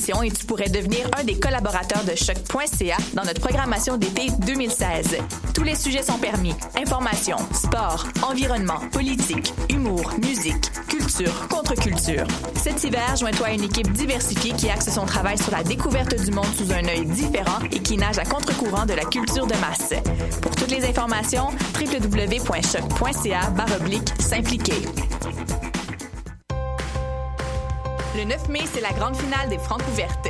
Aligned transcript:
et 0.00 0.30
tu 0.30 0.46
pourrais 0.46 0.68
devenir 0.68 1.08
un 1.18 1.24
des 1.24 1.38
collaborateurs 1.38 2.04
de 2.04 2.14
choc.ca 2.14 2.96
dans 3.12 3.22
notre 3.22 3.40
programmation 3.40 3.98
d'été 3.98 4.28
2016. 4.46 5.18
Tous 5.54 5.62
les 5.62 5.74
sujets 5.74 6.02
sont 6.02 6.18
permis. 6.18 6.54
Information, 6.76 7.36
sport, 7.52 8.06
environnement, 8.22 8.80
politique, 8.92 9.52
humour, 9.68 10.12
musique, 10.22 10.70
culture, 10.88 11.48
contre-culture. 11.48 12.24
Cet 12.54 12.82
hiver, 12.82 13.14
joins-toi 13.16 13.48
à 13.48 13.52
une 13.52 13.64
équipe 13.64 13.92
diversifiée 13.92 14.52
qui 14.52 14.70
axe 14.70 14.90
son 14.90 15.04
travail 15.04 15.36
sur 15.36 15.52
la 15.52 15.62
découverte 15.62 16.18
du 16.18 16.30
monde 16.30 16.48
sous 16.56 16.72
un 16.72 16.84
œil 16.88 17.04
différent 17.04 17.58
et 17.70 17.80
qui 17.80 17.96
nage 17.96 18.18
à 18.18 18.24
contre-courant 18.24 18.86
de 18.86 18.94
la 18.94 19.04
culture 19.04 19.46
de 19.46 19.54
masse. 19.56 19.92
Pour 20.40 20.56
toutes 20.56 20.70
les 20.70 20.84
informations, 20.84 21.48
www.choc.ca 21.78 23.40
s'impliquer. 24.18 24.82
Le 28.16 28.24
9 28.24 28.48
mai, 28.48 28.62
c'est 28.72 28.80
la 28.80 28.92
grande 28.92 29.16
finale 29.16 29.48
des 29.48 29.58
Francs 29.58 29.82
ouvertes. 29.92 30.28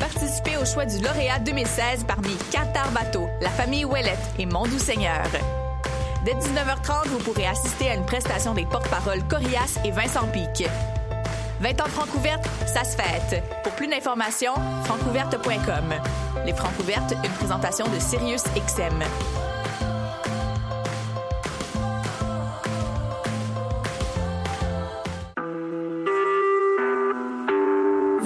Participez 0.00 0.56
au 0.56 0.64
choix 0.64 0.86
du 0.86 0.98
lauréat 0.98 1.38
2016 1.40 2.04
parmi 2.06 2.34
Qatar 2.50 2.90
Bateau, 2.92 3.28
la 3.42 3.50
famille 3.50 3.84
Ouellette 3.84 4.18
et 4.38 4.46
Mondou 4.46 4.78
Seigneur. 4.78 5.24
Dès 6.24 6.32
19h30, 6.32 7.08
vous 7.08 7.18
pourrez 7.18 7.46
assister 7.46 7.90
à 7.90 7.94
une 7.94 8.06
prestation 8.06 8.54
des 8.54 8.64
porte-paroles 8.64 9.22
Corias 9.28 9.78
et 9.84 9.90
Vincent 9.90 10.26
Pic. 10.28 10.66
20 11.60 11.80
ans 11.80 11.84
de 11.84 11.90
Francouverte, 11.90 12.48
ça 12.66 12.84
se 12.84 12.96
fête. 12.96 13.42
Pour 13.62 13.72
plus 13.72 13.88
d'informations, 13.88 14.54
francouverte.com. 14.84 15.94
Les 16.46 16.54
Francouvertes, 16.54 17.14
une 17.22 17.32
présentation 17.32 17.86
de 17.88 17.98
Sirius 17.98 18.44
XM. 18.54 19.02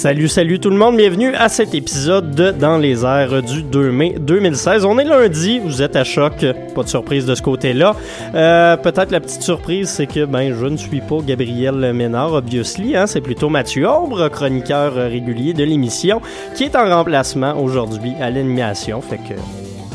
Salut, 0.00 0.28
salut 0.28 0.58
tout 0.58 0.70
le 0.70 0.78
monde, 0.78 0.96
bienvenue 0.96 1.34
à 1.34 1.50
cet 1.50 1.74
épisode 1.74 2.30
de 2.30 2.52
Dans 2.52 2.78
les 2.78 3.04
airs 3.04 3.42
du 3.42 3.62
2 3.62 3.92
mai 3.92 4.14
2016. 4.18 4.86
On 4.86 4.98
est 4.98 5.04
lundi, 5.04 5.58
vous 5.58 5.82
êtes 5.82 5.94
à 5.94 6.04
choc, 6.04 6.46
pas 6.74 6.82
de 6.82 6.88
surprise 6.88 7.26
de 7.26 7.34
ce 7.34 7.42
côté-là. 7.42 7.94
Euh, 8.34 8.78
Peut-être 8.78 9.10
la 9.10 9.20
petite 9.20 9.42
surprise, 9.42 9.90
c'est 9.90 10.06
que 10.06 10.24
ben 10.24 10.54
je 10.58 10.64
ne 10.64 10.78
suis 10.78 11.02
pas 11.02 11.18
Gabriel 11.22 11.92
Ménard, 11.92 12.32
obviously, 12.32 12.96
hein, 12.96 13.06
c'est 13.06 13.20
plutôt 13.20 13.50
Mathieu 13.50 13.86
Ombre, 13.86 14.30
chroniqueur 14.30 14.94
régulier 14.94 15.52
de 15.52 15.64
l'émission, 15.64 16.22
qui 16.54 16.64
est 16.64 16.76
en 16.76 16.88
remplacement 16.88 17.62
aujourd'hui 17.62 18.14
à 18.22 18.30
l'animation. 18.30 19.02
Fait 19.02 19.18
que 19.18 19.34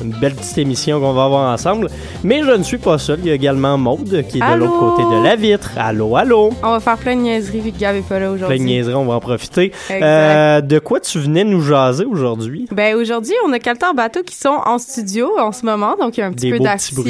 une 0.03 0.11
belle 0.19 0.33
petite 0.35 0.57
émission 0.57 0.99
qu'on 0.99 1.13
va 1.13 1.25
avoir 1.25 1.53
ensemble. 1.53 1.89
Mais 2.23 2.41
je 2.43 2.51
ne 2.51 2.63
suis 2.63 2.77
pas 2.77 2.97
seul. 2.97 3.19
Il 3.21 3.27
y 3.27 3.31
a 3.31 3.33
également 3.33 3.77
Maude 3.77 4.23
qui 4.29 4.37
est 4.37 4.41
de 4.41 4.45
Allô? 4.45 4.65
l'autre 4.65 4.79
côté 4.79 5.03
de 5.03 5.23
la 5.23 5.35
vitre. 5.35 5.71
Allô, 5.77 6.15
allô? 6.15 6.51
On 6.63 6.71
va 6.71 6.79
faire 6.79 6.97
plein 6.97 7.15
de 7.15 7.21
niaiseries 7.21 7.59
vu 7.61 7.71
que 7.71 7.79
Gab 7.79 7.95
est 7.95 8.01
pas 8.01 8.19
là 8.19 8.27
Plein 8.27 8.35
aujourd'hui. 8.35 8.59
de 8.59 8.63
niaiseries, 8.63 8.95
on 8.95 9.05
va 9.05 9.13
en 9.15 9.19
profiter. 9.19 9.71
Euh, 9.91 10.61
de 10.61 10.79
quoi 10.79 10.99
tu 10.99 11.19
venais 11.19 11.43
nous 11.43 11.61
jaser 11.61 12.05
aujourd'hui? 12.05 12.67
Ben 12.71 12.95
aujourd'hui, 12.95 13.33
on 13.47 13.53
a 13.53 13.59
Caltar 13.59 13.93
Bateau 13.93 14.23
qui 14.23 14.35
sont 14.35 14.57
en 14.65 14.77
studio 14.77 15.31
en 15.39 15.51
ce 15.51 15.65
moment, 15.65 15.95
donc 15.99 16.17
il 16.17 16.21
y 16.21 16.23
a 16.23 16.27
un 16.27 16.31
petit 16.31 16.45
Des 16.47 16.51
peu 16.51 16.59
de 16.59 16.63
d'action, 16.63 17.01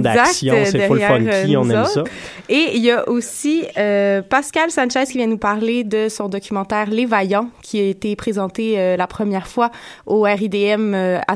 d'action, 0.00 0.54
euh, 0.54 0.64
c'est 0.64 0.86
full 0.86 0.98
derrière, 0.98 1.18
funky, 1.42 1.56
euh, 1.56 1.60
on 1.60 1.70
aime 1.70 1.80
autres. 1.82 1.90
ça. 1.90 2.04
Et 2.48 2.70
il 2.74 2.82
y 2.82 2.90
a 2.90 3.08
aussi 3.08 3.64
euh, 3.78 4.22
Pascal 4.22 4.70
Sanchez 4.70 5.04
qui 5.06 5.18
vient 5.18 5.26
nous 5.26 5.38
parler 5.38 5.84
de 5.84 6.08
son 6.08 6.28
documentaire 6.28 6.86
Les 6.90 7.06
Vaillants, 7.06 7.48
qui 7.62 7.78
a 7.80 7.84
été 7.84 8.14
présenté 8.16 8.78
euh, 8.78 8.96
la 8.96 9.06
première 9.06 9.46
fois 9.46 9.70
au 10.06 10.22
RIDM 10.22 10.94
euh, 10.94 11.18
à 11.28 11.34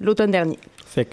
l'automne 0.00 0.30
dernier. 0.34 0.58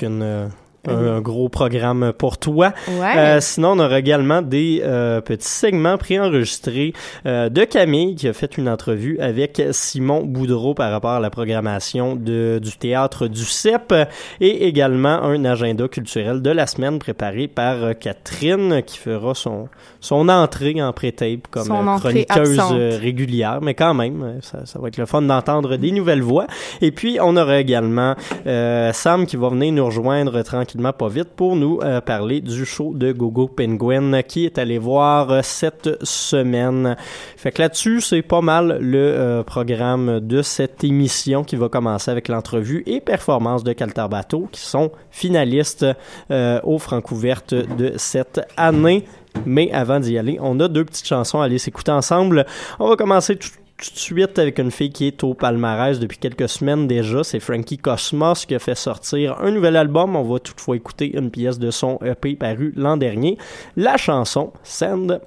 Euh, 0.04 0.50
un, 0.88 1.18
un 1.18 1.22
gros 1.22 1.50
programme 1.50 2.14
pour 2.18 2.38
toi. 2.38 2.74
Ouais. 2.88 3.18
Euh, 3.18 3.40
sinon, 3.40 3.72
on 3.72 3.80
aura 3.80 4.00
également 4.00 4.42
des 4.42 4.82
euh, 4.84 5.22
petits 5.22 5.48
segments 5.48 5.98
préenregistrés 5.98 6.94
euh, 7.26 7.50
de 7.50 7.64
Camille 7.64 8.16
qui 8.16 8.28
a 8.28 8.34
fait 8.34 8.58
une 8.58 8.68
entrevue 8.68 9.20
avec 9.20 9.62
Simon 9.72 10.24
Boudreau 10.24 10.74
par 10.74 10.92
rapport 10.92 11.12
à 11.12 11.20
la 11.20 11.30
programmation 11.30 12.16
de, 12.16 12.60
du 12.62 12.78
théâtre 12.78 13.28
du 13.28 13.46
CEP 13.46 13.94
et 14.40 14.68
également 14.68 15.22
un 15.24 15.46
agenda 15.46 15.88
culturel 15.88 16.42
de 16.42 16.50
la 16.50 16.68
semaine 16.68 17.00
préparé 17.00 17.48
par 17.48 17.84
euh, 17.84 17.94
Catherine 17.94 18.82
qui 18.84 18.98
fera 18.98 19.36
son, 19.36 19.68
son 20.00 20.30
entrée 20.30 20.82
en 20.82 20.94
pré-tape 20.94 21.48
comme 21.50 21.66
Son 21.66 21.98
chroniqueuse 21.98 22.60
régulière, 23.00 23.60
mais 23.62 23.74
quand 23.74 23.94
même, 23.94 24.40
ça, 24.42 24.66
ça 24.66 24.80
va 24.80 24.88
être 24.88 24.98
le 24.98 25.06
fun 25.06 25.22
d'entendre 25.22 25.78
des 25.78 25.92
nouvelles 25.92 26.22
voix. 26.22 26.48
Et 26.82 26.92
puis, 26.92 27.20
on 27.22 27.36
aura 27.38 27.60
également 27.60 28.16
Sam 28.46 29.26
qui 29.26 29.36
va 29.36 29.50
venir 29.50 29.74
nous 29.74 29.86
rejoindre 29.86 30.42
tranquillement, 30.42 30.71
pas 30.98 31.08
vite, 31.08 31.30
pour 31.36 31.56
nous 31.56 31.80
euh, 31.82 32.02
parler 32.02 32.42
du 32.42 32.66
show 32.66 32.94
de 32.94 33.12
Gogo 33.12 33.48
Penguin 33.48 34.22
qui 34.22 34.46
est 34.46 34.58
allé 34.58 34.78
voir 34.78 35.32
euh, 35.32 35.40
cette 35.44 36.04
semaine. 36.04 36.96
Fait 37.38 37.52
que 37.52 37.62
là-dessus, 37.62 38.02
c'est 38.02 38.22
pas 38.22 38.42
mal 38.42 38.78
le 38.80 38.98
euh, 38.98 39.44
programme 39.44 40.20
de 40.20 40.42
cette 40.42 40.84
émission 40.84 41.44
qui 41.44 41.56
va 41.56 41.70
commencer 41.70 42.12
avec 42.12 42.28
l'entrevue 42.28 42.84
et 42.86 43.02
performance 43.02 43.64
de 43.64 43.74
Caltarbato 43.74 44.48
qui 44.52 44.62
sont 44.62 44.92
finalistes 45.10 45.86
euh, 46.32 46.60
aux 46.64 46.80
Francouvertes 46.80 47.54
de 47.54 47.94
cette 47.98 48.42
année. 48.58 49.06
Mais 49.46 49.72
avant 49.72 50.00
d'y 50.00 50.18
aller, 50.18 50.38
on 50.42 50.60
a 50.60 50.68
deux 50.68 50.84
petites 50.84 51.08
chansons 51.08 51.42
à 51.42 51.46
aller 51.46 51.58
s'écouter 51.58 51.92
ensemble. 51.92 52.46
On 52.80 52.90
va 52.90 52.96
commencer 52.96 53.38
tout, 53.38 53.50
tout 53.82 53.94
de 53.94 53.98
suite 53.98 54.38
avec 54.38 54.60
une 54.60 54.70
fille 54.70 54.92
qui 54.92 55.08
est 55.08 55.24
au 55.24 55.34
palmarès 55.34 56.00
depuis 56.00 56.20
quelques 56.20 56.48
semaines 56.48 56.88
déjà. 56.88 57.24
C'est 57.24 57.40
Frankie 57.40 57.80
Cosmos 57.80 58.46
qui 58.46 58.54
a 58.54 58.60
fait 58.60 58.76
sortir 58.76 59.40
un 59.42 59.50
nouvel 59.50 59.76
album. 59.76 60.16
On 60.16 60.24
va 60.24 60.40
toutefois 60.40 60.76
écouter 60.76 61.18
une 61.18 61.32
pièce 61.32 61.58
de 61.58 61.72
son 61.72 61.98
EP 62.06 62.36
paru 62.36 62.74
l'an 62.76 62.98
dernier. 62.98 63.38
La 63.76 63.98
chanson 63.98 64.54
Send. 64.64 65.20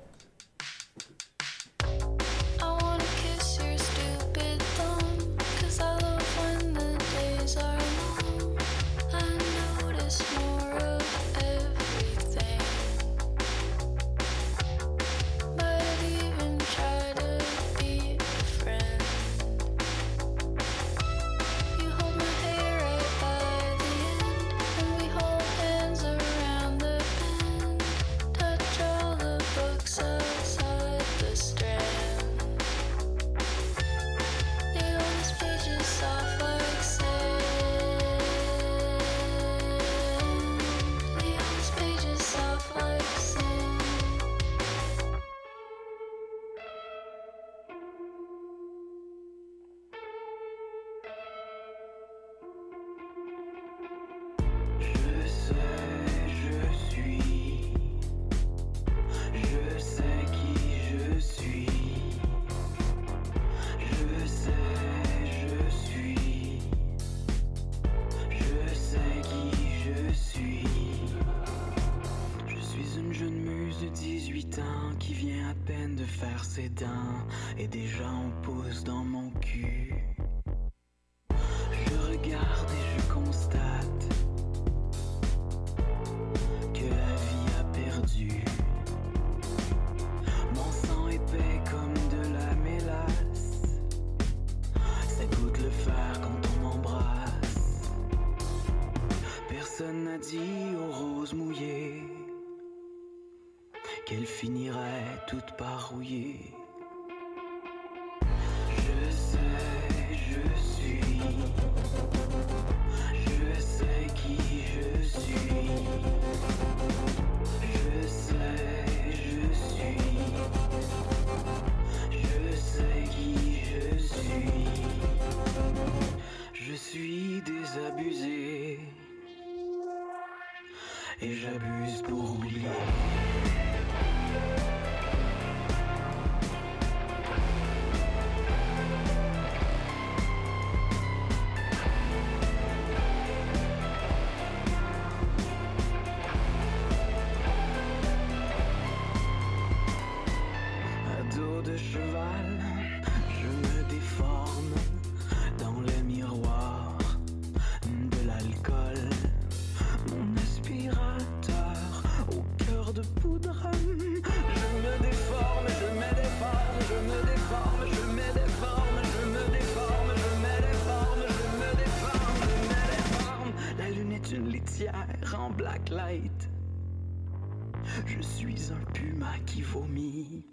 Je 178.07 178.21
suis 178.21 178.73
un 178.73 178.85
puma 178.93 179.39
qui 179.47 179.63
vomit 179.63 180.47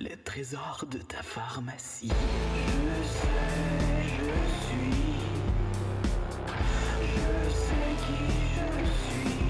les 0.00 0.16
trésors 0.16 0.84
de 0.90 0.98
ta 0.98 1.22
pharmacie. 1.22 2.10
Je 2.10 3.04
sais, 3.08 3.28
je 4.18 4.34
suis. 4.66 4.92
Je 7.00 7.50
sais 7.50 7.94
qui 8.04 8.22
je 8.44 8.84
suis. 9.10 9.47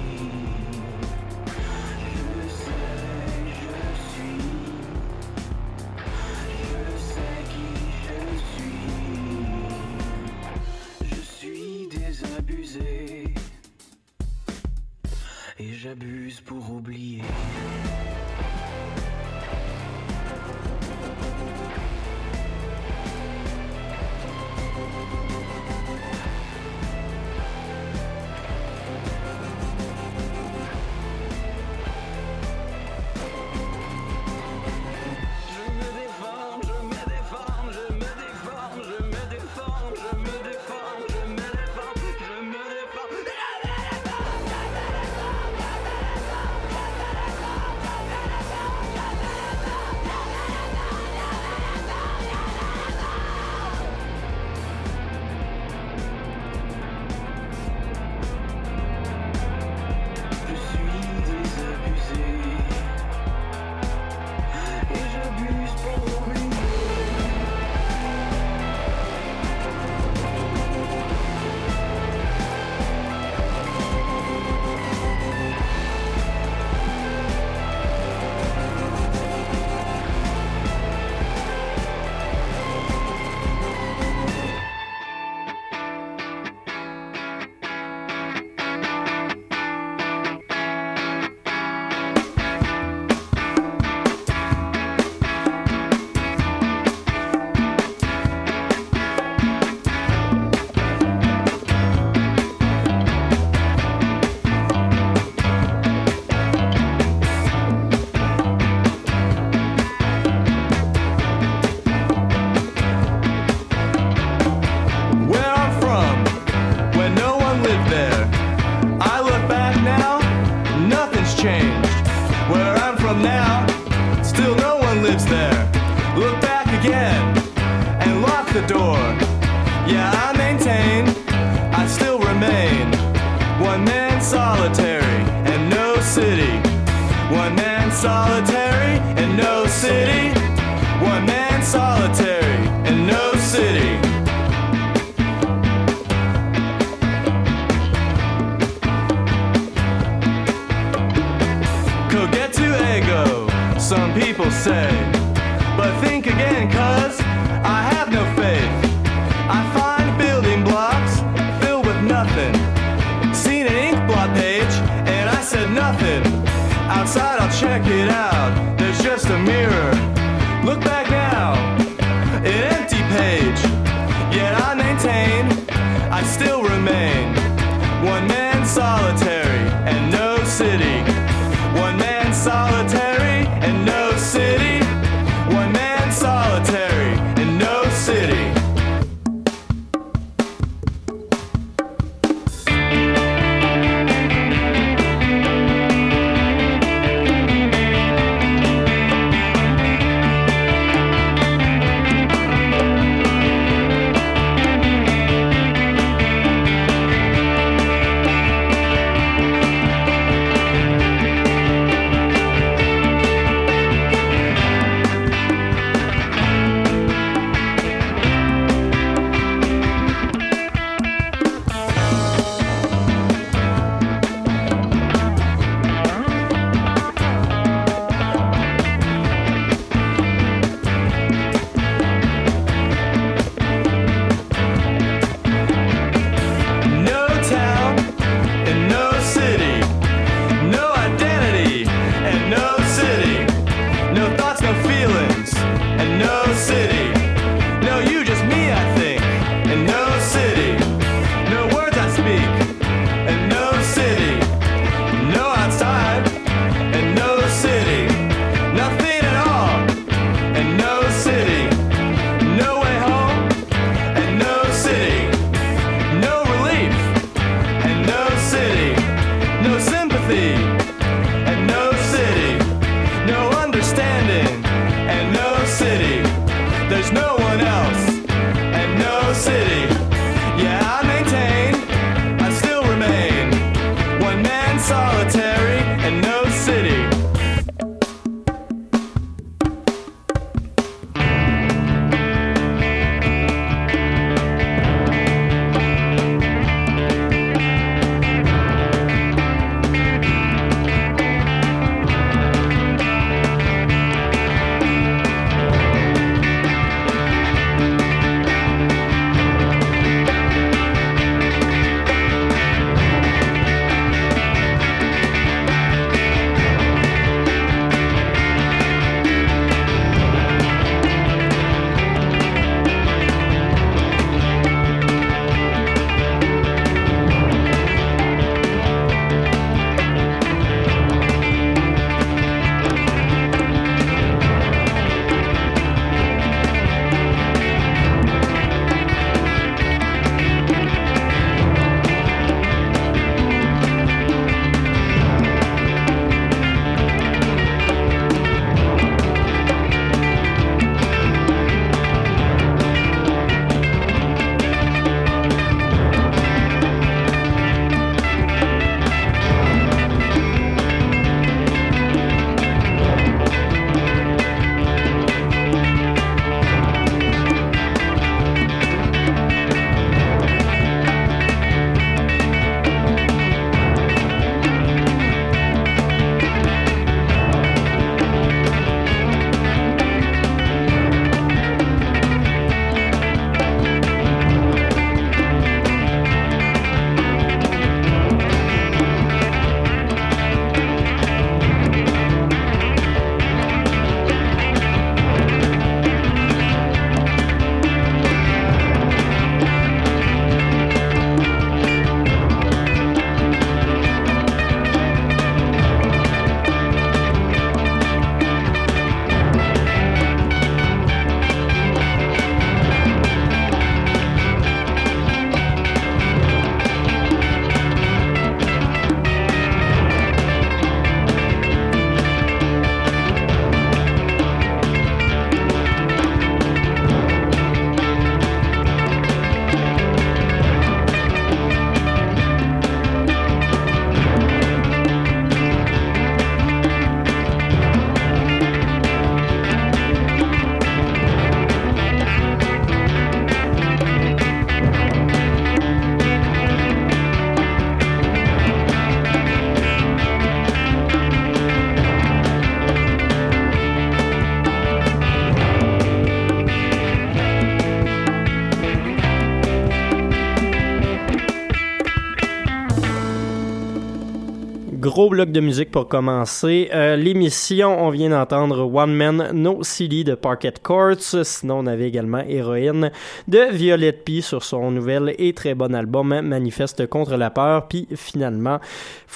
Gros 465.18 465.30
bloc 465.30 465.50
de 465.50 465.58
musique 465.58 465.90
pour 465.90 466.06
commencer. 466.06 466.90
Euh, 466.94 467.16
L'émission, 467.16 468.04
on 468.04 468.10
vient 468.10 468.30
d'entendre 468.30 468.88
One 468.88 469.12
Man 469.12 469.50
No 469.52 469.82
City 469.82 470.22
de 470.22 470.36
Parquet 470.36 470.74
Courts. 470.80 471.42
Sinon, 471.42 471.80
on 471.80 471.86
avait 471.88 472.06
également 472.06 472.44
Héroïne 472.46 473.10
de 473.48 473.66
Violette 473.72 474.24
P 474.24 474.42
sur 474.42 474.62
son 474.62 474.92
nouvel 474.92 475.34
et 475.36 475.52
très 475.54 475.74
bon 475.74 475.92
album 475.92 476.40
Manifeste 476.42 477.08
contre 477.08 477.34
la 477.34 477.50
peur. 477.50 477.88
Puis 477.88 478.06
finalement, 478.14 478.78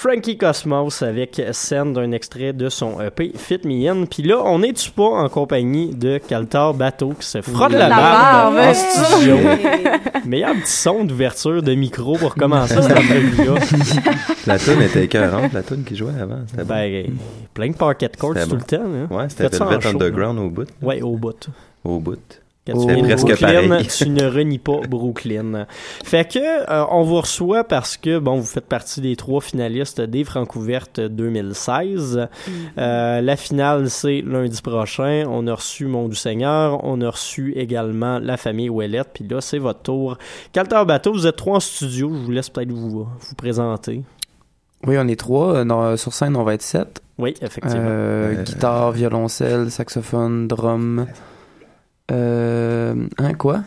Frankie 0.03 0.35
Cosmos 0.37 1.01
avec 1.01 1.41
scène 1.53 1.93
d'un 1.93 2.11
extrait 2.11 2.51
de 2.51 2.67
son 2.67 2.99
EP 2.99 3.31
Fit 3.37 3.61
Me 3.63 3.89
In. 3.89 4.05
Puis 4.05 4.21
là, 4.21 4.43
on 4.43 4.59
n'est-tu 4.59 4.91
pas 4.91 5.05
en 5.05 5.29
compagnie 5.29 5.95
de 5.95 6.17
Caltar 6.17 6.73
Bateau 6.73 7.13
qui 7.17 7.25
se 7.25 7.41
frotte 7.41 7.71
la, 7.71 7.87
La 7.87 7.89
barbe, 7.95 8.55
barbe. 8.55 8.67
en 8.67 8.73
studio? 8.73 9.37
Meilleur 10.25 10.55
petit 10.55 10.71
son 10.73 11.05
d'ouverture 11.05 11.63
de 11.63 11.73
micro 11.73 12.17
pour 12.17 12.35
commencer 12.35 12.81
cette 12.81 12.91
entrevue-là. 12.91 13.53
La 14.45 14.59
tune 14.59 14.81
était 14.81 15.05
écœurante, 15.05 15.53
la 15.53 15.63
tune 15.63 15.85
qui 15.85 15.95
jouait 15.95 16.19
avant. 16.19 16.41
Bon. 16.53 16.63
Ben, 16.65 17.05
plein 17.53 17.69
de 17.69 17.75
parquet 17.75 18.09
courts 18.19 18.33
tout 18.33 18.49
bon. 18.49 18.55
le 18.57 18.61
temps. 18.61 18.83
Hein? 18.83 19.07
Ouais, 19.09 19.29
c'était 19.29 19.57
Velvet 19.57 19.79
show, 19.83 19.87
Underground 19.87 20.37
au 20.37 20.49
bout. 20.49 20.67
Ouais, 20.81 21.01
au 21.01 21.15
bout. 21.15 21.47
Au 21.85 21.99
bout. 21.99 22.19
Quand 22.65 22.85
tu 22.85 23.03
presque 23.03 23.25
Brooklyn, 23.25 23.67
pareil. 23.67 23.87
tu 23.97 24.09
ne 24.09 24.25
renies 24.25 24.59
pas 24.59 24.79
Brooklyn. 24.87 25.67
Fait 26.03 26.29
que 26.29 26.39
euh, 26.39 26.85
on 26.91 27.03
vous 27.03 27.19
reçoit 27.19 27.65
parce 27.65 27.97
que 27.97 28.19
bon, 28.19 28.37
vous 28.37 28.45
faites 28.45 28.67
partie 28.67 29.01
des 29.01 29.15
trois 29.15 29.41
finalistes 29.41 29.99
des 29.99 30.23
Francouvertes 30.23 31.01
2016. 31.01 32.17
Mm-hmm. 32.17 32.51
Euh, 32.77 33.21
la 33.21 33.35
finale 33.35 33.89
c'est 33.89 34.21
lundi 34.21 34.61
prochain. 34.61 35.25
On 35.29 35.45
a 35.47 35.55
reçu 35.55 35.87
Mon 35.87 36.07
Doux 36.07 36.15
Seigneur, 36.15 36.83
on 36.85 37.01
a 37.01 37.09
reçu 37.09 37.53
également 37.57 38.19
la 38.19 38.37
famille 38.37 38.69
Ouellette. 38.69 39.09
Puis 39.13 39.27
là 39.27 39.41
c'est 39.41 39.59
votre 39.59 39.81
tour. 39.81 40.17
Calter 40.53 40.83
Bateau, 40.87 41.11
vous 41.11 41.27
êtes 41.27 41.35
trois 41.35 41.57
en 41.57 41.59
studio. 41.59 42.09
Je 42.13 42.25
vous 42.25 42.31
laisse 42.31 42.49
peut-être 42.49 42.71
vous 42.71 42.89
vous 42.89 43.35
présenter. 43.35 44.03
Oui, 44.85 44.97
on 44.97 45.07
est 45.07 45.19
trois. 45.19 45.55
Euh, 45.55 45.63
non, 45.63 45.95
sur 45.97 46.13
scène, 46.13 46.35
on 46.35 46.43
va 46.43 46.53
être 46.53 46.61
sept. 46.61 47.01
Oui, 47.17 47.33
effectivement. 47.41 47.85
Euh, 47.85 48.33
Euh, 48.33 48.43
Guitare, 48.43 48.91
violoncelle, 48.91 49.71
saxophone, 49.71 50.47
drum. 50.47 51.07
Euh, 52.11 52.95
hein, 53.17 53.33
quoi? 53.33 53.63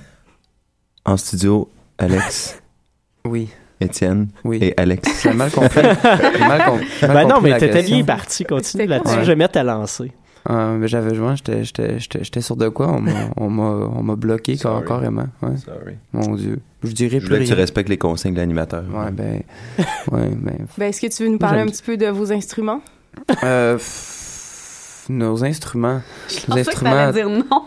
En 1.04 1.16
studio, 1.16 1.70
Alex, 1.98 2.60
Oui, 3.24 3.48
Étienne 3.80 4.28
oui. 4.44 4.58
et 4.60 4.74
Alex. 4.76 5.08
J'ai 5.22 5.32
mal 5.32 5.50
compris. 5.50 5.82
Mal, 5.82 6.64
com- 6.64 6.80
mal 7.02 7.10
ben 7.12 7.28
non, 7.28 7.40
mais 7.40 7.58
t'étais 7.58 7.82
bien 7.82 8.04
parti. 8.04 8.44
Continue 8.44 8.86
là-dessus. 8.86 9.14
quoi? 9.14 9.22
Je 9.22 9.28
vais 9.28 9.36
mettre 9.36 9.58
à 9.58 9.62
lancer. 9.64 10.12
Euh, 10.48 10.76
mais 10.78 10.86
j'avais 10.86 11.12
joué, 11.14 11.34
j'étais, 11.34 11.64
j'étais, 11.64 11.98
j'étais, 11.98 12.22
j'étais 12.22 12.40
sur 12.40 12.54
de 12.56 12.68
quoi? 12.68 12.92
On 12.92 13.00
m'a, 13.00 13.10
on 13.36 13.50
m'a, 13.50 13.62
on 13.96 14.02
m'a 14.02 14.14
bloqué 14.14 14.56
Sorry. 14.56 14.86
carrément. 14.86 15.26
Ouais. 15.42 15.56
Sorry. 15.56 15.96
Mon 16.12 16.36
Dieu. 16.36 16.60
Je 16.84 16.92
dirais 16.92 17.18
Je 17.18 17.26
plus 17.26 17.26
voulais 17.26 17.38
que 17.40 17.44
tu 17.46 17.52
rien. 17.54 17.62
respectes 17.62 17.88
les 17.88 17.98
consignes 17.98 18.34
de 18.34 18.38
l'animateur. 18.38 18.84
Ouais, 18.92 19.10
ben, 19.10 19.42
ouais, 20.12 20.28
ben, 20.36 20.66
Ben, 20.78 20.84
est-ce 20.88 21.00
que 21.00 21.08
tu 21.08 21.24
veux 21.24 21.30
nous 21.30 21.38
parler 21.38 21.60
un 21.62 21.66
petit 21.66 21.82
peu 21.82 21.96
de 21.96 22.06
vos 22.06 22.32
instruments? 22.32 22.80
euh, 23.42 23.76
nos 25.08 25.44
instruments. 25.44 26.00
Je 26.28 26.34
Nos 26.34 26.40
pensais 26.46 26.64
que 26.64 26.70
instruments. 26.70 27.12
dire 27.12 27.28
non. 27.28 27.62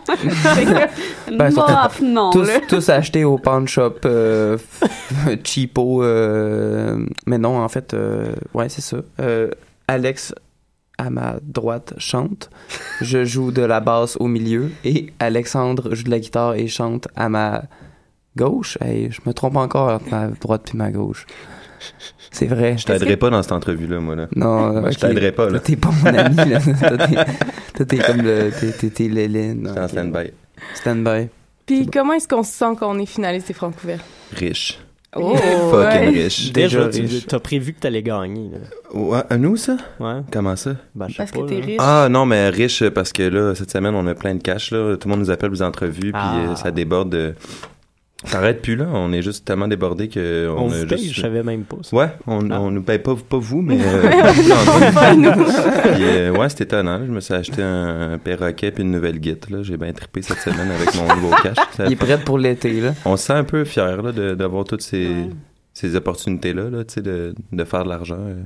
Ben, 1.38 1.52
Mof, 1.52 2.00
non, 2.02 2.30
tous, 2.30 2.88
achetés 2.88 3.24
au 3.24 3.38
pawn 3.38 3.66
shop 3.68 4.00
euh, 4.04 4.58
cheapo 5.44 6.02
euh, 6.02 7.04
mais 7.26 7.38
non 7.38 7.58
en 7.58 7.68
fait 7.68 7.94
euh, 7.94 8.34
ouais 8.52 8.68
c'est 8.68 8.80
ça 8.80 8.98
Alex 9.86 10.34
à 10.98 11.10
ma 11.10 11.36
droite 11.42 11.94
chante 11.98 12.50
je 13.00 13.24
joue 13.24 13.52
de 13.52 13.62
la 13.62 13.80
basse 13.80 14.16
au 14.18 14.26
milieu 14.26 14.70
et 14.84 15.12
Alexandre 15.18 15.94
joue 15.94 16.04
de 16.04 16.10
la 16.10 16.18
guitare 16.18 16.54
et 16.54 16.66
chante 16.66 17.08
à 17.16 17.28
ma 17.28 17.62
gauche 18.36 18.76
hey, 18.80 19.10
je 19.10 19.20
me 19.24 19.32
trompe 19.32 19.56
encore 19.56 19.88
entre 19.90 20.10
ma 20.10 20.26
droite 20.28 20.62
puis 20.66 20.76
ma 20.78 20.90
gauche 20.90 21.26
c'est 22.30 22.46
vrai 22.46 22.76
Je 22.78 22.84
t'aiderai 22.86 23.16
pas 23.16 23.30
dans 23.30 23.42
cette 23.42 23.52
entrevue-là, 23.52 23.98
moi. 24.00 24.16
Là. 24.16 24.28
non 24.36 24.72
Moi, 24.72 24.80
ok. 24.88 24.92
Je 24.92 24.98
t'aiderai 24.98 25.32
pas. 25.32 25.44
Toi, 25.44 25.52
Là. 25.54 25.60
t'es 25.60 25.76
pas 25.76 25.90
mon 25.90 26.06
ami 26.14 26.36
là 26.50 26.60
toi 27.74 27.86
t'es, 27.86 27.96
t'es 27.96 27.98
comme 27.98 28.22
le 28.22 28.50
t'es, 28.58 28.72
t'es, 28.72 28.90
t'es 28.90 29.08
l'Hélène 29.08 29.64
J'étais 29.68 29.80
en 29.80 29.88
stand-by. 29.88 30.30
stand-by 30.74 31.28
Puis 31.66 31.86
comment 31.92 32.12
est-ce 32.14 32.28
qu'on 32.28 32.42
se 32.42 32.52
sent 32.52 32.76
quand 32.78 32.94
on 32.94 32.98
est 32.98 33.06
finaliste 33.06 33.48
des 33.48 33.54
Francouverts? 33.54 34.00
Riche. 34.34 34.78
Oh, 35.16 35.34
Fucking 35.34 35.74
ouais. 35.74 36.08
riche. 36.22 36.52
Déjà, 36.52 36.86
Déjà 36.86 37.18
t'as 37.26 37.40
prévu 37.40 37.72
que 37.72 37.80
t'allais 37.80 38.02
gagner. 38.02 38.48
Là. 38.52 38.58
Ouais, 38.94 39.18
à 39.28 39.36
nous, 39.38 39.56
ça? 39.56 39.76
Ouais. 39.98 40.20
Comment 40.32 40.54
ça? 40.54 40.76
Ben, 40.94 41.06
je 41.08 41.14
sais 41.14 41.18
Parce 41.18 41.32
pas, 41.32 41.40
que 41.40 41.46
t'es 41.48 41.60
riche. 41.60 41.76
Ah 41.80 42.06
non, 42.08 42.26
mais 42.26 42.48
riche 42.48 42.88
parce 42.90 43.12
que 43.12 43.24
là, 43.24 43.56
cette 43.56 43.72
semaine, 43.72 43.96
on 43.96 44.06
a 44.06 44.14
plein 44.14 44.36
de 44.36 44.40
cash. 44.42 44.70
Là. 44.70 44.96
Tout 44.96 45.08
le 45.08 45.10
monde 45.10 45.20
nous 45.24 45.30
appelle 45.32 45.50
aux 45.50 45.62
entrevues, 45.62 46.12
puis 46.12 46.14
Ah. 46.14 46.36
euh, 46.52 46.54
ça 46.54 46.70
déborde. 46.70 47.10
de- 47.10 47.34
Ça 48.24 48.38
arrête 48.38 48.60
plus, 48.60 48.76
là. 48.76 48.86
On 48.92 49.12
est 49.12 49.22
juste 49.22 49.46
tellement 49.46 49.66
débordé 49.66 50.08
que 50.08 50.46
On 50.54 50.64
on, 50.64 50.66
vous 50.68 50.82
a 50.82 50.86
paye, 50.86 50.98
juste... 51.04 51.14
je 51.14 51.20
savais 51.22 51.42
même 51.42 51.62
pas 51.64 51.78
ça. 51.82 51.96
Ouais, 51.96 52.08
on, 52.26 52.50
Ah. 52.50 52.60
on 52.60 52.70
nous 52.70 52.82
paye 52.82 52.98
pas, 52.98 53.14
pas 53.16 53.38
vous, 53.38 53.62
mais 53.62 53.78
euh, 53.82 54.02
Puis, 55.94 56.04
euh, 56.04 56.30
ouais, 56.32 56.48
c'était 56.48 56.64
étonnant. 56.64 57.00
Je 57.06 57.10
me 57.10 57.20
suis 57.20 57.34
acheté 57.34 57.62
un, 57.62 58.18
perroquet 58.22 58.70
puis 58.72 58.82
une 58.82 58.90
nouvelle 58.90 59.18
guide. 59.18 59.44
Là, 59.50 59.62
j'ai 59.62 59.76
bien 59.76 59.92
trippé 59.92 60.22
cette 60.22 60.38
semaine 60.40 60.70
avec 60.70 60.94
mon 60.94 61.14
nouveau 61.14 61.30
cash. 61.42 61.56
Ça 61.76 61.86
il 61.86 61.92
est 61.92 61.96
prêt 61.96 62.18
pour 62.18 62.38
l'été 62.38 62.80
là 62.80 62.92
On 63.04 63.16
se 63.16 63.26
sent 63.26 63.32
un 63.32 63.44
peu 63.44 63.64
fier 63.64 64.02
là 64.02 64.12
de- 64.12 64.34
d'avoir 64.34 64.64
toutes 64.64 64.82
ces, 64.82 65.08
Ouais. 65.08 65.30
ces 65.72 65.96
opportunités 65.96 66.52
là, 66.52 66.68
là 66.70 66.84
tu 66.84 66.94
sais, 66.94 67.00
de, 67.02 67.34
de 67.52 67.64
faire 67.64 67.84
de 67.84 67.88
l'argent. 67.88 68.18
euh, 68.18 68.42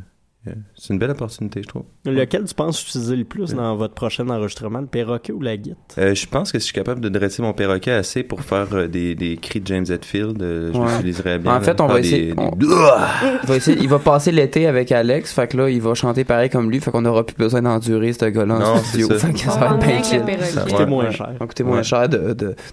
C'est 0.76 0.92
une 0.92 0.98
belle 0.98 1.10
opportunité, 1.10 1.62
je 1.62 1.68
trouve. 1.68 1.84
Lequel 2.04 2.44
tu 2.44 2.54
penses 2.54 2.82
utiliser 2.82 3.16
le 3.16 3.24
plus 3.24 3.54
dans 3.54 3.76
votre 3.76 3.94
prochain 3.94 4.28
enregistrement, 4.28 4.80
le 4.80 4.86
perroquet 4.86 5.32
ou 5.32 5.40
la 5.40 5.56
guite? 5.56 5.76
Euh, 5.98 6.14
je 6.14 6.26
pense 6.26 6.52
que 6.52 6.58
si 6.58 6.64
je 6.64 6.66
suis 6.66 6.74
capable 6.74 7.00
de 7.00 7.08
dresser 7.08 7.42
mon 7.42 7.52
perroquet 7.52 7.92
assez 7.92 8.22
pour 8.22 8.42
faire 8.42 8.66
euh, 8.72 8.86
des, 8.88 9.14
des 9.14 9.36
cris 9.36 9.60
de 9.60 9.66
James 9.66 9.86
Hetfield, 9.88 10.42
euh, 10.42 10.70
je 10.72 10.78
Ouais. 10.78 10.86
l'utiliserais 10.92 11.38
bien. 11.38 11.56
En 11.56 11.60
fait, 11.60 11.80
on 11.80 11.86
Faire 11.86 11.94
va 11.96 12.00
des- 12.00 12.08
essayer- 12.08 12.34
des- 12.34 12.40
on- 12.40 12.50
Il 12.60 12.66
va, 13.48 13.56
essayer- 13.56 13.78
il 13.80 13.88
va 13.88 13.98
passer 13.98 14.32
l'été 14.32 14.66
avec 14.66 14.92
Alex, 14.92 15.32
fait 15.32 15.46
que 15.48 15.56
là, 15.56 15.70
il 15.70 15.80
va 15.80 15.94
chanter 15.94 16.24
pareil 16.24 16.50
comme 16.50 16.70
lui, 16.70 16.80
fait 16.80 16.90
qu'on 16.90 17.04
aura 17.04 17.24
plus 17.24 17.36
besoin 17.36 17.62
d'endurer 17.62 18.12
ce 18.12 18.26
gars-là 18.26 18.54
en 18.54 18.58
Non, 18.58 18.76
studio. 18.82 19.08
c'est 19.10 19.18
ça. 19.18 19.26
Fait 19.28 19.32
que 19.32 19.38
On 19.38 19.50
ça 19.50 19.58
va 19.60 19.66
être 19.76 20.78
Ouais, 20.78 20.86
moins 20.86 21.10
cher. 21.10 21.26
Ça 21.26 21.32
va 21.38 21.46
coûter 21.46 21.64
moins 21.64 21.82
cher 21.82 22.08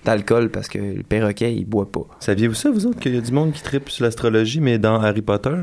d'alcool 0.04 0.50
parce 0.50 0.68
que 0.68 0.78
le 0.80 1.04
perroquet, 1.04 1.54
il 1.54 1.66
boit 1.66 1.92
pas. 1.92 2.02
Saviez-vous 2.20 2.54
ça, 2.56 2.72
vous 2.72 2.86
autres, 2.86 3.00
qu'il 3.00 3.16
y 3.16 3.18
a 3.18 3.22
du 3.22 3.32
monde 3.32 3.52
qui 3.54 3.62
tripe 3.62 3.90
sur 3.90 4.04
l'astrologie, 4.06 4.60
mais 4.62 4.78
dans 4.78 5.00
Harry 5.02 5.22
Potter? 5.22 5.56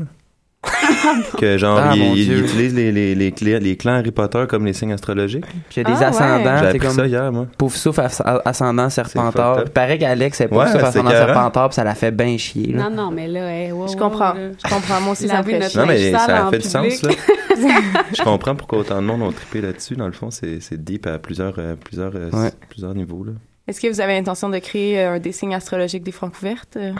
que 1.37 1.57
genre, 1.57 1.79
Ah, 1.81 1.91
il, 1.95 1.99
mon 2.03 2.13
il- 2.15 2.25
Dieu. 2.25 2.37
il 2.37 2.43
utilise 2.43 2.75
les, 2.75 2.91
les, 2.91 3.15
les, 3.15 3.31
clés- 3.31 3.59
les 3.59 3.77
clans 3.77 3.93
Harry 3.93 4.11
Potter 4.11 4.43
comme 4.49 4.65
les 4.65 4.73
signes 4.73 4.91
astrologiques. 4.91 5.45
Puis 5.69 5.77
il 5.77 5.77
y 5.77 5.79
a 5.79 5.83
des 5.85 5.91
Ah, 5.95 5.99
ouais. 5.99 6.05
ascendants, 6.05 6.43
J'ai 6.43 6.59
c'est 6.59 6.65
appris 6.67 6.79
comme 6.79 6.89
ça 6.91 7.07
hier, 7.07 7.31
moi. 7.31 7.47
pauvre 7.57 7.75
souffle 7.75 8.01
as- 8.01 8.41
ascendant 8.45 8.89
serpentard. 8.89 9.61
Il 9.65 9.71
paraît 9.71 9.97
qu'Alex 9.97 10.41
est 10.41 10.47
pauvre 10.49 10.61
Ouais, 10.65 10.71
souffle 10.71 10.85
ascendant 10.85 11.09
serpentard, 11.11 11.69
puis 11.69 11.75
ça 11.75 11.83
la 11.85 11.95
fait 11.95 12.11
bien 12.11 12.37
chier. 12.37 12.73
Là. 12.73 12.89
Non, 12.89 12.95
non, 13.05 13.11
mais 13.11 13.27
là, 13.27 13.49
hey, 13.51 13.71
wow, 13.71 13.87
Je 13.87 13.95
comprends. 13.95 14.33
là. 14.33 14.49
Je 14.63 14.69
comprends. 14.69 14.99
Moi 15.01 15.11
aussi, 15.13 15.27
ça 15.27 15.35
me 15.35 15.37
Laver 15.39 15.51
fait 15.53 15.59
notre 15.59 15.71
chier. 15.71 15.79
Non, 15.81 15.87
mais 15.87 16.11
ça 16.11 16.47
a 16.47 16.49
fait 16.49 16.57
du 16.59 16.67
sens, 16.67 17.03
là. 17.03 17.11
Je 18.17 18.23
comprends 18.23 18.55
pourquoi 18.55 18.79
autant 18.79 19.01
de 19.01 19.07
monde 19.07 19.21
ont 19.21 19.31
trippé 19.31 19.61
là-dessus. 19.61 19.95
Dans 19.95 20.07
le 20.07 20.13
fond, 20.13 20.29
c'est 20.31 20.59
c'est 20.61 20.81
deep 20.83 21.07
à 21.07 21.19
plusieurs, 21.19 21.55
euh, 21.57 21.75
plusieurs, 21.83 22.11
euh, 22.15 22.29
Ouais. 22.31 22.51
plusieurs 22.69 22.93
niveaux, 22.95 23.23
là. 23.23 23.31
Est-ce 23.69 23.79
que 23.81 23.87
vous 23.87 24.01
avez 24.01 24.13
l'intention 24.13 24.49
de 24.49 24.57
créer 24.57 24.99
euh, 24.99 25.11
un 25.13 25.19
des 25.19 25.31
signes 25.31 25.53
astrologiques 25.53 26.01
des 26.01 26.11
Francouvertes? 26.11 26.75
Euh, 26.75 26.91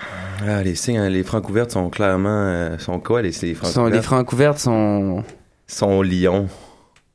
Ah, 0.47 0.61
les 0.61 0.75
signes, 0.75 0.99
hein, 0.99 1.09
les 1.09 1.23
francs 1.23 1.49
ouvertes 1.49 1.71
sont 1.71 1.89
clairement, 1.89 2.29
euh, 2.29 2.77
sont 2.77 2.99
quoi, 2.99 3.23
les, 3.23 3.31
les 3.41 3.55
francs 3.55 3.71
Sont, 3.71 3.85
les 3.85 3.89
ouvertes? 3.93 4.05
francs 4.05 4.31
ouvertes 4.33 4.59
sont. 4.59 5.23
sont 5.65 6.03
lions. 6.03 6.47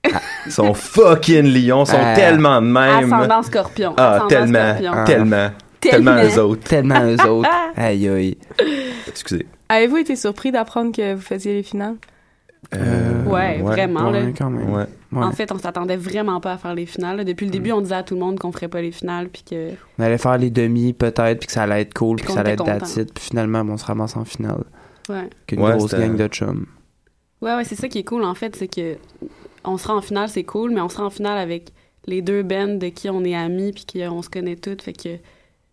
sont 0.51 0.75
fucking 0.75 1.45
lions, 1.45 1.85
sont 1.85 1.97
Ah. 1.97 2.17
tellement 2.17 2.61
de 2.61 2.67
même. 2.67 3.13
Ascendant 3.13 3.43
scorpion. 3.45 3.95
Ah, 3.97 4.15
ascendant 4.15 4.29
tellement, 4.29 4.71
scorpion. 4.75 4.93
Ah. 4.93 5.05
tellement, 5.05 5.51
tellement 5.81 6.17
eux 6.25 6.39
autres. 6.41 6.65
Tellement 6.69 7.05
eux 7.05 7.25
autres. 7.29 7.49
Aïe, 7.77 8.09
aïe. 8.09 8.37
Excusez. 9.07 9.47
Avez-vous 9.69 9.99
été 9.99 10.17
surpris 10.17 10.51
d'apprendre 10.51 10.91
que 10.91 11.15
vous 11.15 11.23
faisiez 11.23 11.55
les 11.55 11.63
finales? 11.63 11.95
Euh, 12.75 13.25
Ouais, 13.25 13.59
vraiment, 13.59 14.11
là. 14.11 14.23
Ouais, 14.23 14.35
quand 14.37 14.51
même. 14.51 14.71
Ouais. 14.73 14.85
Ouais. 15.13 15.23
En 15.25 15.33
fait, 15.33 15.51
on 15.53 15.59
s'attendait 15.59 15.97
vraiment 15.97 16.41
pas 16.41 16.53
à 16.55 16.59
faire 16.59 16.75
les 16.75 16.87
finales. 16.87 17.19
là. 17.19 17.25
Depuis 17.25 17.47
le 17.47 17.53
début, 17.53 17.73
on 17.73 17.81
disait 17.81 17.95
à 17.95 18.03
tout 18.03 18.15
le 18.15 18.21
monde 18.21 18.39
qu'on 18.39 18.53
ferait 18.53 18.69
pas 18.69 18.81
les 18.83 18.91
finales, 18.93 19.29
puis 19.29 19.43
que 19.49 19.71
On 19.99 20.03
allait 20.03 20.19
faire 20.19 20.39
les 20.39 20.51
demi, 20.51 20.93
peut-être, 20.93 21.39
puis 21.39 21.47
que 21.47 21.53
ça 21.53 21.63
allait 21.65 21.83
être 21.83 21.95
cool, 21.95 22.17
puis 22.17 22.27
que 22.27 22.33
ça 22.33 22.41
allait 22.41 22.53
être 22.53 22.67
it, 22.99 23.13
puis 23.15 23.25
finalement, 23.25 23.61
on 23.69 23.77
se 23.77 23.85
ramasse 23.85 24.17
en 24.17 24.25
finale. 24.25 24.65
ouais, 25.09 25.29
Qu'une 25.47 25.61
Ouais, 25.63 25.77
grosse 25.77 25.95
gang 25.95 26.17
de 26.17 26.27
chums. 26.29 26.67
ouais, 27.43 27.55
ouais, 27.55 27.65
c'est 27.65 27.77
ça 27.77 27.89
qui 27.89 27.99
est 27.99 28.05
cool 28.05 28.25
en 28.25 28.35
fait, 28.35 28.57
c'est 28.57 28.69
que 28.69 28.97
on 29.65 29.77
sera 29.79 29.95
en 29.95 30.01
finale, 30.03 30.29
c'est 30.29 30.45
cool, 30.45 30.73
mais 30.73 30.81
on 30.81 30.89
sera 30.89 31.05
en 31.05 31.11
finale 31.11 31.39
avec 31.39 31.73
les 32.07 32.21
deux 32.23 32.43
bands 32.43 32.77
de 32.77 32.89
qui 32.89 33.09
on 33.09 33.25
est 33.25 33.35
amis, 33.35 33.73
puis 33.73 33.87
qu'on 34.01 34.21
se 34.23 34.29
connaît 34.29 34.57
toutes, 34.57 34.83
fait 34.83 34.93
que 34.93 35.17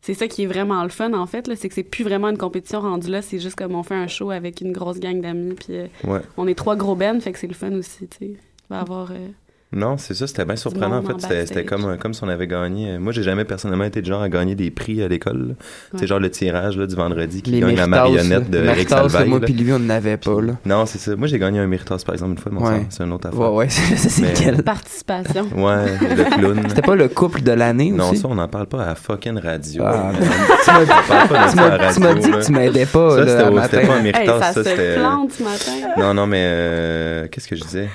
c'est 0.01 0.13
ça 0.13 0.27
qui 0.27 0.43
est 0.43 0.47
vraiment 0.47 0.81
le 0.83 0.89
fun 0.89 1.13
en 1.13 1.25
fait, 1.27 1.47
là, 1.47 1.55
c'est 1.55 1.69
que 1.69 1.75
c'est 1.75 1.83
plus 1.83 2.03
vraiment 2.03 2.29
une 2.29 2.37
compétition 2.37 2.81
rendue 2.81 3.09
là, 3.09 3.21
c'est 3.21 3.39
juste 3.39 3.55
comme 3.55 3.75
on 3.75 3.83
fait 3.83 3.95
un 3.95 4.07
show 4.07 4.31
avec 4.31 4.61
une 4.61 4.71
grosse 4.71 4.99
gang 4.99 5.21
d'amis, 5.21 5.53
puis 5.55 5.77
euh, 5.77 5.87
Ouais. 6.05 6.21
on 6.37 6.47
est 6.47 6.55
trois 6.55 6.75
gros 6.75 6.95
bands, 6.95 7.19
fait 7.19 7.31
que 7.31 7.39
c'est 7.39 7.47
le 7.47 7.53
fun 7.53 7.71
aussi, 7.73 8.07
tu 8.07 8.17
sais. 8.17 8.31
Va 8.69 8.79
avoir 8.79 9.11
euh, 9.11 9.27
Non, 9.73 9.97
c'est 9.97 10.13
ça, 10.13 10.27
c'était 10.27 10.43
bien 10.43 10.57
surprenant. 10.57 10.97
En 10.97 11.01
fait, 11.19 11.45
c'était 11.45 11.63
comme, 11.63 11.97
comme 11.97 12.13
si 12.13 12.21
on 12.23 12.27
avait 12.27 12.47
gagné. 12.47 12.97
Moi, 12.97 13.13
j'ai 13.13 13.23
jamais 13.23 13.45
personnellement 13.45 13.85
été 13.85 14.01
du 14.01 14.09
genre 14.09 14.21
à 14.21 14.27
gagner 14.27 14.53
des 14.53 14.69
prix 14.69 15.01
à 15.01 15.07
l'école. 15.07 15.47
là. 15.49 15.53
C'est 15.93 16.01
Ouais. 16.01 16.07
genre 16.07 16.19
le 16.19 16.29
tirage 16.29 16.77
là, 16.77 16.85
du 16.87 16.95
vendredi 16.95 17.41
qui 17.41 17.51
Les 17.51 17.61
gagne 17.61 17.75
la 17.77 17.87
marionnette 17.87 18.49
de. 18.49 18.57
Eric 18.59 18.89
Salvaille. 18.89 19.29
moi 19.29 19.39
puis 19.39 19.53
lui, 19.53 19.71
on 19.71 19.79
n'avait 19.79 20.17
pas, 20.17 20.41
là. 20.41 20.53
Non, 20.65 20.85
c'est 20.85 20.97
ça. 20.97 21.15
Moi, 21.15 21.27
j'ai 21.27 21.39
gagné 21.39 21.59
un 21.59 21.67
Méritas, 21.67 22.03
par 22.05 22.13
exemple, 22.15 22.31
une 22.33 22.37
fois, 22.37 22.51
mais 22.53 22.61
Ouais. 22.79 22.85
c'est 22.89 23.03
un 23.03 23.11
autre 23.11 23.27
affaire. 23.29 23.39
Ouais, 23.39 23.47
ouais, 23.65 23.69
c'est 23.69 23.95
c'est 23.95 24.21
Mais- 24.21 24.33
quel? 24.33 24.61
Participation. 24.63 25.47
Ouais, 25.55 25.85
le 26.17 26.23
clown. 26.37 26.63
C'était 26.67 26.81
pas 26.81 26.95
le 26.95 27.07
couple 27.07 27.41
de 27.41 27.51
l'année 27.51 27.91
Non, 27.91 28.09
aussi? 28.09 28.17
ça, 28.21 28.27
on 28.29 28.35
n'en 28.35 28.47
parle 28.49 28.67
pas 28.67 28.83
à 28.83 28.95
fucking 28.95 29.37
radio. 29.39 29.83
Ah, 29.85 30.11
On 30.11 30.13
tu 30.13 31.99
m'as- 31.99 32.13
de 32.13 32.19
dit 32.19 32.31
que 32.31 32.45
tu 32.45 32.51
m'aidais 32.51 32.85
pas, 32.85 33.25
Ça, 33.25 33.63
c'était 33.67 33.87
pas 33.87 33.93
un 33.95 34.01
Méritas, 34.01 34.53
ça 34.53 34.63
c'était... 34.63 34.95
plante 34.95 35.31
ce 35.31 35.43
matin. 35.43 35.71
Non, 35.97 36.13
non, 36.13 36.27
mais 36.27 36.43
euh, 36.45 37.27
qu'est-ce 37.29 37.47
que 37.47 37.55
je 37.55 37.63
disais? 37.63 37.89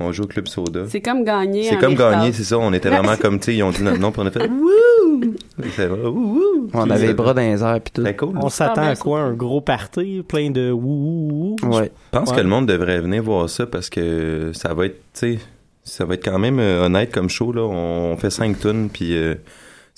On 0.00 0.12
joue 0.12 0.22
au 0.22 0.26
Club 0.28 0.46
Soda. 0.46 0.82
C'est 0.88 1.00
comme 1.00 1.24
gagner. 1.24 1.64
C'est 1.64 1.76
comme 1.78 1.94
gagner, 1.96 2.32
c'est 2.32 2.44
ça. 2.44 2.56
On 2.58 2.72
était 2.72 2.88
vraiment 2.88 3.16
comme, 3.16 3.40
tu 3.40 3.46
sais, 3.46 3.56
ils 3.56 3.62
ont 3.64 3.70
dit 3.70 3.82
notre 3.82 3.98
nom, 3.98 4.12
puis 4.12 4.22
on 4.22 4.26
a 4.26 4.30
fait 4.30 4.46
wouh! 4.48 5.34
Wouh, 5.58 6.08
wouh! 6.08 6.70
On 6.72 6.88
avait 6.88 7.08
les 7.08 7.14
bras 7.14 7.34
dans 7.34 7.40
les 7.42 7.62
airs 7.64 7.80
puis 7.80 7.92
tout. 7.92 8.04
Cool. 8.16 8.38
On 8.40 8.48
s'attend 8.48 8.82
bien 8.82 8.90
à 8.90 8.96
quoi? 8.96 9.20
Un 9.22 9.32
gros 9.32 9.60
party, 9.60 10.22
plein 10.26 10.50
de 10.50 10.70
wou 10.70 10.80
wou 10.80 11.56
wou? 11.62 11.76
Ouais. 11.76 11.90
Je 12.12 12.18
pense 12.18 12.30
Ouais. 12.30 12.36
que 12.36 12.40
le 12.42 12.48
monde 12.48 12.66
devrait 12.66 13.00
venir 13.00 13.24
voir 13.24 13.48
ça 13.50 13.66
parce 13.66 13.90
que 13.90 14.52
ça 14.54 14.72
va 14.72 14.86
être, 14.86 14.98
tu 15.14 15.34
sais, 15.34 15.38
ça 15.82 16.04
va 16.04 16.14
être 16.14 16.24
quand 16.24 16.38
même 16.38 16.60
euh, 16.60 16.84
honnête 16.86 17.10
comme 17.12 17.28
show, 17.28 17.52
là. 17.52 17.62
On 17.62 18.16
fait 18.18 18.30
cinq 18.30 18.60
tonnes, 18.60 18.90
puis 18.90 19.16
euh, 19.16 19.34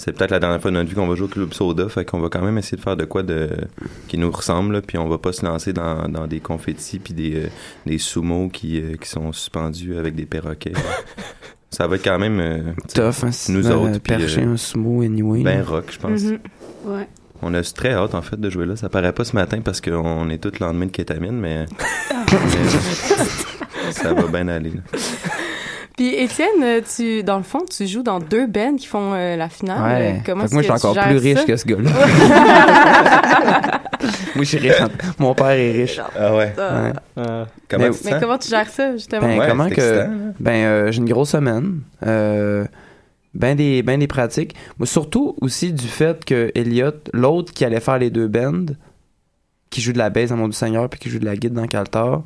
c'est 0.00 0.12
peut-être 0.12 0.30
la 0.30 0.40
dernière 0.40 0.62
fois 0.62 0.70
de 0.70 0.76
notre 0.76 0.88
vie 0.88 0.94
qu'on 0.94 1.06
va 1.06 1.14
jouer 1.14 1.26
au 1.26 1.28
Club 1.28 1.52
Soda, 1.52 1.86
fait 1.90 2.06
qu'on 2.06 2.20
va 2.20 2.30
quand 2.30 2.40
même 2.40 2.56
essayer 2.56 2.78
de 2.78 2.82
faire 2.82 2.96
de 2.96 3.04
quoi 3.04 3.22
de 3.22 3.50
qui 4.08 4.16
nous 4.16 4.30
ressemble, 4.30 4.72
là, 4.72 4.80
puis 4.80 4.96
on 4.96 5.06
va 5.06 5.18
pas 5.18 5.32
se 5.32 5.44
lancer 5.44 5.74
dans, 5.74 6.08
dans 6.08 6.26
des 6.26 6.40
confettis 6.40 6.98
puis 6.98 7.12
des, 7.12 7.34
euh, 7.36 7.48
des 7.84 7.98
sumos 7.98 8.48
qui, 8.48 8.80
euh, 8.80 8.96
qui 8.96 9.06
sont 9.10 9.30
suspendus 9.32 9.98
avec 9.98 10.14
des 10.14 10.24
perroquets. 10.24 10.72
ça 11.70 11.86
va 11.86 11.96
être 11.96 12.04
quand 12.04 12.18
même 12.18 12.40
euh, 12.40 12.72
Tough, 12.94 13.24
hein, 13.24 13.30
si 13.30 13.52
nous 13.52 13.60
tu 13.60 13.68
autres, 13.68 13.92
veux 13.92 13.98
puis, 13.98 14.16
percher 14.16 14.40
euh, 14.42 14.54
un 14.54 14.56
sumo 14.56 15.02
anyway. 15.02 15.42
ben 15.42 15.62
rock, 15.62 15.84
je 15.90 15.98
pense. 15.98 16.22
Mhm. 16.22 16.38
Ouais. 16.86 17.06
On 17.42 17.52
a 17.52 17.62
très 17.62 17.92
hâte, 17.92 18.14
en 18.14 18.22
fait, 18.22 18.40
de 18.40 18.48
jouer 18.48 18.64
là. 18.64 18.76
Ça 18.76 18.88
paraît 18.88 19.12
pas 19.12 19.24
ce 19.24 19.36
matin 19.36 19.60
parce 19.62 19.82
qu'on 19.82 20.30
est 20.30 20.38
tous 20.38 20.58
le 20.60 20.66
lendemain 20.66 20.86
de 20.86 20.92
kétamine, 20.92 21.38
mais, 21.38 21.66
mais 22.32 23.92
ça 23.92 24.14
va 24.14 24.26
bien 24.28 24.48
aller. 24.48 24.70
là. 24.70 24.80
Puis 26.00 26.14
Étienne, 26.14 26.62
euh, 26.62 26.80
tu, 26.96 27.22
dans 27.22 27.36
le 27.36 27.42
fond, 27.42 27.58
tu 27.70 27.86
joues 27.86 28.02
dans 28.02 28.20
deux 28.20 28.46
bands 28.46 28.74
qui 28.74 28.86
font 28.86 29.12
euh, 29.12 29.36
la 29.36 29.50
finale. 29.50 29.82
Ouais. 29.82 30.12
Euh, 30.14 30.18
Comment 30.24 30.46
moi, 30.50 30.62
je 30.62 30.72
suis 30.72 30.72
encore 30.72 30.96
plus 30.96 31.18
riche 31.18 31.40
ça? 31.40 31.44
que 31.44 31.56
ce 31.58 31.66
gars-là. 31.66 31.90
moi, 34.34 34.44
je 34.44 34.44
suis 34.44 34.56
riche. 34.56 34.80
Mon 35.18 35.34
père 35.34 35.50
est 35.50 35.72
riche. 35.72 36.00
Ah 36.18 36.34
ouais. 36.34 36.54
Ouais. 36.56 36.92
Euh, 37.18 37.44
Comment 37.68 37.84
Mais- 37.90 37.96
Mais 38.12 38.18
comment 38.18 38.38
tu 38.38 38.48
gères 38.48 38.70
ça, 38.70 38.92
justement? 38.92 39.20
Ben, 39.26 39.38
Ouais, 39.40 39.46
comment 39.46 39.68
que. 39.68 39.72
excitant, 39.74 40.00
hein? 40.10 40.32
Ben, 40.40 40.52
euh, 40.64 40.90
j'ai 40.90 40.98
une 41.00 41.08
grosse 41.10 41.28
semaine. 41.32 41.80
Euh, 42.06 42.64
ben, 43.34 43.54
des, 43.54 43.82
ben 43.82 44.00
des 44.00 44.06
pratiques. 44.06 44.54
Moi, 44.78 44.86
surtout 44.86 45.36
aussi 45.42 45.70
du 45.70 45.86
fait 45.86 46.24
que 46.24 46.50
Elliot, 46.54 46.92
l'autre 47.12 47.52
qui 47.52 47.62
allait 47.66 47.78
faire 47.80 47.98
les 47.98 48.08
deux 48.08 48.26
bands, 48.26 48.72
qui 49.68 49.82
joue 49.82 49.92
de 49.92 49.98
la 49.98 50.08
baisse 50.08 50.30
dans 50.30 50.36
Mon 50.38 50.48
du 50.48 50.56
Seigneur 50.56 50.88
puis 50.88 50.98
qui 50.98 51.10
joue 51.10 51.18
de 51.18 51.26
la 51.26 51.36
guide 51.36 51.52
dans 51.52 51.66
Caltar, 51.66 52.22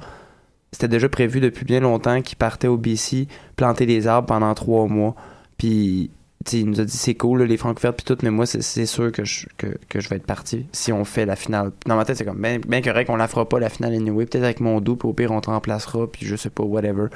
c'était 0.74 0.88
déjà 0.88 1.08
prévu 1.08 1.38
depuis 1.40 1.64
bien 1.64 1.78
longtemps 1.78 2.20
qu'il 2.20 2.37
partait 2.37 2.66
au 2.66 2.76
BC 2.76 3.28
planter 3.54 3.87
des 3.87 4.08
arbres 4.08 4.26
pendant 4.26 4.52
trois 4.54 4.87
mois. 4.88 5.14
Puis, 5.56 6.10
il 6.52 6.68
nous 6.68 6.80
a 6.80 6.84
dit 6.84 6.96
c'est 6.96 7.14
cool, 7.14 7.38
là, 7.38 7.46
les 7.46 7.56
francophones 7.56 7.92
puis 7.92 8.04
tout, 8.04 8.18
mais 8.24 8.30
moi, 8.30 8.44
c'est- 8.44 8.84
sûr 8.87 9.12
que 9.12 9.24
je, 9.24 9.46
que, 9.56 9.78
que 9.88 10.00
je 10.00 10.08
vais 10.08 10.16
être 10.16 10.26
parti 10.26 10.66
si 10.72 10.92
on 10.92 11.04
fait 11.04 11.26
la 11.26 11.37
finale. 11.37 11.70
Dans 11.87 11.94
ma 11.94 12.04
tête, 12.04 12.16
c'est 12.16 12.24
comme 12.24 12.42
bien 12.42 12.58
ben 12.66 12.82
correct, 12.82 13.08
on 13.08 13.14
la 13.16 13.28
fera 13.28 13.48
pas 13.48 13.60
la 13.60 13.68
finale 13.68 13.94
anyway. 13.94 14.26
Peut-être 14.26 14.42
avec 14.44 14.58
mon 14.60 14.80
puis 14.80 14.96
au 15.04 15.12
pire, 15.12 15.30
on 15.30 15.40
te 15.40 15.48
remplacera, 15.48 16.06
puis 16.10 16.26
je 16.26 16.34
sais 16.34 16.50
pas, 16.50 16.64
whatever. 16.64 17.06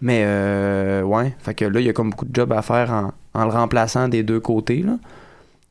Mais, 0.00 0.22
euh, 0.26 1.02
ouais. 1.02 1.34
Fait 1.38 1.54
que 1.54 1.64
là, 1.64 1.80
il 1.80 1.86
y 1.86 1.88
a 1.88 1.92
comme 1.92 2.10
beaucoup 2.10 2.26
de 2.26 2.34
job 2.34 2.52
à 2.52 2.60
faire 2.62 2.90
en, 2.92 3.12
en 3.40 3.44
le 3.44 3.50
remplaçant 3.50 4.08
des 4.08 4.22
deux 4.22 4.40
côtés, 4.40 4.82
là. 4.82 4.98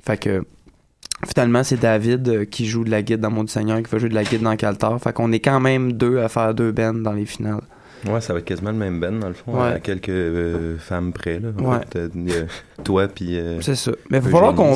Fait 0.01 0.17
que, 0.17 0.45
finalement, 1.27 1.63
c'est 1.63 1.79
David 1.79 2.27
euh, 2.29 2.45
qui 2.45 2.65
joue 2.65 2.83
de 2.83 2.91
la 2.91 3.01
guide 3.01 3.19
dans 3.19 3.31
Mon 3.31 3.43
du 3.43 3.51
Seigneur, 3.51 3.77
qui 3.81 3.89
va 3.91 3.97
jouer 3.97 4.09
de 4.09 4.15
la 4.15 4.23
guide 4.23 4.41
dans 4.41 4.55
Caltar. 4.55 4.99
Fait 5.01 5.13
qu'on 5.13 5.31
est 5.31 5.39
quand 5.39 5.59
même 5.59 5.93
deux 5.93 6.19
à 6.19 6.29
faire 6.29 6.53
deux 6.53 6.71
bands 6.71 6.93
dans 6.93 7.13
les 7.13 7.25
finales. 7.25 7.61
Ouais, 8.05 8.19
ça 8.19 8.33
va 8.33 8.39
être 8.39 8.45
quasiment 8.45 8.71
le 8.71 8.77
même 8.77 8.99
Ben, 8.99 9.17
dans 9.17 9.29
le 9.29 9.33
fond, 9.33 9.53
Ouais. 9.53 9.75
à 9.75 9.79
quelques 9.79 10.09
euh, 10.09 10.77
femmes 10.77 11.13
près. 11.13 11.39
Là. 11.39 11.49
Ouais. 11.57 11.77
fait, 11.93 12.09
euh, 12.15 12.45
toi, 12.83 13.07
puis. 13.07 13.39
euh, 13.39 13.61
C'est 13.61 13.75
ça. 13.75 13.91
Mais 14.09 14.17
il 14.17 14.23
va 14.25 14.29
falloir 14.29 14.53
qu'on 14.55 14.75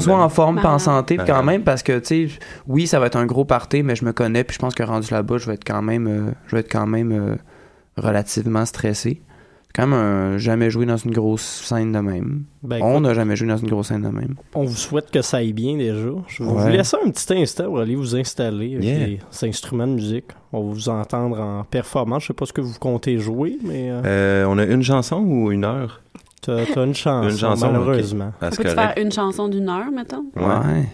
soit 0.00 0.18
en 0.22 0.28
forme 0.28 0.60
pis 0.60 0.66
en 0.66 0.78
santé 0.78 1.16
quand 1.16 1.24
Ah. 1.38 1.42
même 1.42 1.62
parce 1.62 1.82
que 1.82 1.98
tu 2.00 2.28
sais 2.28 2.38
oui 2.66 2.86
ça 2.86 3.00
va 3.00 3.06
être 3.06 3.16
un 3.16 3.24
gros 3.24 3.46
party 3.46 3.82
mais 3.82 3.96
je 3.96 4.04
me 4.04 4.12
connais 4.12 4.44
puis 4.44 4.54
je 4.54 4.58
pense 4.58 4.74
que 4.74 4.82
rendu 4.82 5.08
là-bas 5.10 5.38
je 5.38 5.46
vais 5.46 5.54
être 5.54 5.64
quand 5.66 5.80
même 5.80 6.06
euh, 6.06 6.32
je 6.48 6.56
vais 6.56 6.60
être 6.60 6.70
quand 6.70 6.86
même 6.86 7.12
euh, 7.12 7.36
relativement 7.96 8.66
stressé. 8.66 9.22
Quand 9.76 9.86
même 9.86 9.92
un- 9.98 10.38
jamais 10.38 10.70
joué 10.70 10.86
dans 10.86 10.96
une 10.96 11.10
grosse 11.10 11.42
scène 11.42 11.92
de 11.92 11.98
même. 11.98 12.44
ben, 12.62 12.80
On 12.82 13.00
n'a 13.02 13.12
jamais 13.12 13.36
joué 13.36 13.46
dans 13.46 13.58
une 13.58 13.68
grosse 13.68 13.88
scène 13.88 14.00
de 14.02 14.08
même. 14.08 14.34
on 14.54 14.64
vous 14.64 14.74
souhaite 14.74 15.10
que 15.10 15.20
ça 15.20 15.36
aille 15.36 15.52
bien 15.52 15.76
déjà. 15.76 16.08
Je 16.28 16.42
vais 16.42 16.48
Ouais. 16.48 16.62
vous 16.62 16.68
laisser 16.68 16.96
un 17.04 17.10
petit 17.10 17.34
instant 17.34 17.64
pour 17.64 17.80
aller 17.80 17.94
vous 17.94 18.16
installer 18.16 18.76
avec 18.76 18.84
Yeah. 18.84 19.06
les 19.06 19.20
instruments 19.48 19.86
de 19.86 19.92
musique. 19.92 20.24
On 20.52 20.62
va 20.66 20.72
vous 20.72 20.88
entendre 20.88 21.38
en 21.38 21.62
performance. 21.64 22.22
Je 22.22 22.28
sais 22.28 22.32
pas 22.32 22.46
ce 22.46 22.54
que 22.54 22.62
vous 22.62 22.78
comptez 22.80 23.18
jouer, 23.18 23.58
mais 23.62 23.90
euh, 23.90 24.00
euh, 24.06 24.46
on 24.48 24.56
a 24.56 24.64
une 24.64 24.82
chanson 24.82 25.18
ou 25.18 25.52
une 25.52 25.64
heure? 25.66 26.00
t'as 26.40 26.64
t'as 26.64 26.84
une 26.86 26.94
chance, 26.94 27.32
Une 27.32 27.38
chanson, 27.38 27.66
malheureusement. 27.72 28.32
Ah, 28.40 28.48
On 28.52 28.62
faire 28.62 28.94
une 28.96 29.10
chanson 29.12 29.48
d'une 29.48 29.68
heure, 29.68 29.90
mettons? 29.92 30.24
Ouais. 30.36 30.86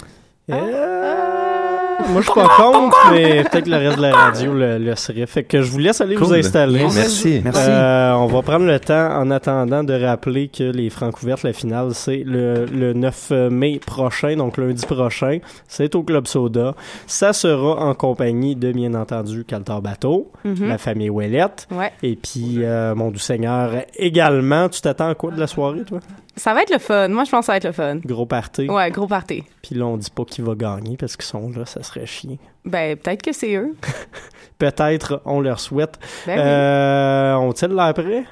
Euh, 0.51 1.62
moi, 2.11 2.21
je 2.21 2.27
suis 2.31 2.35
pas 2.41 2.49
contre, 2.57 2.97
mais 3.13 3.43
peut-être 3.45 3.65
que 3.65 3.71
le 3.71 3.77
reste 3.77 3.97
de 3.97 4.03
la 4.03 4.15
radio 4.17 4.53
le, 4.55 4.79
le 4.79 4.95
serait. 4.97 5.27
Fait 5.27 5.45
que 5.45 5.63
je 5.63 5.71
vous 5.71 5.79
laisse 5.79 6.01
aller 6.01 6.17
vous 6.17 6.33
installer. 6.35 6.81
Merci. 6.95 7.41
Merci. 7.45 7.61
Euh, 7.69 8.13
on 8.15 8.27
va 8.27 8.43
prendre 8.43 8.67
le 8.67 8.79
temps, 8.81 9.11
en 9.19 9.31
attendant, 9.31 9.85
de 9.85 9.95
rappeler 9.95 10.49
que 10.49 10.65
les 10.65 10.91
Francouvertes, 10.91 11.43
la 11.43 11.53
finale, 11.53 11.89
c'est 11.95 12.23
le, 12.27 12.67
le 12.67 12.93
9 12.93 13.31
mai 13.51 13.81
prochain, 13.85 14.37
donc 14.37 14.57
lundi 14.59 14.85
prochain. 14.87 15.39
C'est 15.69 15.95
au 15.95 16.03
Club 16.03 16.27
Soda. 16.27 16.75
Ça 17.07 17.33
sera 17.33 17.77
en 17.85 17.95
compagnie 17.95 18.57
de, 18.57 18.73
bien 18.73 18.95
entendu, 18.95 19.45
Caltar 19.45 19.83
Bateau, 19.83 20.31
Mhm. 20.45 20.69
la 20.69 20.79
famille 20.79 21.11
Ouellette, 21.11 21.69
Ouais. 21.71 21.93
et 22.03 22.17
puis 22.17 22.57
euh, 22.59 22.95
mon 22.95 23.11
doux 23.11 23.19
Seigneur 23.19 23.71
également. 23.97 24.69
Tu 24.69 24.81
t'attends 24.81 25.09
à 25.09 25.15
quoi 25.15 25.31
de 25.31 25.39
la 25.41 25.47
soirée, 25.47 25.83
toi? 25.87 26.01
Ça 26.37 26.55
va 26.55 26.63
être 26.63 26.73
le 26.73 26.79
fun. 26.79 27.09
Moi, 27.09 27.25
je 27.25 27.31
pense 27.31 27.41
que 27.41 27.47
ça 27.47 27.53
va 27.53 27.57
être 27.59 27.67
le 27.67 27.73
fun. 27.73 27.97
Gros 28.05 28.25
party. 28.27 28.69
Ouais, 28.69 28.91
gros 28.91 29.07
party. 29.07 29.45
Puis 29.63 29.75
là, 29.75 29.87
on 29.87 29.97
dit 29.99 30.11
pas 30.11 30.25
qui 30.25 30.41
va 30.41 30.55
gagner 30.55 30.97
parce 30.97 31.17
qu'ils 31.17 31.27
sont 31.27 31.51
là, 31.51 31.67
ça 31.67 31.83
serait 31.83 32.07
chiant. 32.07 32.39
Ben, 32.65 32.97
peut-être 32.97 33.23
que 33.23 33.33
c'est 33.33 33.55
eux. 33.55 33.75
Peut-être, 34.59 35.21
on 35.25 35.41
leur 35.41 35.59
souhaite. 35.61 35.99
Ben 36.27 36.35
oui. 36.37 36.43
Euh, 36.45 37.35
on 37.35 37.53
tient 37.53 37.69
l'air 37.69 37.93
prêt? 37.95 38.25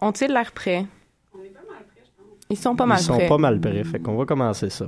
Ont-ils 0.00 0.28
l'air 0.32 0.52
prêts? 0.52 0.86
Ils 2.50 2.56
sont 2.56 2.76
pas 2.76 2.86
mal 2.86 2.98
Ils 3.00 3.02
sont 3.04 3.16
prêts. 3.16 3.26
pas 3.26 3.38
mal 3.38 3.60
prêts, 3.60 3.82
fait 3.84 3.98
qu'on 3.98 4.16
va 4.16 4.24
commencer 4.24 4.70
ça. 4.70 4.86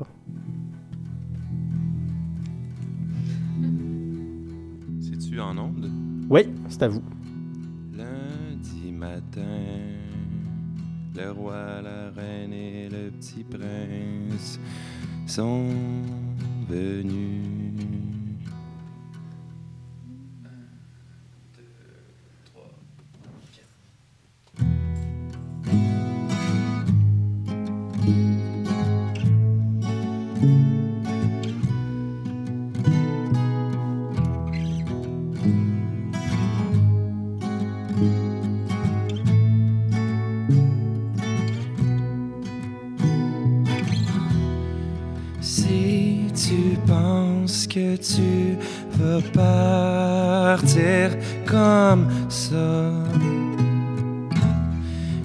C'est-tu 5.00 5.40
en 5.40 5.56
onde? 5.58 5.90
Oui, 6.30 6.42
c'est 6.68 6.82
à 6.82 6.88
vous. 6.88 7.02
Lundi 7.92 8.92
matin, 8.92 9.40
le 11.16 11.30
roi, 11.30 11.80
la 11.82 12.10
reine 12.14 12.52
et 12.52 12.88
le 12.88 13.10
petit 13.10 13.44
prince 13.44 14.58
sont 15.26 15.68
venus. 16.68 17.55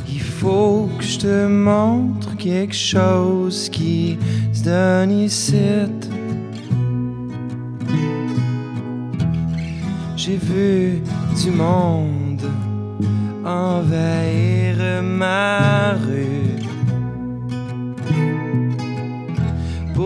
Il 0.08 0.20
faut 0.20 0.90
que 0.98 1.04
je 1.04 1.20
te 1.20 1.48
montre 1.48 2.36
quelque 2.38 2.76
chose 2.76 3.70
qui 3.70 4.18
se 4.54 4.64
donne 4.64 5.12
ici. 5.12 5.56
J'ai 10.16 10.38
vu 10.38 11.02
du 11.42 11.52
monde 11.52 12.42
envahir 13.44 15.02
ma 15.02 15.94
rue. 15.94 16.62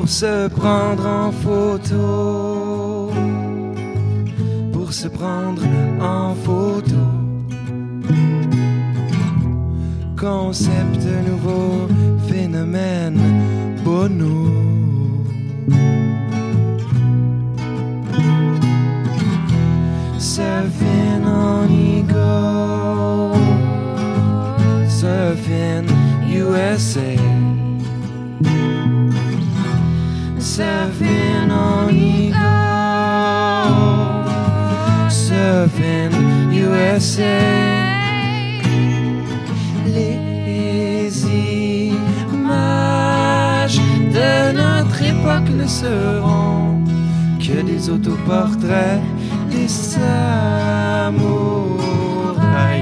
pour 0.06 0.10
se 0.10 0.48
prendre 0.50 1.08
en 1.08 1.32
photo, 1.32 3.10
pour 4.72 4.94
se 4.94 5.08
prendre 5.08 5.64
en 6.00 6.36
photo. 6.36 7.16
concept, 10.26 11.06
nouveau 11.28 11.88
phénomène, 12.28 13.20
bono. 13.84 14.65
Les 36.96 37.12
images 42.32 43.82
de 44.14 44.54
notre 44.56 45.04
époque 45.04 45.50
ne 45.50 45.68
seront 45.68 46.82
que 47.38 47.62
des 47.64 47.90
autoportraits 47.90 49.02
des 49.52 49.68
samouraïs 49.68 50.08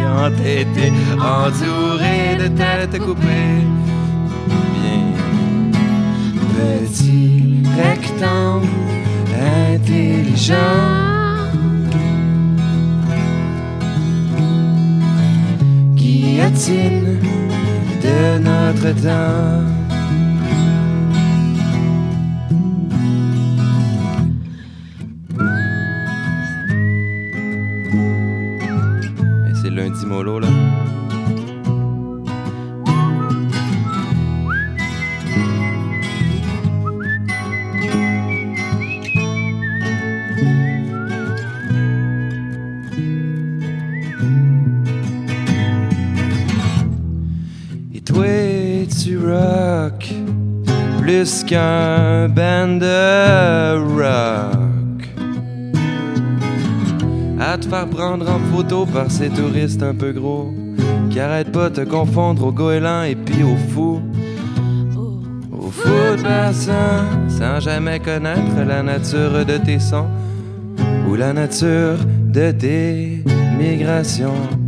entêtés, 0.05 0.93
entourés 1.17 2.37
de 2.37 2.49
têtes 2.49 2.99
coupées. 2.99 3.65
Bien 4.75 5.05
petit 6.53 7.63
rectangle 7.75 8.67
intelligent. 9.73 10.92
De 16.65 18.39
notre 18.39 18.93
temps. 19.01 19.72
Qu'un 51.45 52.29
band 52.29 52.77
de 52.79 53.77
rock. 53.95 55.09
À 57.39 57.57
te 57.57 57.65
faire 57.65 57.87
prendre 57.87 58.29
en 58.29 58.39
photo 58.55 58.85
par 58.85 59.09
ces 59.11 59.29
touristes 59.29 59.83
un 59.83 59.93
peu 59.93 60.11
gros 60.11 60.53
qui 61.09 61.19
arrêtent 61.19 61.51
pas 61.51 61.69
de 61.69 61.83
te 61.83 61.89
confondre 61.89 62.47
au 62.47 62.51
goéland 62.51 63.03
et 63.03 63.15
puis 63.15 63.43
au 63.43 63.55
fou. 63.71 64.01
Au 65.51 65.69
fou 65.69 66.17
de 66.17 66.23
bassin, 66.23 67.05
sans 67.27 67.59
jamais 67.59 67.99
connaître 67.99 68.63
la 68.65 68.81
nature 68.81 69.45
de 69.45 69.57
tes 69.57 69.79
sons 69.79 70.09
ou 71.07 71.15
la 71.15 71.33
nature 71.33 71.97
de 72.33 72.51
tes 72.51 73.23
migrations. 73.57 74.62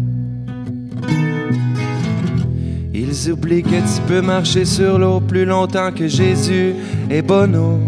Ils 3.25 3.31
oublient 3.31 3.63
que 3.63 3.69
tu 3.69 4.01
peux 4.07 4.21
marcher 4.21 4.65
sur 4.65 4.99
l'eau 4.99 5.19
plus 5.19 5.45
longtemps 5.45 5.91
que 5.91 6.07
Jésus 6.07 6.75
et 7.09 7.23
Bono. 7.23 7.79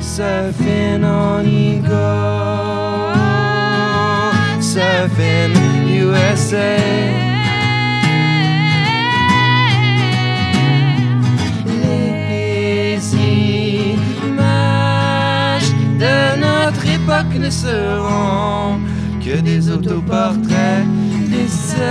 Surfing 0.00 1.04
on 1.04 1.46
ego, 1.46 2.10
surfing 4.60 5.54
USA. 5.88 6.76
Les 11.84 12.98
images 14.24 15.72
de 16.00 16.36
notre 16.40 16.84
époque 16.88 17.34
ne 17.38 17.50
seront 17.50 18.89
des 19.38 19.70
autoportraits 19.70 20.84
des 21.28 21.46
samouraïs 21.46 21.84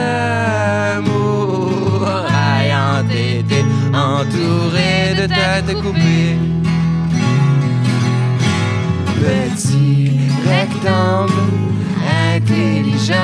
entêtés, 2.99 3.65
entourés 3.93 5.15
de 5.15 5.25
têtes 5.27 5.73
coupées. 5.81 6.37
Petit 9.21 10.11
rectangle 10.45 11.33
intelligent. 12.35 13.15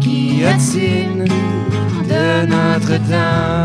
Guillotine 0.00 1.24
de 2.08 2.46
notre 2.46 2.96
temps? 3.08 3.57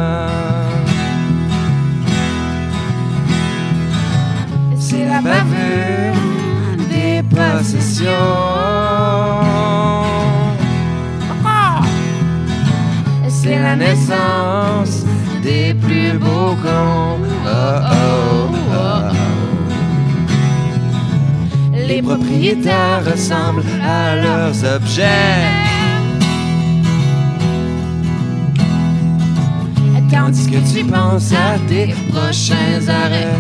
Naissance 14.13 15.05
des 15.41 15.73
plus 15.73 16.17
beaux 16.17 16.55
cons. 16.61 17.19
Oh, 17.45 17.49
oh, 17.49 18.49
oh, 18.51 18.75
oh. 18.75 19.13
Les 21.87 22.01
propriétaires 22.01 23.03
ressemblent 23.05 23.63
à 23.83 24.15
leurs 24.15 24.75
objets. 24.75 25.49
Tandis 30.11 30.47
que 30.47 30.59
tu 30.71 30.83
penses 30.85 31.33
à 31.33 31.57
tes 31.67 31.87
prochains 32.09 32.87
arrêts. 32.87 33.39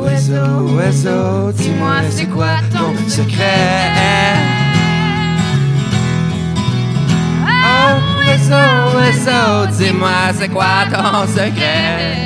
Oiseau, 0.00 0.74
oiseau, 0.76 1.52
dis-moi 1.52 1.96
c'est 2.10 2.26
quoi 2.26 2.56
ton 2.72 2.94
secret? 3.06 4.55
Oiseau, 8.46 8.96
oiseau, 8.96 9.66
dis-moi 9.76 10.32
c'est 10.34 10.48
quoi 10.48 10.84
ton 10.88 11.26
secret? 11.26 12.25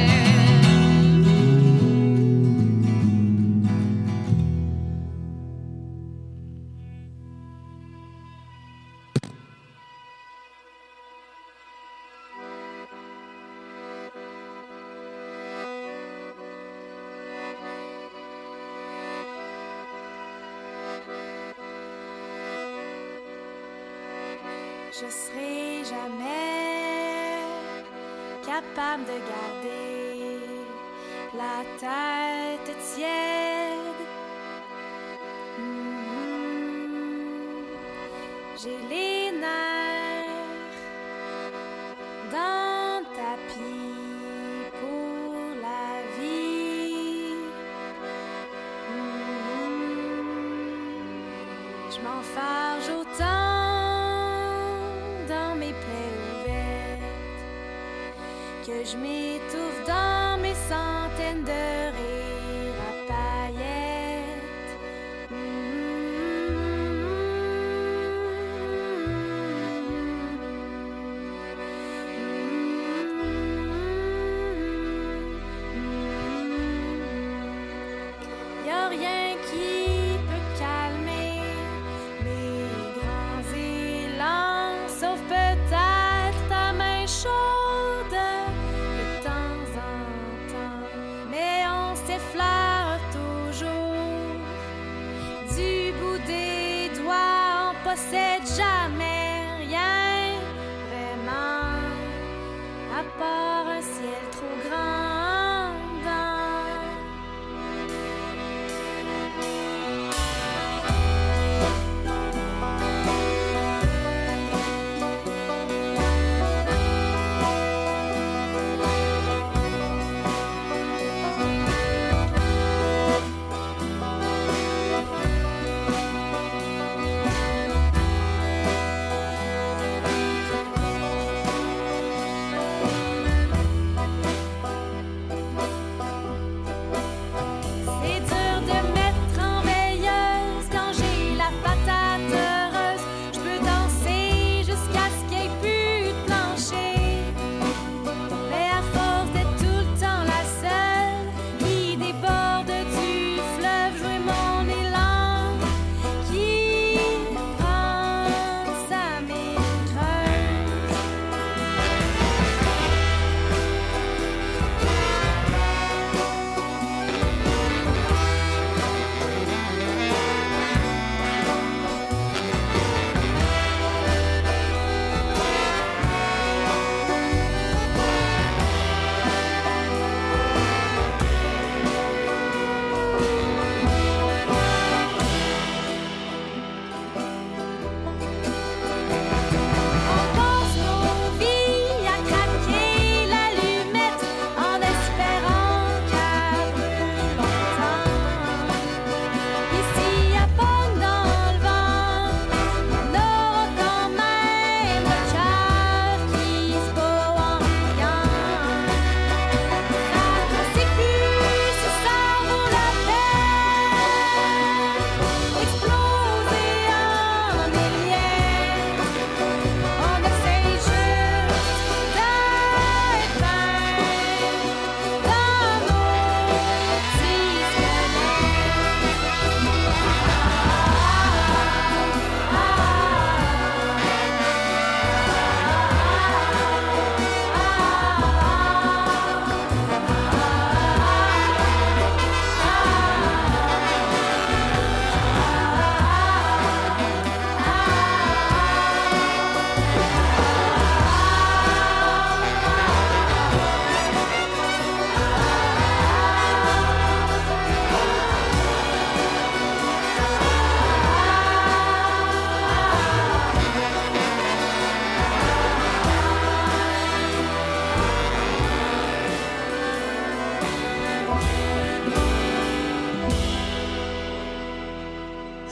Que 58.70 58.85
je 58.85 58.96
m'étouffe 58.96 59.85
dans 59.87 60.40
mes 60.40 60.54
centaines 60.54 61.44
de 61.44 61.90
rires 61.96 62.19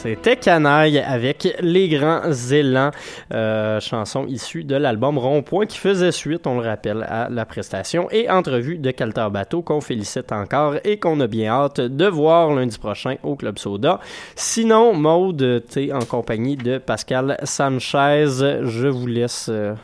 C'était 0.08 0.36
Canaille 0.36 0.98
avec 1.00 1.54
Les 1.60 1.86
Grands 1.90 2.32
Élans, 2.50 2.92
euh, 3.34 3.78
chanson 3.78 4.24
issue 4.26 4.64
de 4.64 4.74
l'album 4.74 5.18
Rond-Point 5.18 5.66
qui 5.66 5.76
faisait 5.76 6.12
suite, 6.12 6.46
on 6.46 6.58
le 6.58 6.66
rappelle, 6.66 7.02
à 7.06 7.28
la 7.28 7.44
prestation 7.44 8.08
et 8.10 8.30
entrevue 8.30 8.78
de 8.78 8.90
Calter 8.90 9.26
Bateau 9.30 9.60
qu'on 9.60 9.82
félicite 9.82 10.32
encore 10.32 10.76
et 10.82 10.98
qu'on 10.98 11.20
a 11.20 11.26
bien 11.26 11.52
hâte 11.52 11.82
de 11.82 12.06
voir 12.06 12.54
lundi 12.54 12.78
prochain 12.78 13.16
au 13.22 13.36
Club 13.36 13.58
Soda. 13.58 14.00
Sinon, 14.34 14.94
Maude, 14.94 15.62
t'es 15.68 15.92
en 15.92 16.00
compagnie 16.06 16.56
de 16.56 16.78
Pascal 16.78 17.36
Sanchez. 17.44 18.24
Je 18.62 18.88
vous 18.88 19.06
laisse 19.06 19.48
euh, 19.50 19.74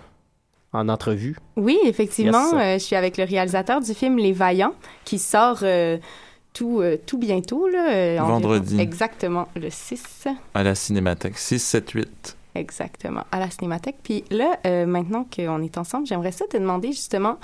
en 0.73 0.89
entrevue. 0.89 1.37
Oui, 1.57 1.79
effectivement, 1.85 2.47
Yes. 2.47 2.55
euh, 2.55 2.79
je 2.79 2.85
suis 2.85 2.97
avec 2.97 3.19
le 3.19 3.25
réalisateur 3.25 3.81
du 3.83 3.93
film 3.93 4.17
Les 4.17 4.33
Vaillants, 4.33 4.73
qui 5.05 5.19
sort 5.19 5.59
euh, 5.65 5.99
tout, 6.55 6.81
euh, 6.81 6.97
tout 7.05 7.19
bientôt. 7.19 7.69
Là, 7.69 7.91
euh, 7.93 8.19
environ- 8.19 8.29
Vendredi. 8.41 8.81
Exactement, 8.81 9.49
le 9.57 9.69
6. 9.69 10.29
À 10.55 10.63
la 10.63 10.75
Cinémathèque. 10.75 11.37
6, 11.37 11.59
7, 11.63 11.91
8. 11.91 12.37
Exactement, 12.55 13.25
à 13.33 13.41
la 13.41 13.51
Cinémathèque. 13.51 13.97
Puis 14.03 14.25
là, 14.31 14.57
euh, 14.65 14.87
maintenant 14.87 15.27
qu'on 15.37 15.61
est 15.63 15.77
ensemble, 15.77 16.07
j'aimerais 16.07 16.33
ça 16.33 16.47
te 16.47 16.57
demander 16.57 16.89
justement 16.93 17.37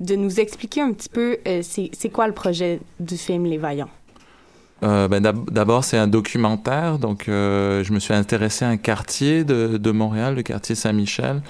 de 0.00 0.14
nous 0.16 0.38
expliquer 0.38 0.82
un 0.82 0.92
petit 0.92 1.08
peu 1.08 1.38
euh, 1.48 1.62
c'est 1.62 2.08
quoi 2.10 2.26
le 2.28 2.34
projet 2.34 2.80
du 3.00 3.16
film 3.16 3.44
Les 3.46 3.58
Vaillants? 3.58 3.88
Euh, 4.82 5.08
ben, 5.08 5.20
d'ab- 5.20 5.50
D'abord, 5.50 5.84
c'est 5.84 5.98
un 5.98 6.06
documentaire. 6.06 6.98
Donc, 6.98 7.24
je 7.26 7.92
me 7.92 7.98
suis 7.98 8.14
intéressé 8.14 8.64
à 8.64 8.68
un 8.68 8.76
quartier 8.78 9.44
de, 9.44 9.76
de 9.78 9.90
Montréal, 9.90 10.34
le 10.36 10.42
quartier 10.42 10.74
Saint-Michel, 10.74 11.42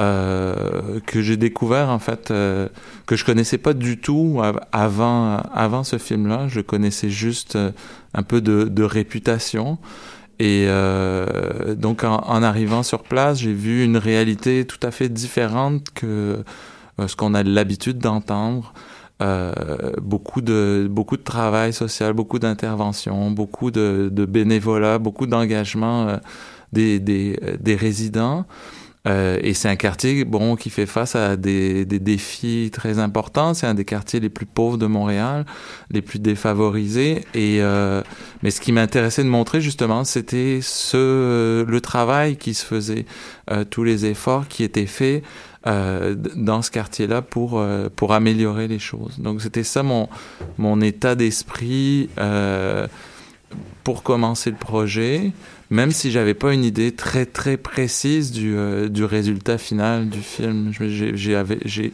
euh, 0.00 1.00
que 1.06 1.22
j'ai 1.22 1.36
découvert, 1.36 1.88
en 1.90 1.98
fait, 1.98 2.30
euh, 2.30 2.68
que 3.06 3.16
je 3.16 3.24
connaissais 3.24 3.58
pas 3.58 3.72
du 3.72 3.98
tout 3.98 4.40
av- 4.42 4.60
avant, 4.72 5.38
avant 5.54 5.84
ce 5.84 5.98
film-là. 5.98 6.48
Je 6.48 6.60
connaissais 6.60 7.10
juste 7.10 7.56
euh, 7.56 7.70
un 8.14 8.22
peu 8.22 8.40
de, 8.40 8.64
de 8.64 8.82
réputation. 8.82 9.78
Et 10.38 10.66
euh, 10.68 11.74
donc, 11.74 12.04
en, 12.04 12.16
en 12.16 12.42
arrivant 12.42 12.82
sur 12.82 13.02
place, 13.02 13.38
j'ai 13.40 13.54
vu 13.54 13.84
une 13.84 13.96
réalité 13.96 14.66
tout 14.66 14.80
à 14.82 14.90
fait 14.90 15.08
différente 15.08 15.90
que 15.94 16.42
euh, 17.00 17.08
ce 17.08 17.16
qu'on 17.16 17.34
a 17.34 17.42
l'habitude 17.42 17.98
d'entendre. 17.98 18.72
Beaucoup 20.02 20.42
de 20.42 20.88
beaucoup 20.90 21.16
de 21.16 21.22
travail 21.22 21.72
social, 21.72 22.12
beaucoup 22.12 22.38
d'intervention, 22.38 23.30
beaucoup 23.30 23.70
de, 23.70 24.10
de 24.12 24.26
bénévolat, 24.26 24.98
beaucoup 24.98 25.26
d'engagement 25.26 26.18
des, 26.74 27.00
des, 27.00 27.40
des 27.58 27.76
résidents. 27.76 28.44
Euh, 29.06 29.38
et 29.42 29.54
c'est 29.54 29.68
un 29.68 29.76
quartier 29.76 30.24
bon 30.24 30.56
qui 30.56 30.70
fait 30.70 30.86
face 30.86 31.14
à 31.14 31.36
des, 31.36 31.84
des 31.84 31.98
défis 31.98 32.70
très 32.72 32.98
importants. 32.98 33.54
C'est 33.54 33.66
un 33.66 33.74
des 33.74 33.84
quartiers 33.84 34.20
les 34.20 34.28
plus 34.28 34.46
pauvres 34.46 34.78
de 34.78 34.86
Montréal, 34.86 35.46
les 35.90 36.02
plus 36.02 36.18
défavorisés. 36.18 37.24
Et 37.34 37.58
euh, 37.60 38.02
mais 38.42 38.50
ce 38.50 38.60
qui 38.60 38.72
m'intéressait 38.72 39.22
de 39.22 39.28
montrer 39.28 39.60
justement, 39.60 40.04
c'était 40.04 40.60
ce 40.62 41.64
le 41.64 41.80
travail 41.80 42.36
qui 42.36 42.54
se 42.54 42.64
faisait, 42.64 43.06
euh, 43.50 43.64
tous 43.64 43.84
les 43.84 44.06
efforts 44.06 44.48
qui 44.48 44.64
étaient 44.64 44.86
faits 44.86 45.22
euh, 45.66 46.14
dans 46.36 46.62
ce 46.62 46.70
quartier-là 46.70 47.22
pour 47.22 47.58
euh, 47.58 47.88
pour 47.94 48.12
améliorer 48.12 48.68
les 48.68 48.78
choses. 48.78 49.18
Donc 49.18 49.42
c'était 49.42 49.64
ça 49.64 49.82
mon 49.82 50.08
mon 50.58 50.80
état 50.80 51.14
d'esprit 51.14 52.08
euh, 52.18 52.86
pour 53.84 54.02
commencer 54.02 54.50
le 54.50 54.56
projet, 54.56 55.32
même 55.70 55.90
si 55.92 56.10
j'avais 56.10 56.34
pas 56.34 56.52
une 56.54 56.64
idée 56.64 56.92
très 56.92 57.26
très 57.26 57.56
précise 57.56 58.30
du 58.32 58.56
euh, 58.56 58.88
du 58.88 59.04
résultat 59.04 59.58
final 59.58 60.08
du 60.08 60.20
film. 60.20 60.72
J'ai 60.78 61.92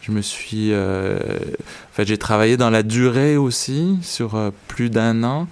je 0.00 0.12
me 0.12 0.22
suis 0.22 0.72
euh, 0.72 1.18
en 1.18 1.92
fait 1.92 2.06
j'ai 2.06 2.16
travaillé 2.18 2.56
dans 2.56 2.70
la 2.70 2.82
durée 2.82 3.36
aussi 3.36 3.98
sur 4.02 4.34
euh, 4.36 4.50
plus 4.68 4.88
d'un 4.90 5.22
an. 5.24 5.48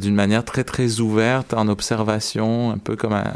d'une 0.00 0.14
manière 0.16 0.44
très 0.44 0.64
très 0.64 0.98
ouverte 0.98 1.54
en 1.54 1.68
observation 1.68 2.72
un 2.72 2.78
peu 2.78 2.96
comme 2.96 3.12
un- 3.12 3.32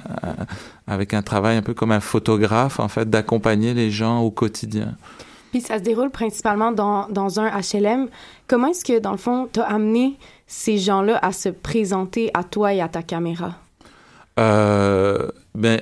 avec 0.88 1.14
un 1.14 1.22
travail 1.22 1.56
un 1.56 1.62
peu 1.62 1.72
comme 1.72 1.92
un 1.92 2.00
photographe 2.00 2.80
en 2.80 2.88
fait 2.88 3.08
d'accompagner 3.08 3.74
les 3.74 3.90
gens 3.92 4.20
au 4.20 4.30
quotidien 4.32 4.96
Puis 5.54 5.60
ça 5.60 5.78
se 5.78 5.84
déroule 5.84 6.10
principalement 6.10 6.72
dans, 6.72 7.06
dans 7.10 7.38
un 7.38 7.48
HLM. 7.48 8.08
Comment 8.48 8.70
est-ce 8.70 8.84
que, 8.84 8.98
dans 8.98 9.12
le 9.12 9.18
fond, 9.18 9.48
tu 9.52 9.60
as 9.60 9.66
amené 9.66 10.18
ces 10.48 10.78
gens-là 10.78 11.16
à 11.22 11.30
se 11.30 11.48
présenter 11.48 12.32
à 12.34 12.42
toi 12.42 12.74
et 12.74 12.80
à 12.80 12.88
ta 12.88 13.04
caméra? 13.04 13.54
Euh, 14.40 15.28
ben, 15.54 15.80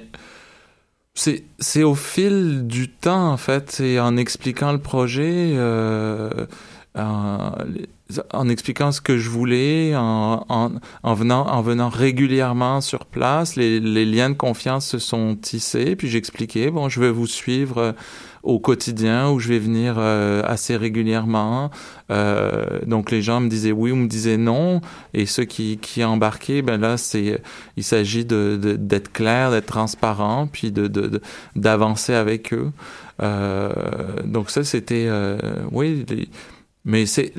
c'est, 1.15 1.83
au 1.85 1.95
fil 1.95 2.67
du 2.67 2.91
temps, 2.91 3.33
en 3.33 3.39
fait. 3.39 3.71
C'est 3.71 3.99
en 3.99 4.19
expliquant 4.19 4.73
le 4.73 4.79
projet, 4.79 5.55
euh, 5.57 6.29
en, 6.95 8.49
expliquant 8.51 8.93
ce 8.93 9.01
que 9.01 9.17
je 9.17 9.31
voulais, 9.31 9.97
en, 9.97 10.45
en, 10.51 10.73
en, 11.03 11.15
venant, 11.15 11.47
en 11.47 11.63
venant 11.63 11.89
régulièrement 11.89 12.83
sur 12.83 13.07
place. 13.07 13.57
Les, 13.57 13.81
les 13.81 14.05
liens 14.05 14.29
de 14.29 14.37
confiance 14.37 14.87
se 14.87 14.99
sont 14.99 15.35
tissés. 15.35 15.97
Puis 15.97 16.09
j'expliquais, 16.09 16.71
bon, 16.71 16.91
je 16.91 17.01
vais 17.01 17.11
vous 17.11 17.27
suivre 17.27 17.95
au 18.43 18.59
quotidien 18.59 19.31
où 19.31 19.39
je 19.39 19.49
vais 19.49 19.59
venir 19.59 19.95
euh, 19.99 20.43
assez 20.45 20.77
régulièrement. 20.77 21.71
Euh, 22.11 22.81
donc 22.87 23.11
les 23.11 23.23
gens 23.23 23.41
me 23.41 23.49
disaient 23.49 23.73
oui 23.73 23.93
ou 23.93 23.97
me 23.97 24.09
disaient 24.09 24.37
non. 24.37 24.81
Et 25.15 25.27
ceux 25.27 25.45
qui, 25.45 25.79
qui 25.79 26.03
embarquaient, 26.03 26.63
ben 26.63 26.81
là, 26.81 26.97
c'est, 26.97 27.41
il 27.77 27.85
s'agit 27.85 28.25
de, 28.25 28.59
d'être 28.79 29.13
clair, 29.13 29.51
d'être 29.51 29.67
transparent, 29.67 30.49
puis 30.51 30.73
de, 30.73 30.89
de, 30.89 31.21
d'avancer 31.57 32.15
avec 32.15 32.53
eux. 32.53 32.73
Euh, 33.23 33.71
donc 34.25 34.51
ça, 34.51 34.65
c'était, 34.65 35.09
oui, 35.71 36.05
mais 36.85 37.07
c'est, 37.07 37.33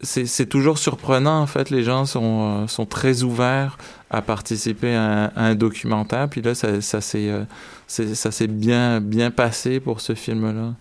c'est, 0.00 0.26
c'est 0.26 0.46
toujours 0.46 0.78
surprenant 0.78 1.40
en 1.40 1.46
fait. 1.46 1.70
Les 1.70 1.82
gens 1.82 2.06
sont, 2.06 2.66
sont 2.68 2.86
très 2.86 3.22
ouverts 3.22 3.76
à 4.10 4.22
participer 4.22 4.94
à 4.94 5.32
un, 5.36 5.54
documentaire. 5.54 6.28
Puis 6.28 6.42
là, 6.42 6.54
ça, 6.54 6.80
ça 6.80 7.00
s'est, 7.00 7.28
euh, 7.30 8.46
bien, 8.48 9.00
bien 9.00 9.30
passé 9.30 9.80
pour 9.80 10.00
ce 10.00 10.14
film-là. 10.14 10.74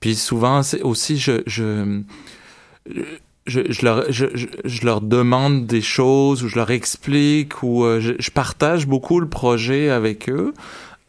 Puis 0.00 0.14
souvent, 0.14 0.60
aussi, 0.82 1.18
je, 1.18 1.42
je, 1.46 2.02
je, 3.46 3.84
leur, 3.84 4.10
je, 4.10 4.84
leur 4.84 5.00
demande 5.00 5.66
des 5.66 5.80
choses 5.80 6.44
ou 6.44 6.48
je 6.48 6.56
leur 6.56 6.70
explique 6.70 7.62
ou 7.62 7.84
euh, 7.84 8.00
je, 8.00 8.30
partage 8.30 8.86
beaucoup 8.86 9.20
le 9.20 9.28
projet 9.28 9.90
avec 9.90 10.28
eux. 10.28 10.54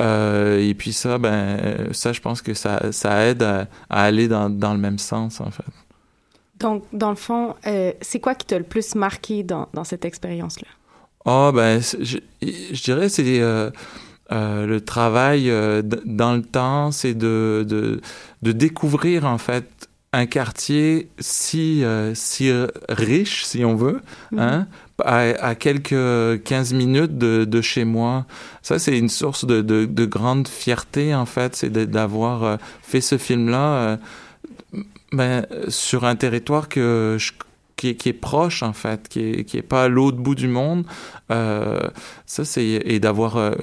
Euh, 0.02 0.60
et 0.60 0.74
puis 0.74 0.94
ça, 0.94 1.18
ben, 1.18 1.90
ça, 1.92 2.14
je 2.14 2.22
pense 2.22 2.42
que 2.42 2.54
ça, 2.54 2.92
ça 2.92 3.26
aide 3.26 3.44
à, 3.44 3.68
à 3.90 4.04
aller 4.04 4.28
dans, 4.28 4.50
dans 4.50 4.74
le 4.74 4.80
même 4.80 4.98
sens, 4.98 5.42
en 5.42 5.52
fait. 5.52 5.64
Donc, 6.60 6.84
dans 6.92 7.10
le 7.10 7.16
fond, 7.16 7.56
euh, 7.68 7.94
c'est 8.02 8.20
quoi 8.20 8.36
qui 8.36 8.46
t'a 8.46 8.58
le 8.58 8.66
plus 8.66 8.96
marqué 8.96 9.44
dans, 9.44 9.68
dans 9.74 9.84
cette 9.84 10.06
expérience-là? 10.06 10.68
Ah, 11.32 11.52
ben, 11.54 11.80
je, 11.80 12.18
je 12.42 12.84
dirais 12.84 13.08
c'est 13.08 13.40
euh, 13.40 13.70
euh, 14.32 14.66
le 14.66 14.82
travail 14.82 15.52
euh, 15.52 15.84
dans 15.84 16.34
le 16.34 16.42
temps, 16.42 16.92
c'est 16.92 17.14
de, 17.14 17.64
de, 17.70 18.02
de 18.42 18.52
découvrir, 18.52 19.26
en 19.26 19.38
fait, 19.38 19.88
un 20.12 20.26
quartier 20.26 21.08
si, 21.20 21.84
si 22.16 22.52
riche, 22.90 23.46
si 23.46 23.64
on 23.64 23.76
veut, 23.76 24.02
hein, 24.36 24.66
à, 25.06 25.20
à 25.20 25.54
quelques 25.54 26.44
15 26.46 26.74
minutes 26.74 27.20
de, 27.20 27.46
de 27.46 27.62
chez 27.62 27.86
moi. 27.86 28.26
Ça, 28.64 28.80
c'est 28.80 28.98
une 28.98 29.10
source 29.10 29.46
de, 29.46 29.62
de, 29.62 29.86
de 29.86 30.06
grande 30.06 30.48
fierté, 30.48 31.14
en 31.14 31.28
fait, 31.28 31.56
c'est 31.56 31.70
d'avoir 31.72 32.58
fait 32.82 33.02
ce 33.02 33.20
film-là 33.20 34.00
ben, 35.12 35.46
sur 35.68 36.06
un 36.06 36.16
territoire 36.16 36.70
que 36.70 37.18
je 37.20 37.34
qui 37.80 38.10
est, 38.10 38.14
proche 38.14 38.62
en 38.62 38.74
fait, 38.74 39.08
qui 39.08 39.20
est, 39.20 39.62
pas 39.62 39.84
à 39.84 39.88
l'autre 39.88 40.18
bout 40.18 40.36
du 40.36 40.50
monde. 40.50 40.86
Euh, 41.32 41.80
ça 42.26 42.44
c'est 42.44 42.64
et 42.64 43.00
d'avoir 43.00 43.38
euh, 43.38 43.54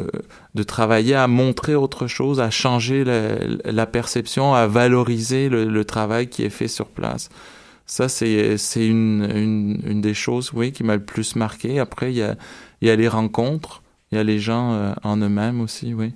de 0.55 0.62
travailler 0.62 1.14
à 1.14 1.27
montrer 1.29 1.75
autre 1.75 2.07
chose, 2.07 2.41
à 2.41 2.51
changer 2.51 3.05
la, 3.05 3.87
perception, 3.87 4.55
à 4.55 4.67
valoriser 4.67 5.49
le, 5.49 5.85
travail 5.85 6.29
qui 6.29 6.45
est 6.45 6.51
fait 6.51 6.69
sur 6.69 6.87
place. 6.87 7.29
Ça 7.85 8.09
c'est 8.09 8.57
c'est 8.57 8.87
une, 8.87 9.81
une 9.85 10.01
des 10.01 10.14
choses 10.14 10.51
oui 10.55 10.73
qui 10.73 10.83
m'a 10.83 10.97
le 10.97 11.05
plus 11.05 11.37
marqué. 11.37 11.79
Après 11.79 12.11
il 12.11 12.17
y 12.17 12.23
a 12.23 12.37
il 12.81 12.89
y 12.89 12.91
a 12.91 12.97
les 12.97 13.09
rencontres, 13.09 13.83
il 14.11 14.17
y 14.17 14.19
a 14.19 14.25
les 14.25 14.39
gens 14.39 14.73
euh, 14.73 14.93
en 15.03 15.19
eux-mêmes 15.19 15.61
aussi, 15.61 15.93
oui. 15.93 16.12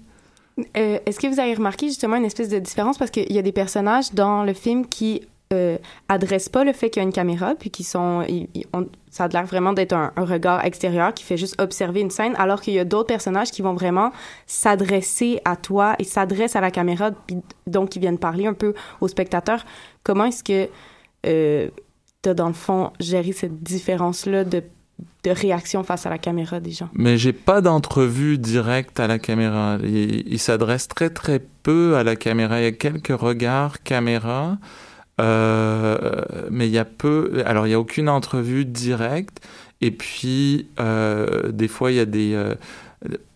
Est-ce 0.74 1.18
que 1.18 1.26
vous 1.26 1.40
avez 1.40 1.55
remarqué 1.55 1.88
justement 1.88 2.16
une 2.16 2.24
espèce 2.26 2.51
de 2.51 2.59
différence? 2.59 2.98
Parce 2.98 3.11
qu'il 3.11 3.32
y 3.32 3.38
a 3.38 3.42
des 3.42 3.53
personnages 3.53 4.12
dans 4.12 4.42
le 4.44 4.53
film 4.53 4.86
qui 4.86 5.22
euh, 5.53 5.78
adressent 6.09 6.48
pas 6.48 6.62
le 6.62 6.72
fait 6.72 6.90
qu'il 6.90 7.03
y 7.03 7.05
a 7.05 7.07
une 7.09 7.12
caméra, 7.12 7.57
puis 7.59 7.70
qui 7.70 7.82
sont... 7.82 8.24
ça 9.11 9.24
a 9.24 9.28
l'air 9.28 9.46
vraiment 9.46 9.72
d'être 9.72 9.94
un, 9.94 10.12
regard 10.16 10.64
extérieur 10.64 11.12
qui 11.12 11.24
fait 11.24 11.36
juste 11.36 11.61
observer 11.61 12.01
une 12.01 12.11
scène, 12.11 12.36
alors 12.36 12.61
qu'il 12.61 12.72
y 12.72 12.78
a 12.78 12.84
d'autres 12.84 13.09
personnages 13.09 13.51
qui 13.51 13.61
vont 13.61 13.74
vraiment 13.74 14.12
s'adresser 14.46 15.40
à 15.44 15.57
toi 15.57 15.96
et 15.98 16.05
s'adressent 16.05 16.55
à 16.55 16.61
la 16.61 16.70
caméra, 16.70 17.11
puis 17.11 17.38
donc 17.66 17.88
qui 17.88 17.98
viennent 17.98 18.18
parler 18.18 18.46
un 18.46 18.55
peu 18.55 18.74
aux 19.01 19.09
spectateurs. 19.09 19.64
Comment 20.05 20.26
est-ce 20.26 20.44
que 20.44 20.68
euh, 21.26 21.68
tu 22.22 22.28
as, 22.28 22.34
dans 22.34 22.46
le 22.46 22.55
fond, 22.55 22.92
géré 23.01 23.32
cette 23.32 23.61
différence-là 23.61 24.44
de, 24.44 24.62
de 25.24 25.30
réaction 25.32 25.82
face 25.82 26.07
à 26.07 26.11
la 26.11 26.18
caméra 26.18 26.61
des 26.61 26.70
gens? 26.70 26.90
Mais 26.92 27.18
j'ai 27.18 27.32
pas 27.32 27.61
d'entrevue 27.61 28.38
directe 28.38 29.01
à 29.01 29.09
la 29.09 29.18
caméra. 29.18 29.78
Il, 29.82 30.32
il 30.32 30.38
s'adresse 30.38 30.86
très 30.86 31.11
très 31.11 31.40
peu 31.64 31.96
à 31.96 32.05
la 32.05 32.14
caméra. 32.14 32.61
Il 32.61 32.62
y 32.62 32.68
a 32.68 32.72
quelques 32.72 33.20
regards 33.20 33.82
caméra, 33.82 34.57
mais 35.20 36.66
il 36.68 36.72
y 36.72 36.78
a 36.78 36.84
peu. 36.84 37.42
Alors 37.46 37.66
il 37.66 37.70
y 37.70 37.74
a 37.74 37.80
aucune 37.80 38.08
entrevue 38.08 38.64
directe. 38.64 39.40
Et 39.82 39.90
puis, 39.90 40.68
euh, 40.78 41.50
des 41.52 41.68
fois, 41.68 41.90
il 41.90 41.96
y 41.96 42.00
a 42.00 42.04
des... 42.04 42.34
euh, 42.34 42.54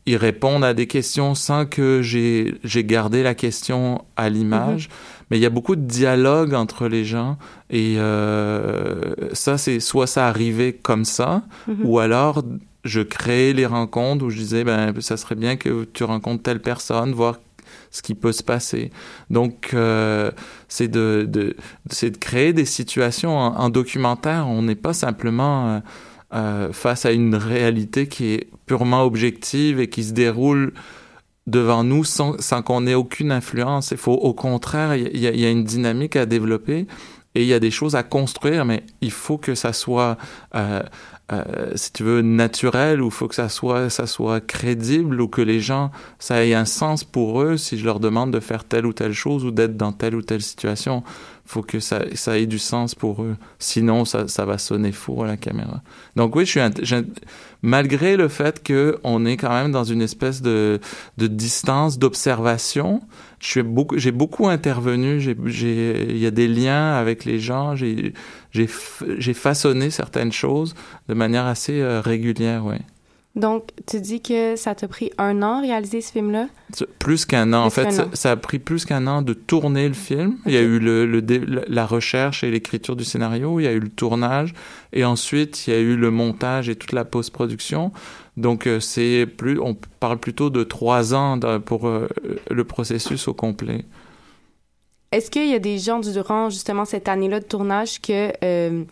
ils 0.07 0.19
répondent 0.19 0.65
à 0.65 0.75
des 0.75 0.87
questions 0.87 1.35
sans 1.35 1.65
que 1.65 2.03
j'ai 2.03 2.85
gardé 2.85 3.23
la 3.23 3.35
question 3.35 4.05
à 4.17 4.29
l'image. 4.29 4.91
Mais 5.31 5.39
il 5.39 5.41
y 5.41 5.47
a 5.47 5.51
beaucoup 5.51 5.75
de 5.75 5.87
dialogue 5.87 6.53
entre 6.53 6.87
les 6.87 7.07
gens. 7.07 7.39
Et 7.71 7.95
euh, 7.97 9.15
ça, 9.33 9.57
c'est 9.57 9.81
soit 9.81 10.07
ça 10.07 10.29
arrivait 10.29 10.75
comme 10.75 11.07
ça, 11.07 11.43
Mhm. 11.67 11.77
ou 11.85 11.99
alors 11.99 12.43
je 12.85 13.01
créais 13.01 13.55
les 13.55 13.65
rencontres 13.65 14.27
où 14.27 14.29
je 14.29 14.37
disais, 14.37 14.65
ben, 14.65 14.93
ça 15.01 15.17
serait 15.17 15.37
bien 15.37 15.57
que 15.57 15.85
tu 15.95 16.05
rencontres 16.05 16.43
telle 16.43 16.61
personne, 16.61 17.13
voir 17.13 17.39
ce 17.95 18.03
qui 18.03 18.17
peut 18.17 18.33
se 18.33 18.43
passer. 18.43 18.91
Donc, 19.31 19.71
euh, 19.73 20.33
c'est 20.67 20.89
de, 20.89 21.55
créer 22.21 22.53
des 22.53 22.65
situations 22.65 23.39
en, 23.39 23.55
en 23.57 23.71
documentaire. 23.71 24.49
On 24.49 24.63
n'est 24.63 24.75
pas 24.75 24.93
simplement 24.93 25.69
euh, 25.69 25.81
euh, 26.35 26.73
face 26.73 27.07
à 27.07 27.13
une 27.13 27.37
réalité 27.37 28.09
qui 28.09 28.33
est 28.35 28.49
purement 28.67 29.05
objective 29.05 29.79
et 29.79 29.89
qui 29.89 30.03
se 30.03 30.13
déroule 30.13 30.75
devant 31.47 31.85
nous 31.85 32.03
sans, 32.03 32.35
qu'on 32.65 32.85
ait 32.89 32.95
aucune 32.95 33.31
influence. 33.31 33.93
Il 33.93 33.97
faut, 33.97 34.15
au 34.15 34.35
contraire, 34.35 34.97
il 34.97 35.17
y, 35.17 35.47
a- 35.47 35.51
une 35.51 35.63
dynamique 35.63 36.17
à 36.17 36.27
développer 36.27 36.89
et 37.37 37.43
il 37.43 37.47
y 37.47 37.55
a 37.55 37.61
des 37.61 37.71
choses 37.71 37.95
à 37.95 38.03
construire, 38.03 38.65
mais 38.65 38.83
il 39.03 39.13
faut 39.13 39.39
que 39.39 39.55
ça 39.55 39.73
soit, 39.73 40.17
euh, 41.33 41.73
si 41.75 41.93
tu 41.93 42.03
veux, 42.03 42.21
naturel 42.21 43.01
ou 43.01 43.11
faut 43.11 43.29
que 43.29 43.35
ça 43.35 43.49
soit, 43.49 43.89
ça 43.89 44.07
soit 44.07 44.41
crédible 44.41 45.21
ou 45.21 45.29
que 45.29 45.41
les 45.41 45.61
gens, 45.61 45.91
ça 46.19 46.45
ait 46.45 46.55
un 46.55 46.67
sens 46.67 47.03
pour 47.03 47.41
eux 47.41 47.57
si 47.57 47.79
je 47.79 47.85
leur 47.85 47.99
demande 47.99 48.31
de 48.31 48.41
faire 48.41 48.65
telle 48.65 48.85
ou 48.85 48.93
telle 48.93 49.15
chose 49.15 49.45
ou 49.45 49.51
d'être 49.51 49.77
dans 49.77 49.93
telle 49.93 50.15
ou 50.15 50.23
telle 50.23 50.43
situation. 50.43 51.03
Faut 51.47 51.63
que 51.63 51.79
ça, 51.79 52.05
ça 52.15 52.39
ait 52.39 52.47
du 52.47 52.59
sens 52.59 52.95
pour 52.95 53.23
eux. 53.23 53.37
Sinon, 53.59 54.05
ça, 54.07 54.29
ça 54.29 54.47
va 54.47 54.57
sonner 54.57 54.93
faux 54.93 55.23
à 55.23 55.27
la 55.27 55.37
caméra. 55.37 55.83
Donc 56.17 56.35
oui, 56.37 56.47
je 56.47 56.51
suis, 56.51 56.61
j'ai- 56.83 57.03
malgré 57.63 58.17
le 58.17 58.29
fait 58.29 58.63
que 58.63 58.99
on 59.05 59.27
est 59.27 59.37
quand 59.37 59.51
même 59.51 59.71
dans 59.71 59.85
une 59.85 60.01
espèce 60.03 60.41
de, 60.41 60.81
de 61.19 61.27
distance 61.27 61.99
d'observation, 61.99 63.03
je 63.41 63.47
suis 63.49 63.63
beaucoup, 63.63 63.99
j'ai 63.99 64.11
beaucoup 64.11 64.49
intervenu. 64.49 65.21
Il 65.23 66.17
y 66.19 66.27
a 66.27 66.31
des 66.31 66.49
liens 66.49 66.95
avec 66.95 67.25
les 67.27 67.39
gens. 67.39 67.75
J'ai 67.77 69.35
façonné 69.35 69.91
certaines 69.91 70.33
choses 70.33 70.75
de 71.09 71.15
manière 71.15 71.45
assez 71.47 71.81
euh, 71.81 72.01
régulière, 72.01 72.65
ouais. 72.65 72.81
Donc, 73.37 73.71
tu 73.89 74.01
dis 74.01 74.21
que 74.21 74.55
ça 74.55 74.77
t'a 74.77 74.87
pris 74.87 75.11
un 75.19 75.43
an 75.43 75.61
réaliser 75.61 76.01
ce 76.01 76.13
film-là? 76.13 76.47
Plus 77.01 77.27
qu'un 77.27 77.53
an. 77.53 77.65
En 77.65 77.71
fait, 77.71 77.91
ça, 77.91 78.05
an. 78.05 78.11
ça 78.13 78.31
a 78.31 78.37
pris 78.37 78.61
plus 78.61 78.85
qu'un 78.85 79.09
an 79.09 79.23
de 79.23 79.33
tourner 79.33 79.89
le 79.89 79.95
film. 79.95 80.37
Il 80.47 80.53
y 80.53 80.57
a 80.57 80.61
eu 80.61 80.79
le, 80.79 81.05
le 81.05 81.21
dé- 81.21 81.43
la- 81.67 81.85
recherche 81.85 82.45
et 82.45 82.51
l'écriture 82.53 82.95
du 82.95 83.03
scénario, 83.03 83.59
il 83.59 83.65
y 83.65 83.67
a 83.67 83.73
eu 83.73 83.81
le 83.81 83.89
tournage, 83.89 84.55
et 84.93 85.05
ensuite 85.05 85.67
il 85.67 85.75
y 85.75 85.77
a 85.77 85.81
eu 85.81 85.97
le 85.97 86.13
montage 86.13 86.69
et 86.69 86.77
toute 86.77 86.93
la 86.93 87.05
post-production. 87.05 87.91
Donc 88.37 88.69
euh, 88.69 88.79
c'est 88.79 89.27
plus, 89.27 89.59
on 89.61 89.75
parle 89.99 90.19
plutôt 90.19 90.49
de 90.49 90.63
trois 90.63 91.13
ans 91.13 91.39
pour 91.65 91.89
euh, 91.89 92.09
le 92.51 92.65
processus 92.65 93.27
au 93.27 93.35
complet. 93.35 93.85
Est-ce 95.11 95.29
qu'il 95.31 95.49
y 95.49 95.55
a 95.55 95.59
des 95.61 95.79
gens 95.79 95.99
durant 95.99 96.51
justement 96.51 96.85
cette 96.85 97.09
année-là 97.09 97.41
de 97.41 97.45
tournage 97.45 98.01
que, 98.01 98.33
euh, 98.45 98.85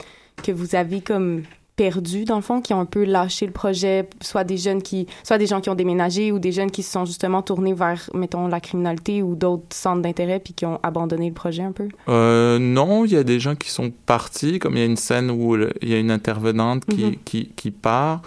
que 0.43 0.51
vous 0.53 0.75
avez 0.75 1.01
comme 1.01 1.43
perdu 1.77 2.25
dans 2.25 2.37
le 2.37 2.43
fond, 2.43 2.61
qui 2.61 2.75
ont 2.75 2.81
un 2.81 2.85
peu 2.85 3.05
lâché 3.05 3.47
le 3.47 3.53
projet, 3.53 4.09
soit 4.21 4.45
des 4.45 4.57
jeunes 4.59 4.83
qui, 4.83 5.07
soit 5.25 5.39
des 5.39 5.47
gens 5.47 5.61
qui 5.61 5.71
ont 5.71 5.75
déménagé 5.75 6.31
ou 6.31 6.39
des 6.39 6.53
jeunes 6.53 6.71
qui 6.71 6.83
se 6.83 6.93
sont 6.93 7.05
justement 7.07 7.41
tournés 7.43 7.73
vers, 7.73 8.09
mettons, 8.15 8.47
la 8.47 8.61
criminalité 8.61 9.23
ou 9.23 9.35
d'autres 9.35 9.65
centres 9.75 10.03
d'intérêt 10.03 10.39
puis 10.39 10.53
qui 10.55 10.67
ont 10.67 10.79
abandonné 10.83 11.29
le 11.29 11.35
projet 11.35 11.63
un 11.63 11.73
peu? 11.73 11.89
Euh, 12.09 12.59
non, 12.59 13.05
il 13.05 13.13
y 13.13 13.17
a 13.17 13.25
des 13.25 13.41
gens 13.41 13.55
qui 13.57 13.71
sont 13.71 13.91
partis, 14.07 14.59
comme 14.59 14.75
il 14.77 14.81
y 14.81 14.83
a 14.83 14.87
une 14.87 14.97
scène 14.97 15.31
où 15.31 15.57
le- 15.57 15.73
il 15.81 15.89
y 15.89 15.95
a 15.95 15.99
une 15.99 16.11
intervenante 16.11 16.85
qui, 16.85 17.05
Mhm. 17.05 17.15
qui, 17.25 17.49
qui 17.57 17.71
part. 17.71 18.23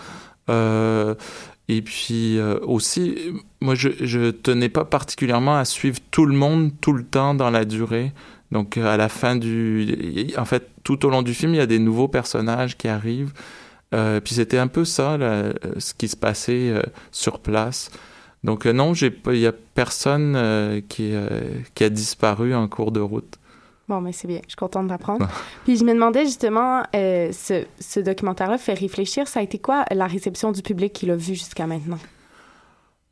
Euh, 0.49 1.15
et 1.67 1.81
puis 1.81 2.37
euh, 2.37 2.59
aussi, 2.63 3.15
moi, 3.61 3.73
je, 3.75 3.89
je 4.01 4.29
tenais 4.31 4.69
pas 4.69 4.85
particulièrement 4.85 5.55
à 5.57 5.65
suivre 5.65 5.97
tout 6.11 6.25
le 6.25 6.35
monde 6.35 6.71
tout 6.81 6.93
le 6.93 7.03
temps 7.03 7.33
dans 7.33 7.49
la 7.49 7.65
durée. 7.65 8.11
Donc, 8.55 8.77
euh, 8.77 8.85
à 8.85 8.95
la 8.95 9.09
fin 9.09 9.35
du... 9.35 10.33
En 10.37 10.45
fait, 10.45 10.69
tout 10.85 11.05
au 11.05 11.09
long 11.09 11.23
du 11.23 11.33
film, 11.33 11.53
il 11.53 11.57
y 11.57 11.59
a 11.59 11.65
des 11.65 11.77
nouveaux 11.77 12.07
personnages 12.07 12.77
qui 12.77 12.87
arrivent. 12.87 13.33
Euh, 13.93 14.21
puis 14.21 14.33
c'était 14.35 14.57
un 14.57 14.67
peu 14.67 14.85
ça, 14.85 15.17
là, 15.17 15.51
ce 15.77 15.93
qui 15.93 16.07
se 16.07 16.15
passait 16.15 16.69
euh, 16.69 16.81
sur 17.11 17.39
place. 17.39 17.91
Donc, 18.45 18.65
euh, 18.65 18.71
non, 18.71 18.93
il 18.93 19.37
y 19.39 19.45
a 19.45 19.51
personne 19.51 20.35
euh, 20.37 20.79
qui, 20.87 21.09
euh, 21.11 21.41
qui 21.73 21.83
a 21.83 21.89
disparu 21.89 22.55
en 22.55 22.69
cours 22.69 22.93
de 22.93 23.01
route. 23.01 23.35
Bon, 23.89 23.99
mais 23.99 24.13
c'est 24.13 24.29
bien, 24.29 24.39
je 24.43 24.51
suis 24.51 24.55
contente 24.55 24.87
d'apprendre. 24.87 25.27
Puis 25.65 25.75
je 25.75 25.83
me 25.83 25.93
demandais 25.93 26.23
justement, 26.23 26.83
euh, 26.95 27.33
ce, 27.33 27.65
ce 27.81 27.99
documentaire-là 27.99 28.57
fait 28.57 28.73
réfléchir, 28.73 29.27
ça 29.27 29.41
a 29.41 29.43
été 29.43 29.59
quoi 29.59 29.83
la 29.91 30.07
réception 30.07 30.53
du 30.53 30.61
public 30.61 30.93
qui 30.93 31.07
l'a 31.07 31.17
vu 31.17 31.33
jusqu'à 31.33 31.67
maintenant? 31.67 31.99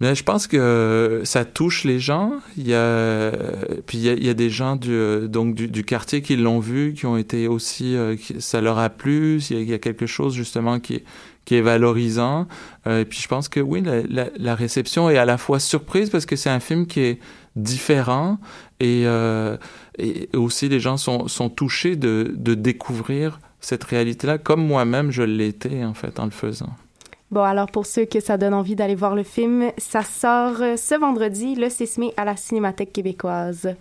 Je 0.04 0.24
pense 0.24 0.48
que 0.48 1.22
ça 1.24 1.46
touche 1.46 1.84
les 1.86 2.00
gens. 2.00 2.34
Il 2.58 2.68
y 2.68 2.74
a, 2.74 3.32
puis 3.86 4.00
il 4.00 4.24
y 4.24 4.30
a, 4.30 4.34
des 4.34 4.50
gens 4.50 4.76
du, 4.76 5.30
donc 5.30 5.56
du, 5.56 5.84
quartier 5.84 6.22
qui 6.22 6.36
l'ont 6.36 6.60
vu, 6.60 6.94
qui 6.94 7.06
ont 7.06 7.16
été 7.16 7.48
aussi, 7.48 7.96
euh, 7.96 8.16
ça 8.40 8.60
leur 8.60 8.80
a 8.80 8.90
plu. 8.90 9.42
Il 9.50 9.64
y 9.64 9.74
a, 9.74 9.78
quelque 9.78 10.06
chose 10.06 10.34
justement 10.34 10.80
qui 10.80 11.04
est, 11.52 11.62
valorisant. 11.62 12.48
Euh, 12.88 13.02
et 13.02 13.06
puis 13.06 13.20
je 13.22 13.28
pense 13.28 13.48
que 13.48 13.60
oui, 13.60 13.84
la, 13.84 14.56
réception 14.56 15.10
est 15.10 15.18
à 15.18 15.26
la 15.26 15.38
fois 15.38 15.60
surprise 15.60 16.10
parce 16.10 16.26
que 16.26 16.36
c'est 16.36 16.50
un 16.50 16.60
film 16.60 16.88
qui 16.88 17.00
est 17.02 17.20
différent 17.56 18.40
et, 18.80 19.04
euh, 19.06 19.56
aussi 20.34 20.68
les 20.68 20.80
gens 20.80 20.98
sont, 20.98 21.28
sont 21.28 21.50
touchés 21.50 21.96
de, 21.96 22.34
de 22.36 22.56
découvrir 22.56 23.40
cette 23.62 23.84
réalité-là 23.84 24.40
comme 24.40 24.66
moi-même 24.66 25.12
je 25.12 25.22
l'étais 25.22 25.86
en 25.86 25.94
fait 25.94 26.20
en 26.20 26.26
le 26.26 26.32
faisant. 26.32 26.76
Bon, 27.34 27.42
alors 27.42 27.66
pour 27.66 27.88
ceux 27.88 28.06
que 28.06 28.20
ça 28.20 28.38
donne 28.38 28.54
envie 28.54 28.76
d'aller 28.76 28.94
voir 28.94 29.16
le 29.16 29.24
film, 29.24 29.72
ça 29.80 30.04
sort 30.04 30.62
euh, 30.62 30.78
ce 30.78 30.94
vendredi, 30.94 31.56
le 31.56 31.68
6 31.68 31.98
mai, 31.98 32.14
à 32.16 32.26
la 32.26 32.36
Cinémathèque 32.36 32.94
québécoise. 32.94 33.76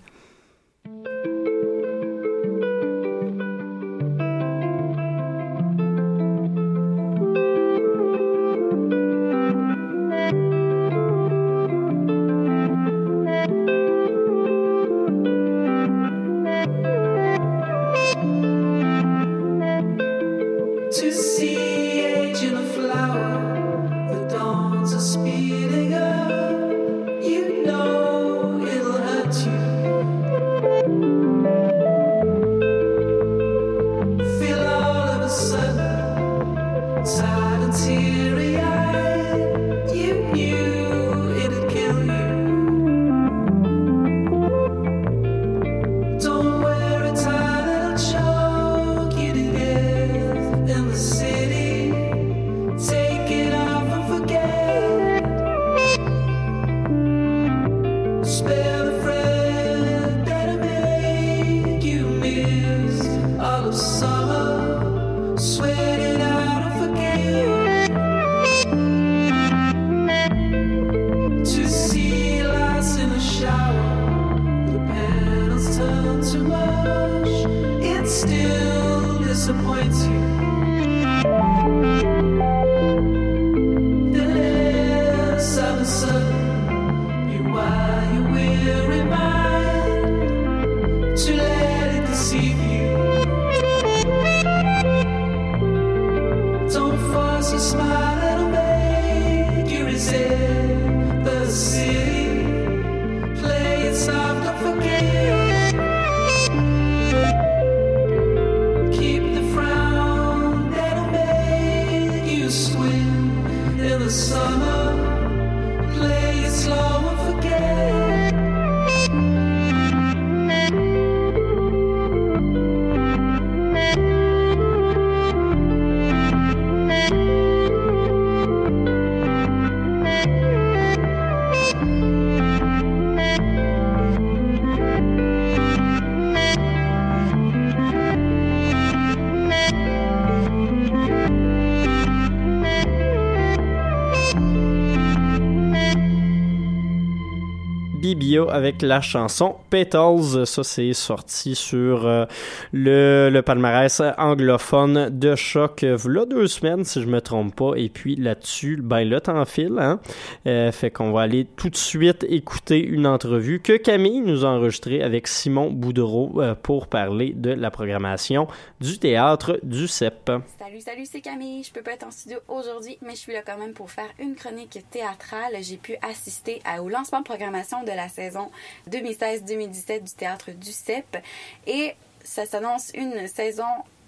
La 148.80 149.00
chanson 149.00 149.56
Petals. 149.70 150.46
Ça, 150.46 150.64
c'est 150.64 150.92
sorti 150.94 151.54
sur 151.54 152.06
euh, 152.06 152.24
le, 152.72 153.28
le 153.30 153.42
palmarès 153.42 154.00
anglophone 154.18 155.08
de 155.10 155.34
choc 155.36 155.82
euh, 155.84 155.98
là 156.06 156.24
deux 156.24 156.46
semaines, 156.46 156.84
si 156.84 157.02
je 157.02 157.06
me 157.06 157.20
trompe 157.20 157.54
pas. 157.54 157.72
Et 157.76 157.88
puis 157.88 158.16
là-dessus, 158.16 158.78
ben 158.82 159.04
le 159.08 159.20
temps 159.20 159.44
file. 159.44 159.76
Hein? 159.78 160.00
Euh, 160.46 160.72
fait 160.72 160.90
qu'on 160.90 161.12
va 161.12 161.22
aller 161.22 161.44
tout 161.56 161.68
de 161.70 161.76
suite 161.76 162.24
écouter 162.28 162.78
une 162.82 163.06
entrevue 163.06 163.60
que 163.60 163.76
Camille 163.76 164.20
nous 164.20 164.44
a 164.44 164.48
enregistrée 164.48 165.02
avec 165.02 165.28
Simon 165.28 165.70
Boudreau 165.70 166.32
euh, 166.40 166.54
pour 166.54 166.86
parler 166.86 167.32
de 167.36 167.50
la 167.50 167.70
programmation 167.70 168.46
du 168.80 168.98
théâtre 168.98 169.58
du 169.62 169.86
CEP. 169.88 170.30
Salut, 170.58 170.80
salut, 170.80 171.04
c'est 171.04 171.20
Camille. 171.20 171.62
Je 171.64 171.72
peux 171.72 171.82
pas 171.82 171.92
être 171.92 172.06
en 172.06 172.10
studio 172.10 172.38
aujourd'hui, 172.48 172.98
mais 173.02 173.12
je 173.12 173.18
suis 173.18 173.32
là 173.32 173.40
quand 173.44 173.58
même 173.58 173.72
pour 173.74 173.90
faire 173.90 174.08
une 174.18 174.34
chronique 174.34 174.78
théâtrale. 174.90 175.52
J'ai 175.60 175.76
pu 175.76 175.96
assister 176.08 176.60
à- 176.64 176.82
au 176.82 176.88
lancement 176.88 177.18
de 177.20 177.24
programmation 177.24 177.82
de 177.82 177.88
la 177.90 178.08
saison 178.08 178.50
2016-2017 178.90 180.02
du 180.02 180.12
théâtre 180.12 180.50
du 180.50 180.72
CEP 180.72 181.18
et 181.66 181.94
ça 182.24 182.46
s'annonce 182.46 182.90
une 182.94 183.26
saison 183.28 183.64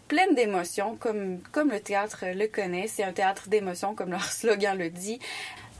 pleine 0.09 0.35
d'émotions 0.35 0.97
comme, 0.97 1.41
comme 1.53 1.71
le 1.71 1.81
théâtre 1.81 2.25
le 2.35 2.47
connaît. 2.47 2.87
C'est 2.89 3.05
un 3.05 3.13
théâtre 3.13 3.49
d'émotions 3.49 3.95
comme 3.95 4.11
leur 4.11 4.25
slogan 4.33 4.77
le 4.77 4.91
dit. 4.91 5.19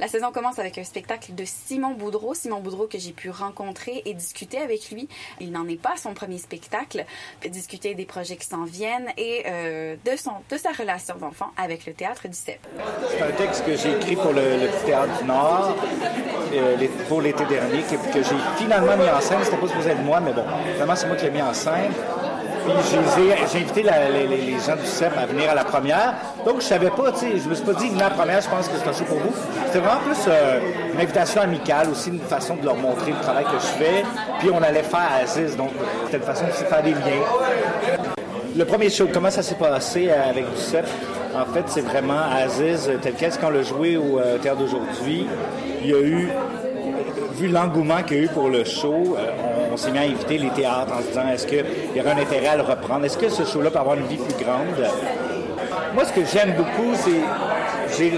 La 0.01 0.09
saison 0.09 0.33
commence 0.33 0.59
avec 0.59 0.77
un 0.77 0.83
spectacle 0.83 1.37
de 1.37 1.45
Simon 1.47 1.93
Boudreau. 1.93 2.35
Simon 2.35 2.59
Boudreau 2.59 2.89
que 2.89 2.99
j'ai 2.99 3.13
pu 3.13 3.31
rencontrer 3.31 4.03
et 4.05 4.15
discuter 4.15 4.59
avec 4.59 4.91
lui. 4.91 5.09
Il 5.41 5.53
n'en 5.53 5.69
est 5.69 5.81
pas 5.81 5.93
à 5.95 5.97
son 5.97 6.15
premier 6.15 6.39
spectacle. 6.39 7.05
Discuter 7.49 7.95
des 7.95 8.05
projets 8.05 8.37
qui 8.37 8.47
s'en 8.47 8.65
viennent 8.65 9.13
et 9.17 9.45
euh, 9.47 9.95
de, 10.05 10.17
son, 10.17 10.33
de 10.51 10.57
sa 10.57 10.73
relation 10.73 11.15
d'enfant 11.17 11.53
avec 11.57 11.87
le 11.87 11.95
théâtre 11.95 12.27
du 12.27 12.35
CEP. 12.37 12.59
C'est 13.09 13.23
un 13.23 13.31
texte 13.31 13.65
que 13.65 13.77
j'ai 13.77 13.93
écrit 13.93 14.17
pour 14.17 14.33
le, 14.33 14.65
Théâtre 14.85 15.19
du 15.21 15.25
Nord 15.29 15.77
euh, 16.53 16.89
pour 17.09 17.23
l'été 17.23 17.45
dernier, 17.45 17.83
que, 17.83 18.13
que 18.13 18.23
j'ai 18.23 18.37
finalement 18.57 18.97
mis 18.97 19.09
en 19.09 19.21
scène. 19.21 19.39
C'était 19.45 19.57
pas 19.57 19.69
supposé 19.69 19.91
être 19.91 20.03
moi, 20.03 20.19
mais 20.19 20.33
bon, 20.33 20.45
finalement, 20.73 20.97
c'est 20.97 21.07
moi 21.07 21.15
qui 21.15 21.25
l'ai 21.27 21.31
mis 21.31 21.43
en 21.43 21.55
scène. 21.55 21.93
Puis 22.65 22.99
j'ai 23.53 23.59
invité 23.61 23.83
les, 23.83 24.59
gens 24.59 24.77
du 24.77 24.87
CEP 24.87 25.13
à 25.19 25.27
venir 25.27 25.51
à 25.51 25.55
la 25.55 25.65
première. 25.65 26.15
Donc, 26.45 26.61
je 26.61 26.67
savais 26.67 26.91
pas, 26.91 27.13
tu 27.13 27.19
sais, 27.19 27.39
je 27.39 27.49
me 27.49 27.55
suis 27.55 27.65
pas 27.65 27.75
dit, 27.75 27.91
à 27.97 28.09
la 28.09 28.11
première, 28.11 28.41
je 28.41 28.49
pense 28.49 28.69
que 28.69 28.75
c'est 28.83 28.89
un 28.89 28.93
show 28.93 29.05
pour 29.05 29.19
vous. 29.19 29.33
C'était 29.67 29.81
vraiment 29.81 30.01
plus 30.01 30.19
euh, 30.29 30.61
une 30.95 31.01
invitation 31.01 31.43
amicale, 31.43 31.91
aussi 31.91 32.11
une 32.11 32.21
façon 32.21 32.57
de 32.57 32.65
leur 32.65 32.77
montrer 32.77 33.13
le 33.13 33.21
travail 33.21 33.45
que 33.45 33.59
je 33.59 33.85
fais. 33.85 34.05
Puis 34.39 34.51
on 34.51 34.63
allait 34.63 34.83
faire 34.83 35.09
à 35.13 35.23
Aziz, 35.23 35.57
donc 35.57 35.71
c'était 36.05 36.19
une 36.19 36.23
façon 36.23 36.45
aussi 36.51 36.63
de 36.63 36.69
faire 36.69 36.83
des 36.83 36.93
liens. 36.93 38.15
Le 38.57 38.65
premier 38.65 38.89
show, 38.89 39.09
comment 39.13 39.31
ça 39.31 39.43
s'est 39.43 39.57
passé 39.57 40.09
euh, 40.09 40.31
avec 40.31 40.49
du 40.49 40.57
CEP? 40.57 40.87
En 41.35 41.53
fait, 41.53 41.65
c'est 41.67 41.81
vraiment 41.81 42.21
Aziz 42.33 42.89
euh, 42.89 42.99
tel 43.03 43.15
quel. 43.19 43.33
Quand 43.33 43.49
on 43.49 43.51
l'a 43.51 43.63
joué 43.63 43.97
au 43.97 44.21
euh, 44.21 44.39
théâtre 44.39 44.61
d'aujourd'hui. 44.61 45.27
Il 45.83 45.91
y 45.91 45.93
a 45.93 46.01
eu, 46.01 46.29
vu 47.33 47.49
l'engouement 47.49 48.05
qu'il 48.05 48.17
y 48.17 48.21
a 48.21 48.23
eu 48.23 48.29
pour 48.29 48.49
le 48.49 48.63
show, 48.63 49.17
on, 49.75 49.77
s'est 49.77 49.91
mis 49.91 49.99
à 49.99 50.03
inviter 50.03 50.39
les 50.39 50.51
théâtres 50.51 50.93
en 50.93 51.03
se 51.03 51.09
disant 51.09 51.29
est-ce 51.29 51.47
qu'il 51.47 51.65
y 51.95 52.01
aurait 52.01 52.13
un 52.13 52.19
intérêt 52.19 52.47
à 52.47 52.57
le 52.57 52.63
reprendre? 52.63 53.05
Est-ce 53.05 53.19
que 53.19 53.29
ce 53.29 53.45
show-là 53.45 53.71
peut 53.71 53.79
avoir 53.79 53.97
une 53.97 54.07
vie 54.07 54.17
plus 54.17 54.45
grande? 54.45 54.67
Moi, 55.95 56.05
ce 56.05 56.13
que 56.13 56.25
j'aime 56.25 56.55
beaucoup, 56.57 56.95
c'est. 56.95 58.11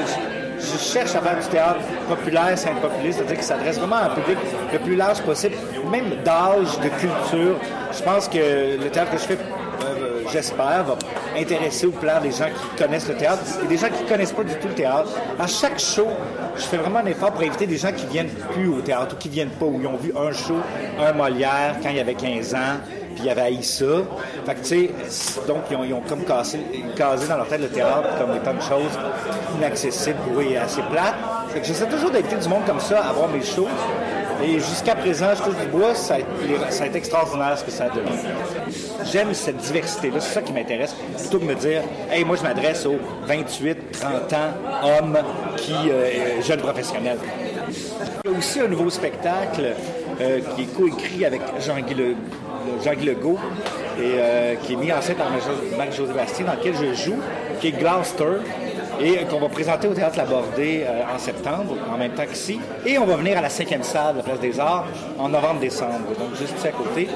Je 0.59 0.79
cherche 0.79 1.15
à 1.15 1.21
faire 1.21 1.39
du 1.39 1.47
théâtre 1.49 1.81
populaire, 2.09 2.57
simple 2.59 2.81
populiste, 2.81 3.19
c'est-à-dire 3.19 3.39
qui 3.39 3.45
s'adresse 3.45 3.79
vraiment 3.79 3.97
à 3.97 4.05
un 4.07 4.15
public 4.15 4.39
le 4.73 4.79
plus 4.79 4.97
large 4.97 5.21
possible, 5.21 5.55
même 5.91 6.11
d'âge, 6.25 6.81
de 6.81 6.89
culture. 6.89 7.57
Je 7.93 8.03
pense 8.03 8.27
que 8.27 8.83
le 8.83 8.91
théâtre 8.91 9.13
que 9.13 9.19
je 9.19 9.25
fais, 9.25 9.35
euh, 9.35 10.23
j'espère, 10.33 10.85
va 10.85 10.97
intéresser 11.37 11.87
ou 11.87 11.93
plaire 11.93 12.21
des 12.21 12.33
gens 12.33 12.47
qui 12.47 12.83
connaissent 12.83 13.09
le 13.09 13.15
théâtre 13.15 13.43
et 13.63 13.67
des 13.67 13.77
gens 13.77 13.89
qui 13.89 14.05
connaissent 14.05 14.33
pas 14.33 14.45
du 14.45 14.55
tout 14.55 14.69
le 14.69 14.75
théâtre. 14.75 15.11
À 15.39 15.47
chaque 15.47 15.79
show, 15.79 16.09
je 16.57 16.63
fais 16.63 16.77
vraiment 16.79 17.01
un 17.01 17.07
effort 17.07 17.33
pour 17.33 17.43
inviter 17.43 17.67
des 17.67 17.77
gens 17.77 17.93
qui 17.93 18.07
viennent 18.07 18.31
plus 18.53 18.69
au 18.69 18.81
théâtre 18.81 19.15
ou 19.15 19.19
qui 19.19 19.29
viennent 19.29 19.51
pas, 19.51 19.67
où 19.67 19.79
ils 19.81 19.87
ont 19.87 19.97
vu 19.97 20.13
un 20.17 20.33
show, 20.33 20.57
un 20.99 21.13
Molière 21.13 21.77
quand 21.83 21.91
il 21.91 21.97
y 21.97 22.01
avait 22.01 22.15
15 22.15 22.55
ans, 22.55 22.79
puis 23.15 23.25
il 23.25 23.25
y 23.27 23.31
avait 23.31 23.43
Aïssa. 23.43 23.85
Fait 24.45 24.55
que, 24.55 24.61
tu 24.61 24.67
sais, 24.67 24.91
donc, 25.47 25.65
ils 25.71 25.93
ont, 25.93 26.03
comme 26.09 26.25
casé 26.25 26.59
dans 27.29 27.37
leur 27.37 27.49
tête 27.49 27.61
le 27.61 27.69
théâtre 27.69 28.09
comme 28.19 28.35
étant 28.37 28.53
une 28.53 28.63
chose 28.63 28.99
inaccessible 29.57 30.17
pour 30.27 30.41
eux 30.41 30.57
assez 30.57 30.83
plate. 30.83 31.15
Fait 31.49 31.61
que 31.61 31.67
j'essaie 31.67 31.87
toujours 31.87 32.11
d'inviter 32.11 32.37
du 32.37 32.49
monde 32.49 32.65
comme 32.67 32.81
ça 32.81 33.05
à 33.05 33.13
voir 33.13 33.29
mes 33.29 33.43
shows. 33.43 33.69
Et 34.43 34.55
jusqu'à 34.55 34.95
présent, 34.95 35.27
je 35.37 35.43
touche 35.43 35.57
du 35.57 35.67
bois, 35.67 35.95
ça 35.95 36.17
ça 36.71 36.85
a 36.85 36.87
été 36.87 36.99
extraordinaire 36.99 37.57
ce 37.59 37.65
que 37.65 37.71
ça 37.71 37.85
a 37.85 37.89
donné. 37.89 38.11
J'aime 39.11 39.33
cette 39.35 39.57
diversité-là, 39.57 40.21
c'est 40.21 40.35
ça 40.35 40.43
qui 40.43 40.53
m'intéresse, 40.53 40.95
plutôt 41.17 41.39
que 41.39 41.45
de 41.45 41.49
me 41.49 41.55
dire, 41.55 41.83
hey, 42.11 42.25
moi 42.25 42.37
je 42.37 42.43
m'adresse 42.43 42.87
aux 42.87 42.99
28, 43.27 43.93
30 43.93 44.33
ans, 44.33 44.37
hommes, 44.83 45.19
qui, 45.57 45.73
euh, 45.73 46.43
jeunes 46.43 46.61
professionnels. 46.61 47.19
Il 48.25 48.31
y 48.31 48.35
a 48.35 48.39
aussi 48.39 48.61
un 48.61 48.69
nouveau 48.69 48.91
spectacle 48.91 49.75
euh, 50.21 50.41
qui 50.55 50.63
est 50.63 50.75
coécrit 50.75 51.25
avec 51.25 51.41
Jean-Guy 51.61 51.95
Legault 53.05 53.39
et 53.99 54.17
euh, 54.19 54.55
qui 54.57 54.75
est 54.75 54.77
mis 54.77 54.93
en 54.93 55.01
scène 55.01 55.17
par 55.17 55.29
Marc-José 55.77 56.13
Bastien, 56.13 56.47
dans 56.47 56.55
lequel 56.55 56.75
je 56.75 56.95
joue, 56.95 57.19
qui 57.61 57.69
est 57.69 57.73
Gloucester 57.73 58.39
et 59.01 59.19
euh, 59.19 59.25
qu'on 59.25 59.39
va 59.41 59.49
présenter 59.49 59.89
au 59.89 59.95
Théâtre 59.95 60.19
Labordé 60.19 60.85
euh, 60.87 61.03
en 61.15 61.19
septembre, 61.19 61.77
en 61.93 61.99
même 61.99 62.13
temps 62.13 62.27
qu'ici. 62.27 62.61
Et 62.85 62.99
on 62.99 63.07
va 63.07 63.17
venir 63.17 63.39
à 63.39 63.41
la 63.41 63.51
cinquième 63.51 63.83
salle 63.83 64.15
de 64.15 64.19
la 64.19 64.25
Place 64.25 64.41
des 64.41 64.59
Arts 64.61 64.87
en 65.19 65.29
novembre-décembre, 65.29 66.15
donc 66.19 66.35
juste 66.39 66.55
ici 66.57 66.69
à 66.69 66.73
côté. 66.73 67.09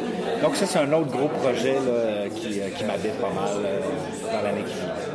Donc 0.42 0.56
ça, 0.56 0.66
c'est 0.66 0.78
un 0.78 0.92
autre 0.92 1.10
gros 1.10 1.28
projet 1.28 1.76
qui, 2.34 2.60
euh, 2.60 2.68
qui 2.76 2.84
m'habite 2.84 3.14
pas 3.20 3.28
mal 3.28 3.50
euh, 3.64 3.80
dans 4.32 4.42
l'année 4.42 4.64
qui 4.66 4.74
vient. 4.74 5.09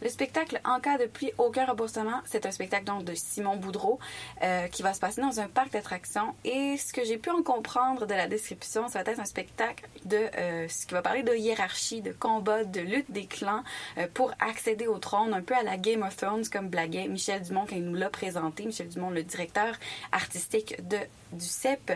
Le 0.00 0.08
spectacle 0.08 0.60
En 0.64 0.78
cas 0.78 0.96
de 0.96 1.06
pluie, 1.06 1.32
aucun 1.38 1.66
remboursement, 1.66 2.20
c'est 2.24 2.46
un 2.46 2.52
spectacle 2.52 2.84
donc 2.84 3.04
de 3.04 3.14
Simon 3.14 3.56
Boudreau 3.56 3.98
euh, 4.42 4.68
qui 4.68 4.82
va 4.82 4.94
se 4.94 5.00
passer 5.00 5.20
dans 5.20 5.40
un 5.40 5.48
parc 5.48 5.72
d'attractions. 5.72 6.34
Et 6.44 6.76
ce 6.76 6.92
que 6.92 7.04
j'ai 7.04 7.18
pu 7.18 7.30
en 7.30 7.42
comprendre 7.42 8.06
de 8.06 8.14
la 8.14 8.28
description, 8.28 8.88
ça 8.88 9.02
va 9.02 9.10
être 9.10 9.18
un 9.18 9.24
spectacle 9.24 9.88
de 10.04 10.16
euh, 10.16 10.68
ce 10.68 10.86
qui 10.86 10.94
va 10.94 11.02
parler 11.02 11.24
de 11.24 11.34
hiérarchie, 11.34 12.00
de 12.00 12.12
combat, 12.12 12.62
de 12.64 12.80
lutte 12.80 13.10
des 13.10 13.26
clans 13.26 13.64
euh, 13.98 14.06
pour 14.14 14.32
accéder 14.38 14.86
au 14.86 14.98
trône, 14.98 15.34
un 15.34 15.42
peu 15.42 15.54
à 15.54 15.62
la 15.62 15.76
Game 15.76 16.02
of 16.02 16.16
Thrones 16.16 16.48
comme 16.48 16.68
blaguait 16.68 17.08
Michel 17.08 17.42
Dumont 17.42 17.66
quand 17.68 17.76
il 17.76 17.84
nous 17.84 17.96
l'a 17.96 18.10
présenté. 18.10 18.64
Michel 18.66 18.88
Dumont, 18.88 19.10
le 19.10 19.24
directeur 19.24 19.74
artistique 20.12 20.76
de 20.88 20.98
du 21.32 21.44
CEP. 21.44 21.92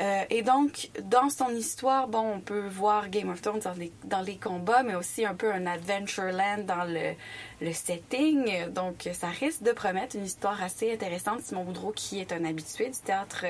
Euh, 0.00 0.24
et 0.30 0.42
donc, 0.42 0.90
dans 1.02 1.28
son 1.28 1.50
histoire, 1.50 2.08
bon, 2.08 2.36
on 2.36 2.40
peut 2.40 2.66
voir 2.66 3.10
Game 3.10 3.28
of 3.28 3.42
Thrones 3.42 3.60
dans 4.04 4.22
les, 4.22 4.36
combats, 4.36 4.82
mais 4.82 4.94
aussi 4.94 5.26
un 5.26 5.34
peu 5.34 5.52
un 5.52 5.66
Adventureland 5.66 6.64
dans 6.66 6.84
le, 6.84 7.12
le 7.60 7.72
setting. 7.72 8.70
Donc, 8.70 9.08
ça 9.12 9.28
risque 9.28 9.62
de 9.62 9.72
promettre 9.72 10.16
une 10.16 10.24
histoire 10.24 10.62
assez 10.62 10.92
intéressante. 10.92 11.42
Simon 11.42 11.64
Boudreau, 11.64 11.92
qui 11.92 12.20
est 12.20 12.32
un 12.32 12.44
habitué 12.44 12.88
du 12.88 12.98
théâtre 12.98 13.44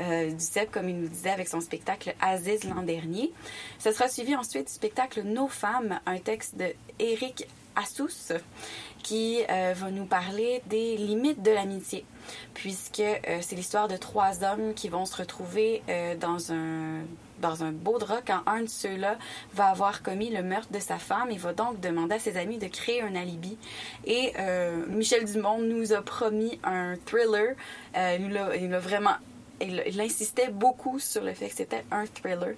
euh, 0.00 0.30
du 0.30 0.40
CEP, 0.42 0.70
comme 0.70 0.88
il 0.88 0.98
nous 0.98 1.08
disait 1.08 1.30
avec 1.30 1.48
son 1.48 1.60
spectacle 1.60 2.14
Aziz 2.20 2.64
l'an 2.64 2.82
dernier. 2.82 3.30
Ce 3.78 3.92
sera 3.92 4.08
suivi 4.08 4.34
ensuite 4.34 4.68
du 4.68 4.72
spectacle 4.72 5.22
Nos 5.22 5.48
femmes, 5.48 6.00
un 6.06 6.18
texte 6.18 6.56
de 6.56 6.72
Éric 6.98 7.46
Assous, 7.76 8.32
qui 9.02 9.42
euh, 9.50 9.74
va 9.76 9.90
nous 9.90 10.04
parler 10.04 10.62
des 10.66 10.96
limites 10.96 11.42
de 11.42 11.50
l'amitié, 11.50 12.04
puisque 12.54 13.00
euh, 13.00 13.38
c'est 13.40 13.56
l'histoire 13.56 13.88
de 13.88 13.96
trois 13.96 14.44
hommes 14.44 14.74
qui 14.74 14.88
vont 14.88 15.04
se 15.04 15.16
retrouver 15.16 15.82
euh, 15.88 16.16
dans 16.16 16.52
un 16.52 17.02
dans 17.40 17.64
un 17.64 17.72
beau 17.72 17.98
drap 17.98 18.20
quand 18.24 18.40
un 18.46 18.62
de 18.62 18.68
ceux-là 18.68 19.18
va 19.52 19.66
avoir 19.66 20.04
commis 20.04 20.30
le 20.30 20.44
meurtre 20.44 20.70
de 20.70 20.78
sa 20.78 20.98
femme 20.98 21.32
et 21.32 21.36
va 21.36 21.52
donc 21.52 21.80
demander 21.80 22.14
à 22.14 22.18
ses 22.20 22.36
amis 22.36 22.58
de 22.58 22.68
créer 22.68 23.02
un 23.02 23.16
alibi. 23.16 23.58
Et 24.04 24.32
Michel 24.86 25.24
Dumont 25.24 25.58
nous 25.58 25.92
a 25.92 26.02
promis 26.02 26.60
un 26.62 26.94
thriller. 27.04 27.56
Il 27.96 28.28
nous 28.28 28.32
l'a 28.70 28.78
vraiment 28.78 29.16
il, 29.62 30.00
insistait 30.00 30.48
beaucoup 30.48 30.98
sur 30.98 31.22
le 31.22 31.34
fait 31.34 31.48
que 31.48 31.56
c'était 31.56 31.84
un 31.90 32.06
thriller. 32.06 32.54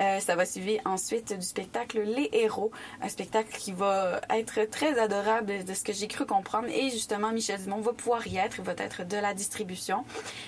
Euh, 0.00 0.20
ça 0.20 0.36
va 0.36 0.44
suivre 0.44 0.80
ensuite 0.84 1.32
du 1.32 1.44
spectacle 1.44 2.00
Les 2.00 2.28
Héros, 2.32 2.70
un 3.02 3.08
spectacle 3.08 3.56
qui 3.56 3.72
va 3.72 4.20
être 4.30 4.68
très 4.70 4.98
adorable 4.98 5.64
de 5.64 5.74
ce 5.74 5.84
que 5.84 5.92
j'ai 5.92 6.08
cru 6.08 6.26
comprendre. 6.26 6.68
Et 6.68 6.90
justement, 6.90 7.32
Michel 7.32 7.62
Dumont 7.62 7.80
va 7.80 7.92
pouvoir 7.92 8.26
y 8.26 8.36
être, 8.36 8.56
il 8.58 8.64
va 8.64 8.74
être 8.78 9.06
de 9.06 9.16
la 9.16 9.34
distribution. 9.34 10.04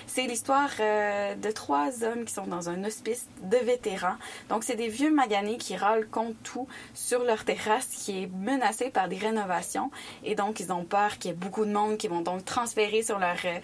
C'est 0.07 0.23
l'histoire 0.23 0.69
euh, 0.79 1.35
de 1.35 1.51
trois 1.51 2.03
hommes 2.03 2.25
qui 2.25 2.33
sont 2.33 2.47
dans 2.47 2.69
un 2.69 2.83
hospice 2.83 3.27
de 3.43 3.57
vétérans. 3.57 4.17
Donc, 4.49 4.63
c'est 4.63 4.75
des 4.75 4.89
vieux 4.89 5.11
maganés 5.11 5.57
qui 5.57 5.75
râlent 5.75 6.07
contre 6.07 6.37
tout 6.43 6.67
sur 6.93 7.23
leur 7.23 7.45
terrasse 7.45 7.87
qui 7.87 8.23
est 8.23 8.27
menacée 8.27 8.89
par 8.89 9.07
des 9.07 9.17
rénovations. 9.17 9.91
Et 10.23 10.35
donc, 10.35 10.59
ils 10.59 10.71
ont 10.71 10.83
peur 10.83 11.17
qu'il 11.17 11.31
y 11.31 11.33
ait 11.33 11.37
beaucoup 11.37 11.65
de 11.65 11.71
monde 11.71 11.97
qui 11.97 12.07
vont 12.07 12.21
donc 12.21 12.45
transférer 12.45 13.03
sur 13.03 13.19
leur... 13.19 13.37
euh, 13.45 13.59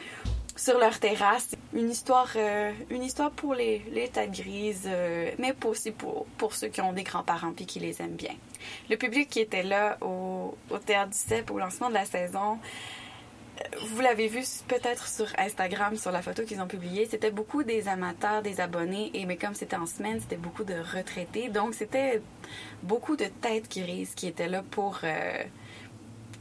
sur 0.57 0.77
leur 0.77 0.99
terrasse. 0.99 1.55
Une 1.73 1.89
histoire, 1.89 2.31
euh, 2.35 2.71
une 2.89 3.03
histoire 3.03 3.31
pour 3.31 3.53
les, 3.53 3.83
les 3.91 4.09
têtes 4.09 4.31
grises, 4.31 4.87
euh, 4.87 5.31
mais 5.37 5.53
aussi 5.65 5.91
pour, 5.91 6.25
pour 6.37 6.53
ceux 6.53 6.67
qui 6.67 6.81
ont 6.81 6.93
des 6.93 7.03
grands-parents 7.03 7.53
puis 7.53 7.65
qui 7.65 7.79
les 7.79 8.01
aiment 8.01 8.15
bien. 8.15 8.33
Le 8.89 8.97
public 8.97 9.29
qui 9.29 9.39
était 9.39 9.63
là 9.63 9.97
au, 10.01 10.57
au 10.69 10.77
Théâtre 10.79 11.11
du 11.11 11.17
CEP 11.17 11.51
au 11.51 11.59
lancement 11.59 11.89
de 11.89 11.93
la 11.93 12.05
saison, 12.05 12.57
euh, 13.59 13.63
vous 13.87 14.01
l'avez 14.01 14.27
vu 14.27 14.41
peut-être 14.67 15.07
sur 15.07 15.27
Instagram, 15.37 15.95
sur 15.95 16.11
la 16.11 16.21
photo 16.21 16.43
qu'ils 16.43 16.61
ont 16.61 16.67
publiée, 16.67 17.07
c'était 17.09 17.31
beaucoup 17.31 17.63
des 17.63 17.87
amateurs, 17.87 18.41
des 18.41 18.59
abonnés, 18.59 19.11
et 19.13 19.25
mais 19.25 19.37
comme 19.37 19.53
c'était 19.53 19.75
en 19.75 19.85
semaine, 19.85 20.19
c'était 20.19 20.37
beaucoup 20.37 20.63
de 20.63 20.75
retraités. 20.75 21.49
Donc 21.49 21.75
c'était 21.75 22.21
beaucoup 22.81 23.15
de 23.15 23.25
têtes 23.25 23.69
grises 23.69 24.13
qui 24.15 24.27
étaient 24.27 24.49
là 24.49 24.63
pour... 24.71 25.01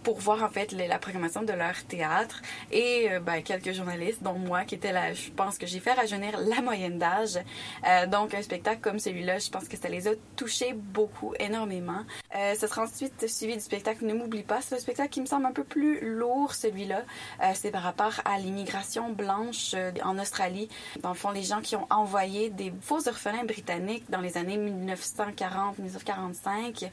pour 0.07 0.21
voir 0.21 0.45
en 0.45 0.49
fait 0.49 0.71
la 0.71 1.01
programmation 1.01 1.43
de 1.43 1.53
leur 1.53 1.83
théâtre 1.83 2.41
et 2.71 3.09
euh, 3.11 3.19
ben, 3.19 3.43
quelques 3.43 3.73
journalistes, 3.73 4.23
dont 4.23 4.35
moi, 4.35 4.63
qui 4.63 4.77
était 4.77 4.93
là. 4.93 5.13
Je 5.13 5.33
pense 5.33 5.59
que 5.59 5.67
j'ai 5.67 5.81
fait 5.81 5.95
rajeunir 5.95 6.39
la 6.39 6.63
moyenne 6.63 6.97
d'âge. 6.97 7.37
Euh, 7.85 8.07
donc 8.07 8.33
un 8.33 8.41
spectacle 8.41 8.81
comme 8.81 9.01
celui-là, 9.01 9.41
je 9.41 9.51
pense 9.51 9.67
que 9.67 9.77
ça 9.77 9.89
les 9.89 10.07
a 10.07 10.13
touchés 10.37 10.75
beaucoup, 10.75 11.35
énormément. 11.41 12.05
Euh, 12.37 12.55
ce 12.55 12.69
sera 12.69 12.85
ensuite 12.85 13.27
suivi 13.27 13.55
du 13.55 13.61
spectacle 13.61 14.05
Ne 14.05 14.15
m'oublie 14.15 14.45
pas. 14.45 14.61
C'est 14.61 14.77
un 14.77 14.79
spectacle 14.79 15.09
qui 15.09 15.21
me 15.21 15.27
semble 15.27 15.47
un 15.47 15.53
peu 15.53 15.65
plus 15.65 15.99
lourd, 16.01 16.55
celui-là. 16.55 17.03
Euh, 17.43 17.51
c'est 17.55 17.73
par 17.73 17.83
rapport 17.83 18.21
à 18.25 18.39
l'immigration 18.39 19.11
blanche 19.11 19.75
en 20.05 20.21
Australie. 20.21 20.69
Dans 21.03 21.09
le 21.09 21.17
fond, 21.17 21.33
les 21.33 21.43
gens 21.43 21.63
qui 21.63 21.75
ont 21.75 21.89
envoyé 21.91 22.51
des 22.51 22.73
faux 22.81 23.09
orphelins 23.09 23.43
britanniques 23.43 24.09
dans 24.09 24.21
les 24.21 24.39
années 24.39 24.57
1940-1945. 24.57 26.91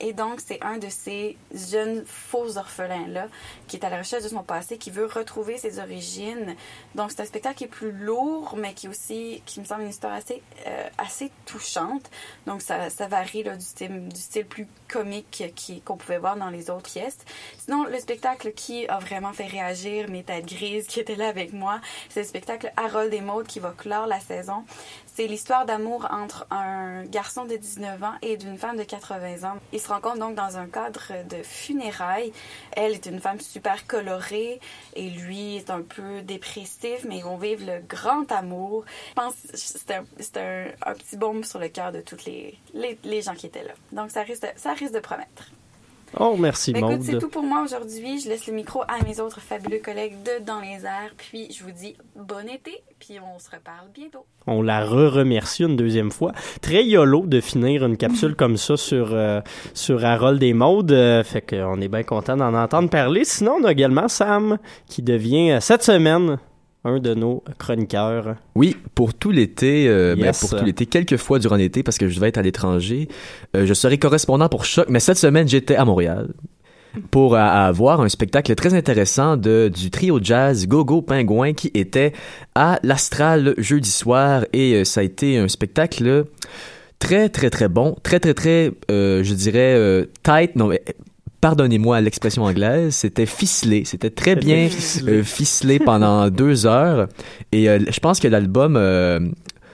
Et 0.00 0.12
donc, 0.12 0.40
c'est 0.44 0.60
un 0.64 0.78
de 0.78 0.88
ces 0.88 1.36
jeunes 1.54 2.02
faux 2.04 2.55
orphelins-là 2.56 3.28
qui 3.68 3.76
est 3.76 3.84
à 3.84 3.90
la 3.90 3.98
recherche 3.98 4.22
de 4.22 4.28
son 4.28 4.42
passé, 4.42 4.78
qui 4.78 4.90
veut 4.90 5.06
retrouver 5.06 5.58
ses 5.58 5.78
origines. 5.78 6.54
Donc, 6.94 7.10
c'est 7.10 7.20
un 7.20 7.24
spectacle 7.24 7.56
qui 7.56 7.64
est 7.64 7.68
plus 7.68 7.92
lourd, 7.92 8.54
mais 8.56 8.74
qui 8.74 8.88
aussi, 8.88 9.42
qui 9.46 9.60
me 9.60 9.64
semble 9.64 9.82
une 9.82 9.90
histoire 9.90 10.12
assez, 10.12 10.42
euh, 10.66 10.88
assez 10.98 11.30
touchante. 11.44 12.10
Donc, 12.46 12.62
ça, 12.62 12.90
ça 12.90 13.08
varie 13.08 13.42
là, 13.42 13.56
du, 13.56 13.64
style, 13.64 14.46
plus 14.46 14.68
comique 14.88 15.44
qu'on 15.84 15.96
pouvait 15.96 16.18
voir 16.18 16.36
dans 16.36 16.50
les 16.50 16.70
autres 16.70 16.90
pièces. 16.90 17.18
Sinon, 17.58 17.84
le 17.84 17.98
spectacle 17.98 18.52
qui 18.52 18.86
a 18.88 18.98
vraiment 18.98 19.32
fait 19.32 19.46
réagir 19.46 20.08
mes 20.08 20.22
têtes 20.22 20.46
grises 20.46 20.86
qui 20.86 21.00
étaient 21.00 21.16
là 21.16 21.28
avec 21.28 21.52
moi, 21.52 21.80
c'est 22.08 22.20
le 22.20 22.26
spectacle 22.26 22.72
Harold 22.76 23.12
et 23.12 23.20
Maud 23.20 23.46
qui 23.46 23.58
va 23.58 23.74
clore 23.76 24.06
la 24.06 24.20
saison. 24.20 24.64
C'est 25.16 25.28
l'histoire 25.28 25.64
d'amour 25.64 26.06
entre 26.10 26.46
un 26.50 27.06
garçon 27.06 27.46
de 27.46 27.56
19 27.56 28.02
ans 28.02 28.12
et 28.20 28.36
d'une 28.36 28.58
femme 28.58 28.76
de 28.76 28.82
80 28.82 29.50
ans. 29.50 29.56
Ils 29.72 29.80
se 29.80 29.88
rencontrent 29.88 30.18
donc 30.18 30.34
dans 30.34 30.58
un 30.58 30.66
cadre 30.66 31.24
de 31.30 31.42
funérailles. 31.42 32.34
Elle 32.72 32.92
est 32.92 33.06
une 33.06 33.18
femme 33.18 33.40
super 33.40 33.86
colorée 33.86 34.60
et 34.94 35.08
lui 35.08 35.56
est 35.56 35.70
un 35.70 35.80
peu 35.80 36.20
dépressif, 36.20 37.06
mais 37.08 37.16
ils 37.16 37.24
vont 37.24 37.38
vivre 37.38 37.64
le 37.64 37.80
grand 37.80 38.30
amour. 38.30 38.84
Je 39.08 39.14
pense 39.14 39.34
que 39.50 39.56
c'est 39.56 40.36
un, 40.36 40.92
petit 40.92 41.16
baume 41.16 41.44
sur 41.44 41.60
le 41.60 41.68
cœur 41.68 41.92
de 41.92 42.02
toutes 42.02 42.26
les, 42.26 42.58
les, 42.74 42.98
les 43.02 43.22
gens 43.22 43.34
qui 43.34 43.46
étaient 43.46 43.64
là. 43.64 43.72
Donc 43.92 44.10
ça 44.10 44.20
risque 44.20 44.46
ça 44.56 44.74
risque 44.74 44.92
de 44.92 45.00
promettre. 45.00 45.50
Oh, 46.18 46.36
merci, 46.38 46.72
Ben, 46.72 46.80
Maude. 46.80 47.02
c'est 47.02 47.18
tout 47.18 47.28
pour 47.28 47.42
moi 47.42 47.62
aujourd'hui. 47.62 48.20
Je 48.20 48.28
laisse 48.28 48.46
le 48.46 48.52
micro 48.54 48.82
à 48.82 49.02
mes 49.04 49.20
autres 49.20 49.40
fabuleux 49.40 49.80
collègues 49.84 50.14
de 50.22 50.44
Dans 50.44 50.60
les 50.60 50.84
airs. 50.84 51.12
Puis 51.16 51.48
je 51.52 51.62
vous 51.64 51.72
dis 51.72 51.96
bon 52.14 52.48
été, 52.48 52.82
puis 52.98 53.18
on 53.20 53.38
se 53.38 53.50
reparle 53.50 53.88
bientôt. 53.94 54.24
On 54.46 54.62
la 54.62 54.84
re-remercie 54.84 55.64
une 55.64 55.76
deuxième 55.76 56.10
fois. 56.10 56.32
Très 56.62 56.84
yolo 56.84 57.26
de 57.26 57.40
finir 57.40 57.84
une 57.84 57.96
capsule 57.96 58.34
comme 58.36 58.56
ça 58.56 58.76
sur, 58.76 59.08
euh, 59.12 59.40
sur 59.74 60.04
Harold 60.04 60.42
et 60.42 60.52
Maude. 60.54 60.92
Euh, 60.92 61.24
fait 61.24 61.42
qu'on 61.42 61.80
est 61.80 61.88
bien 61.88 62.02
content 62.04 62.36
d'en 62.36 62.54
entendre 62.54 62.88
parler. 62.88 63.24
Sinon, 63.24 63.58
on 63.60 63.64
a 63.64 63.72
également 63.72 64.08
Sam 64.08 64.58
qui 64.88 65.02
devient 65.02 65.52
euh, 65.52 65.60
cette 65.60 65.82
semaine 65.82 66.38
un 66.86 66.98
de 66.98 67.14
nos 67.14 67.42
chroniqueurs. 67.58 68.36
Oui, 68.54 68.76
pour 68.94 69.14
tout 69.14 69.30
l'été, 69.30 69.88
euh, 69.88 70.16
ben, 70.16 70.32
pour 70.38 70.50
tout 70.50 70.64
l'été, 70.64 70.86
quelques 70.86 71.16
fois 71.16 71.38
durant 71.38 71.56
l'été, 71.56 71.82
parce 71.82 71.98
que 71.98 72.08
je 72.08 72.14
devais 72.14 72.28
être 72.28 72.38
à 72.38 72.42
l'étranger, 72.42 73.08
euh, 73.56 73.66
je 73.66 73.74
serai 73.74 73.98
correspondant 73.98 74.48
pour 74.48 74.64
Choc, 74.64 74.86
mais 74.88 75.00
cette 75.00 75.18
semaine, 75.18 75.48
j'étais 75.48 75.76
à 75.76 75.84
Montréal 75.84 76.28
pour 77.10 77.34
euh, 77.34 77.38
avoir 77.38 78.00
un 78.00 78.08
spectacle 78.08 78.54
très 78.54 78.72
intéressant 78.72 79.36
de, 79.36 79.70
du 79.74 79.90
trio 79.90 80.18
jazz 80.22 80.66
Gogo 80.66 81.02
Pingouin 81.02 81.52
qui 81.52 81.70
était 81.74 82.12
à 82.54 82.78
l'Astral 82.82 83.54
jeudi 83.58 83.90
soir 83.90 84.46
et 84.54 84.82
ça 84.84 85.00
a 85.00 85.02
été 85.02 85.36
un 85.36 85.48
spectacle 85.48 86.24
très 86.98 87.28
très 87.28 87.50
très 87.50 87.68
bon, 87.68 87.96
très 88.02 88.20
très 88.20 88.34
très, 88.34 88.72
euh, 88.90 89.22
je 89.22 89.34
dirais, 89.34 89.74
euh, 89.74 90.06
tight, 90.22 90.56
non 90.56 90.68
mais 90.68 90.82
pardonnez-moi 91.40 92.00
l'expression 92.00 92.44
anglaise, 92.44 92.94
c'était 92.94 93.26
ficelé, 93.26 93.84
c'était 93.84 94.10
très 94.10 94.36
bien 94.36 94.68
ficelé. 94.68 95.12
euh, 95.12 95.22
ficelé 95.22 95.78
pendant 95.78 96.28
deux 96.30 96.66
heures. 96.66 97.08
Et 97.52 97.68
euh, 97.68 97.78
je 97.90 98.00
pense 98.00 98.20
que 98.20 98.28
l'album, 98.28 98.76
euh, 98.76 99.20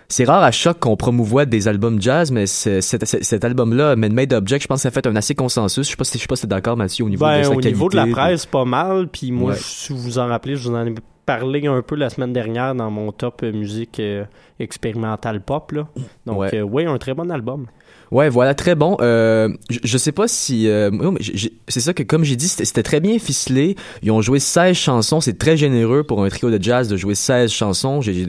c'est 0.08 0.24
rare 0.24 0.42
à 0.42 0.50
choc 0.50 0.78
qu'on 0.80 0.96
promouvoit 0.96 1.46
des 1.46 1.68
albums 1.68 2.00
jazz, 2.00 2.30
mais 2.30 2.46
cet, 2.46 3.44
album-là, 3.44 3.96
Made 3.96 4.32
Object, 4.34 4.62
je 4.62 4.66
pense 4.68 4.78
que 4.80 4.82
ça 4.82 4.90
fait 4.90 5.06
un 5.06 5.16
assez 5.16 5.34
consensus. 5.34 5.86
Je 5.86 5.90
sais 5.92 5.96
pas 5.96 6.04
si, 6.04 6.18
je 6.18 6.22
sais 6.22 6.26
pas 6.28 6.36
si 6.36 6.46
d'accord, 6.46 6.76
Mathieu, 6.76 7.04
au 7.04 7.08
niveau 7.08 7.24
Ben, 7.24 7.38
de 7.38 7.44
sa 7.44 7.50
au 7.50 7.60
niveau 7.60 7.88
de 7.88 7.96
la 7.96 8.06
presse, 8.06 8.44
pas 8.44 8.64
mal. 8.66 9.08
Puis 9.08 9.32
moi, 9.32 9.52
Ouais. 9.52 9.56
je- 9.56 9.62
si 9.62 9.92
vous 9.92 9.98
vous 10.00 10.18
en 10.18 10.26
rappelez, 10.26 10.56
je 10.56 10.68
vous 10.68 10.74
en 10.74 10.84
ai 10.86 10.94
parlé 11.24 11.66
un 11.66 11.80
peu 11.82 11.94
la 11.94 12.10
semaine 12.10 12.32
dernière 12.32 12.74
dans 12.74 12.90
mon 12.90 13.12
top 13.12 13.42
musique 13.42 14.00
euh, 14.00 14.24
expérimentale 14.58 15.40
pop. 15.40 15.72
Là. 15.72 15.88
Donc, 16.26 16.38
Ouais. 16.40 16.54
euh, 16.56 16.62
oui, 16.62 16.84
un 16.84 16.98
très 16.98 17.14
bon 17.14 17.30
album. 17.30 17.66
Ouais, 18.12 18.28
voilà, 18.28 18.54
très 18.54 18.74
bon. 18.74 18.98
Euh, 19.00 19.48
je, 19.70 19.96
sais 19.96 20.12
pas 20.12 20.28
si... 20.28 20.68
euh, 20.68 20.90
c'est 21.66 21.80
ça 21.80 21.94
que, 21.94 22.02
comme 22.02 22.24
j'ai 22.24 22.36
dit, 22.36 22.46
c'était 22.46 22.82
très 22.82 23.00
bien 23.00 23.18
ficelé. 23.18 23.74
Ils 24.02 24.10
ont 24.10 24.20
joué 24.20 24.38
16 24.38 24.76
chansons. 24.76 25.22
C'est 25.22 25.38
très 25.38 25.56
généreux 25.56 26.02
pour 26.02 26.22
un 26.22 26.28
trio 26.28 26.50
de 26.50 26.62
jazz 26.62 26.88
de 26.88 26.98
jouer 26.98 27.14
16 27.14 27.50
chansons. 27.50 28.02
J'ai- 28.02 28.26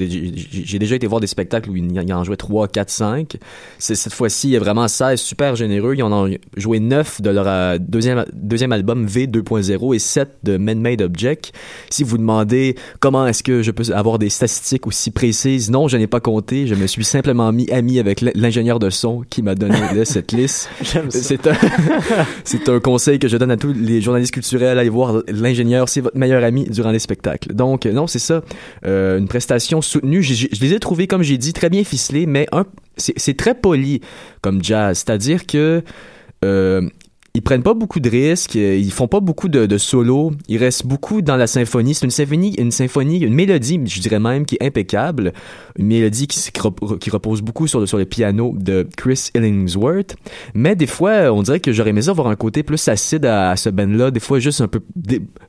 déjà 0.80 0.96
été 0.96 1.06
voir 1.06 1.20
des 1.20 1.28
spectacles 1.28 1.70
où 1.70 1.76
ils 1.76 1.84
ils 2.02 2.14
en 2.14 2.24
jouaient 2.24 2.38
3, 2.38 2.70
4, 2.70 2.90
5. 2.90 3.36
C'est- 3.78 3.96
Cette 3.96 4.14
fois-ci, 4.14 4.48
il 4.48 4.52
y 4.52 4.56
a 4.56 4.60
vraiment 4.60 4.88
16 4.88 5.20
super 5.20 5.58
généreux. 5.58 5.96
Ils 5.98 6.04
en 6.04 6.14
ont 6.14 6.34
joué 6.56 6.80
9 6.80 7.22
de 7.22 7.30
leur 7.30 7.46
euh, 7.50 7.78
deuxième, 7.78 8.24
deuxième 8.32 8.72
album 8.72 9.06
V 9.06 9.28
2.0 9.28 9.94
et 9.94 10.00
7 10.00 10.30
de 10.44 10.56
Man 10.56 10.80
Made 10.80 11.02
Object. 11.02 11.52
Si 11.90 12.06
vous 12.06 12.18
demandez 12.18 12.76
comment 13.02 13.28
est-ce 13.28 13.44
que 13.44 13.62
je 13.62 13.72
peux 13.72 13.94
avoir 13.94 14.18
des 14.18 14.30
statistiques 14.30 14.88
aussi 14.88 15.12
précises, 15.12 15.70
non, 15.70 15.90
je 15.90 15.98
n'ai 15.98 16.08
pas 16.08 16.22
compté. 16.22 16.68
Je 16.68 16.76
me 16.76 16.88
suis 16.88 17.04
simplement 17.04 17.52
mis 17.52 17.70
ami 17.70 18.00
avec 18.00 18.22
l'ingénieur 18.22 18.80
de 18.80 18.90
son 18.90 19.24
qui 19.30 19.42
m'a 19.42 19.56
donné 19.56 19.73
cette 20.06 20.32
liste. 20.32 20.70
C'est 21.10 21.48
un, 21.48 21.54
c'est 22.44 22.70
un 22.70 22.80
conseil 22.80 23.20
que 23.20 23.28
je 23.28 23.38
donne 23.38 23.52
à 23.52 23.58
tous 23.58 23.74
les 23.74 24.02
journalistes 24.02 24.34
culturels. 24.34 24.78
Allez 24.78 24.90
voir 24.90 25.22
l'ingénieur, 25.28 25.90
c'est 25.90 26.02
votre 26.02 26.18
meilleur 26.18 26.44
ami 26.44 26.66
durant 26.70 26.92
les 26.92 27.00
spectacles. 27.00 27.54
Donc, 27.54 27.86
euh, 27.86 27.92
non, 27.92 28.08
c'est 28.08 28.20
ça. 28.20 28.44
Euh, 28.86 29.18
une 29.18 29.28
prestation 29.28 29.82
soutenue. 29.82 30.22
Je 30.24 30.48
les 30.62 30.74
ai 30.74 30.80
trouvés, 30.80 31.08
comme 31.08 31.24
j'ai 31.24 31.38
dit, 31.38 31.54
très 31.54 31.70
bien 31.70 31.84
ficelés, 31.84 32.26
mais 32.26 32.48
un, 32.52 32.66
c'est 32.98 33.14
c'est 33.18 33.36
très 33.36 33.56
poli 33.56 34.02
comme 34.42 34.64
jazz. 34.64 35.04
C'est-à-dire 35.06 35.46
que 35.46 35.84
euh, 36.44 36.90
ils 37.36 37.42
prennent 37.42 37.64
pas 37.64 37.74
beaucoup 37.74 38.00
de 38.00 38.10
risques, 38.10 38.56
euh, 38.56 38.76
ils 38.78 38.92
font 38.92 39.08
pas 39.08 39.20
beaucoup 39.20 39.50
de, 39.50 39.66
de 39.66 39.78
solos, 39.80 40.34
ils 40.48 40.58
restent 40.58 40.86
beaucoup 40.86 41.24
dans 41.24 41.36
la 41.36 41.48
symphonie. 41.48 41.96
C'est 41.96 42.06
une 42.06 42.12
symphonie, 42.12 42.54
une 42.60 42.70
symphonie, 42.70 43.18
une 43.22 43.34
mélodie, 43.34 43.80
je 43.86 44.00
dirais 44.02 44.20
même, 44.20 44.46
qui 44.46 44.56
est 44.60 44.64
impeccable. 44.66 45.34
Une 45.80 45.88
mélodie 45.88 46.28
qui, 46.28 46.40
qui 46.52 46.62
rep- 46.62 47.00
qui 47.00 47.10
repose 47.10 47.42
beaucoup 47.42 47.66
sur 47.66 47.80
le, 47.80 47.88
sur 47.88 47.98
le 47.98 48.06
piano 48.06 48.54
de 48.56 48.88
Chris 48.98 49.30
Illingsworth. 49.36 50.16
Mais 50.54 50.76
des 50.76 50.86
fois, 50.86 51.32
on 51.34 51.42
dirait 51.42 51.60
que 51.60 51.72
j'aurais 51.74 51.90
aimé 51.90 52.04
ça 52.04 52.12
avoir 52.12 52.28
un 52.28 52.36
côté 52.36 52.62
plus 52.62 52.88
acide 52.88 53.26
à, 53.26 53.50
à 53.50 53.56
ce 53.56 53.70
band-là. 53.70 54.12
Des 54.12 54.20
fois, 54.20 54.38
juste 54.38 54.62
un 54.62 54.68
peu 54.68 54.82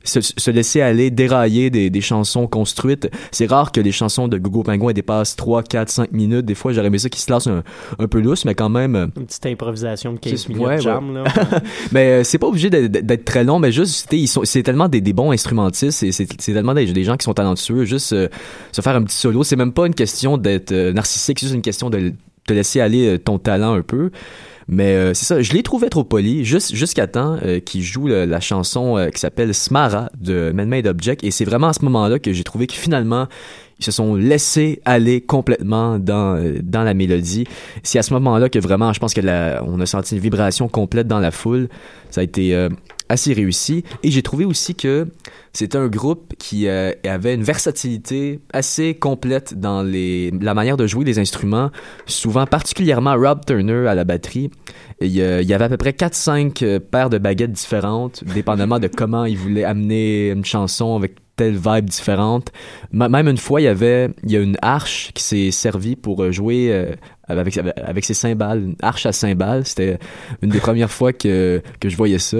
se, 0.03 0.21
se 0.21 0.49
laisser 0.51 0.81
aller, 0.81 1.11
dérailler 1.11 1.69
des, 1.69 1.91
des 1.91 2.01
chansons 2.01 2.47
construites. 2.47 3.11
C'est 3.31 3.45
rare 3.45 3.71
que 3.71 3.79
les 3.79 3.91
chansons 3.91 4.27
de 4.27 4.39
Gogo 4.39 4.63
Pingouin 4.63 4.93
dépassent 4.93 5.35
3, 5.35 5.61
4, 5.61 5.89
5 5.89 6.11
minutes. 6.13 6.45
Des 6.47 6.55
fois, 6.55 6.73
j'aurais 6.73 6.87
aimé 6.87 6.97
ça 6.97 7.09
qu'ils 7.09 7.21
se 7.21 7.31
lancent 7.31 7.45
un, 7.45 7.63
un 7.99 8.07
peu 8.07 8.19
lousse, 8.21 8.43
mais 8.45 8.55
quand 8.55 8.69
même... 8.69 8.95
euh, 8.95 9.05
Une 9.17 9.27
petite 9.27 9.45
improvisation 9.45 10.13
de 10.13 10.17
15 10.19 10.33
c'est- 10.35 10.49
minutes 10.49 10.65
ouais, 10.65 10.75
de 10.77 10.81
jam. 10.81 11.09
ouais. 11.15 11.23
Là. 11.23 11.61
mais 11.91 12.07
euh, 12.07 12.23
c'est 12.23 12.37
pas 12.37 12.47
obligé 12.47 12.69
d'être- 12.69 13.25
très 13.25 13.43
long, 13.43 13.59
mais 13.59 13.71
juste, 13.71 14.13
c'est 14.43 14.63
tellement 14.63 14.87
des, 14.87 15.01
bons 15.13 15.31
instrumentistes, 15.31 16.03
et 16.03 16.11
c'est 16.11 16.25
tellement 16.25 16.73
des, 16.73 17.03
gens 17.03 17.17
qui 17.17 17.23
sont 17.23 17.33
talentueux, 17.33 17.85
juste 17.85 18.13
euh, 18.13 18.27
se 18.71 18.81
faire 18.81 18.95
un 18.95 19.03
petit 19.03 19.17
solo, 19.17 19.43
c'est 19.43 19.55
même 19.55 19.73
pas 19.73 19.87
une 19.87 19.95
question 19.95 20.37
d'être 20.37 20.71
euh, 20.71 20.93
narcissique, 20.93 21.39
c'est 21.39 21.45
juste 21.47 21.55
une 21.55 21.61
question 21.61 21.89
de 21.89 22.13
te 22.47 22.53
laisser 22.53 22.79
aller 22.79 23.17
ton 23.17 23.39
talent 23.39 23.73
un 23.73 23.81
peu. 23.81 24.11
Mais 24.67 25.13
c'est 25.13 25.25
ça, 25.25 25.41
je 25.41 25.53
l'ai 25.53 25.61
trouvé 25.61 25.89
trop 25.89 26.03
poli, 26.03 26.43
juste 26.43 26.73
jusqu'à 26.73 27.05
temps 27.05 27.37
euh, 27.43 27.59
qu'il 27.59 27.83
joue 27.83 28.07
la 28.07 28.39
chanson 28.39 29.09
qui 29.13 29.19
s'appelle 29.19 29.53
Smara 29.53 30.09
de 30.19 30.51
Man 30.53 30.67
Made 30.67 30.87
Object, 30.87 31.23
et 31.23 31.29
c'est 31.29 31.45
vraiment 31.45 31.67
à 31.67 31.73
ce 31.73 31.83
moment-là 31.85 32.17
que 32.17 32.33
j'ai 32.33 32.43
trouvé 32.43 32.65
que 32.65 32.73
finalement 32.73 33.27
ils 33.79 33.85
se 33.85 33.91
sont 33.91 34.15
laissés 34.15 34.81
aller 34.85 35.21
complètement 35.21 35.99
dans 35.99 36.35
euh, 36.35 36.59
dans 36.63 36.83
la 36.83 36.93
mélodie. 36.93 37.45
C'est 37.83 37.99
à 37.99 38.03
ce 38.03 38.13
moment-là 38.13 38.49
que 38.49 38.59
vraiment, 38.59 38.93
je 38.93 38.99
pense 38.99 39.13
que 39.13 39.21
on 39.63 39.79
a 39.79 39.85
senti 39.85 40.15
une 40.15 40.21
vibration 40.21 40.67
complète 40.67 41.07
dans 41.07 41.19
la 41.19 41.31
foule. 41.31 41.67
Ça 42.09 42.21
a 42.21 42.23
été 42.23 42.55
euh, 42.55 42.69
assez 43.09 43.33
réussi. 43.33 43.83
Et 44.03 44.11
j'ai 44.11 44.21
trouvé 44.21 44.45
aussi 44.45 44.75
que 44.75 45.07
c'était 45.53 45.77
un 45.77 45.87
groupe 45.87 46.33
qui 46.37 46.67
euh, 46.67 46.91
avait 47.05 47.33
une 47.33 47.43
versatilité 47.43 48.39
assez 48.53 48.93
complète 48.95 49.59
dans 49.59 49.83
la 49.83 50.53
manière 50.53 50.77
de 50.77 50.87
jouer 50.87 51.05
des 51.05 51.19
instruments. 51.19 51.71
Souvent, 52.05 52.45
particulièrement 52.45 53.15
Rob 53.15 53.45
Turner 53.45 53.87
à 53.87 53.95
la 53.95 54.03
batterie. 54.03 54.49
Il 55.01 55.07
y 55.07 55.17
y 55.17 55.53
avait 55.53 55.65
à 55.65 55.69
peu 55.69 55.77
près 55.77 55.91
4-5 55.91 56.63
euh, 56.63 56.79
paires 56.79 57.09
de 57.09 57.17
baguettes 57.17 57.51
différentes, 57.51 58.23
dépendamment 58.33 58.79
de 58.79 58.87
comment 58.87 59.25
il 59.25 59.37
voulait 59.37 59.63
amener 59.63 60.29
une 60.29 60.45
chanson 60.45 60.95
avec 60.95 61.15
telle 61.35 61.57
vibe 61.57 61.89
différente. 61.89 62.51
Même 62.91 63.27
une 63.27 63.37
fois, 63.37 63.61
il 63.61 63.65
y 63.65 63.67
avait 63.67 64.09
il 64.23 64.31
y 64.31 64.37
a 64.37 64.39
une 64.39 64.57
arche 64.61 65.11
qui 65.13 65.23
s'est 65.23 65.51
servie 65.51 65.95
pour 65.95 66.23
euh, 66.23 66.31
jouer 66.31 66.69
euh, 66.71 66.95
avec, 67.27 68.05
ses 68.05 68.13
cymbales, 68.13 68.61
une 68.63 68.75
arche 68.81 69.05
à 69.05 69.11
cymbales. 69.11 69.65
C'était 69.65 69.97
une 70.41 70.49
des 70.49 70.59
premières 70.59 70.91
fois 70.91 71.11
que, 71.13 71.61
que 71.79 71.89
je 71.89 71.97
voyais 71.97 72.19
ça. 72.19 72.37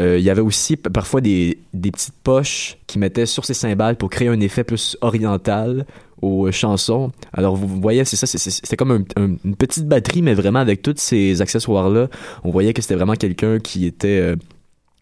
Euh, 0.00 0.18
il 0.18 0.24
y 0.24 0.30
avait 0.30 0.42
aussi 0.42 0.76
parfois 0.76 1.20
des, 1.20 1.58
des 1.72 1.90
petites 1.90 2.14
poches 2.22 2.78
qui 2.86 2.98
mettaient 2.98 3.26
sur 3.26 3.44
ses 3.44 3.54
cymbales 3.54 3.96
pour 3.96 4.10
créer 4.10 4.28
un 4.28 4.40
effet 4.40 4.64
plus 4.64 4.96
oriental 5.00 5.86
aux 6.20 6.50
chansons. 6.52 7.12
Alors 7.32 7.56
vous, 7.56 7.80
voyez, 7.80 8.04
c'est 8.04 8.16
ça, 8.16 8.26
c'était 8.26 8.76
comme 8.76 8.90
un- 8.90 9.22
un- 9.22 9.36
une 9.44 9.56
petite 9.56 9.86
batterie, 9.86 10.22
mais 10.22 10.34
vraiment 10.34 10.58
avec 10.58 10.82
tous 10.82 10.94
ces 10.96 11.40
accessoires-là, 11.40 12.08
on 12.44 12.50
voyait 12.50 12.72
que 12.72 12.82
c'était 12.82 12.96
vraiment 12.96 13.14
quelqu'un 13.14 13.58
qui 13.60 13.86
était... 13.86 14.34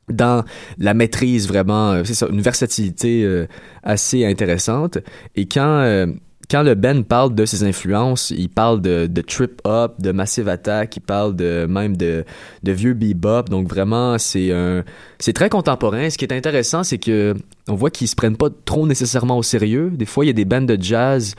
dans 0.09 0.45
la 0.79 0.95
maîtrise 0.95 1.49
vraiment, 1.49 1.93
euh, 1.93 2.03
c'est 2.05 2.15
ça, 2.15 2.29
une 2.31 2.41
versatilité 2.41 3.25
euh, 3.25 3.47
assez 3.83 4.25
intéressante. 4.25 4.99
Et 5.35 5.47
quand 5.47 5.81
euh, 5.81 6.07
quand 6.49 6.63
le 6.63 6.75
Ben 6.75 7.03
parle 7.03 7.35
de 7.35 7.45
ses 7.45 7.65
influences, 7.65 8.31
il 8.31 8.49
parle 8.49 8.81
de, 8.81 9.07
de 9.07 9.21
trip 9.21 9.61
hop, 9.65 10.01
de 10.01 10.13
Massive 10.13 10.49
Attack, 10.49 10.97
il 10.97 11.01
parle 11.01 11.35
de 11.35 11.67
même 11.69 11.97
de, 11.97 12.25
de 12.63 12.73
vieux 12.73 12.95
bebop. 12.95 13.45
Donc 13.51 13.69
vraiment, 13.69 14.17
c'est 14.19 14.53
un, 14.53 14.85
c'est 15.19 15.33
très 15.33 15.49
contemporain. 15.49 16.09
Ce 16.09 16.17
qui 16.17 16.25
est 16.25 16.33
intéressant, 16.33 16.85
c'est 16.85 16.99
que 16.99 17.35
on 17.69 17.75
voit 17.75 17.91
qu'ils 17.91 18.07
se 18.07 18.15
prennent 18.15 18.37
pas 18.37 18.49
trop 18.65 18.87
nécessairement 18.87 19.37
au 19.37 19.43
sérieux. 19.43 19.91
Des 19.93 20.07
fois, 20.07 20.25
il 20.25 20.29
y 20.29 20.31
a 20.31 20.35
des 20.35 20.45
bandes 20.45 20.67
de 20.67 20.81
jazz. 20.81 21.35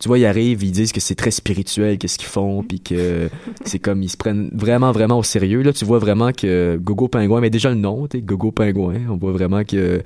Tu 0.00 0.08
vois, 0.08 0.18
ils 0.18 0.24
arrivent, 0.24 0.62
ils 0.64 0.72
disent 0.72 0.92
que 0.92 1.00
c'est 1.00 1.14
très 1.14 1.30
spirituel, 1.30 1.98
qu'est-ce 1.98 2.18
qu'ils 2.18 2.28
font, 2.28 2.62
puis 2.62 2.80
que 2.80 3.28
c'est 3.64 3.78
comme 3.78 4.02
ils 4.02 4.08
se 4.08 4.16
prennent 4.16 4.50
vraiment, 4.54 4.92
vraiment 4.92 5.18
au 5.18 5.22
sérieux. 5.22 5.62
Là, 5.62 5.72
tu 5.72 5.84
vois 5.84 5.98
vraiment 5.98 6.32
que 6.32 6.78
Gogo 6.82 7.06
Pingouin, 7.08 7.40
mais 7.40 7.50
déjà 7.50 7.68
le 7.68 7.76
nom, 7.76 8.06
tu 8.08 8.18
sais, 8.18 8.22
Gogo 8.22 8.50
Pingouin, 8.50 8.96
on 9.10 9.16
voit 9.16 9.32
vraiment 9.32 9.62
que 9.62 10.00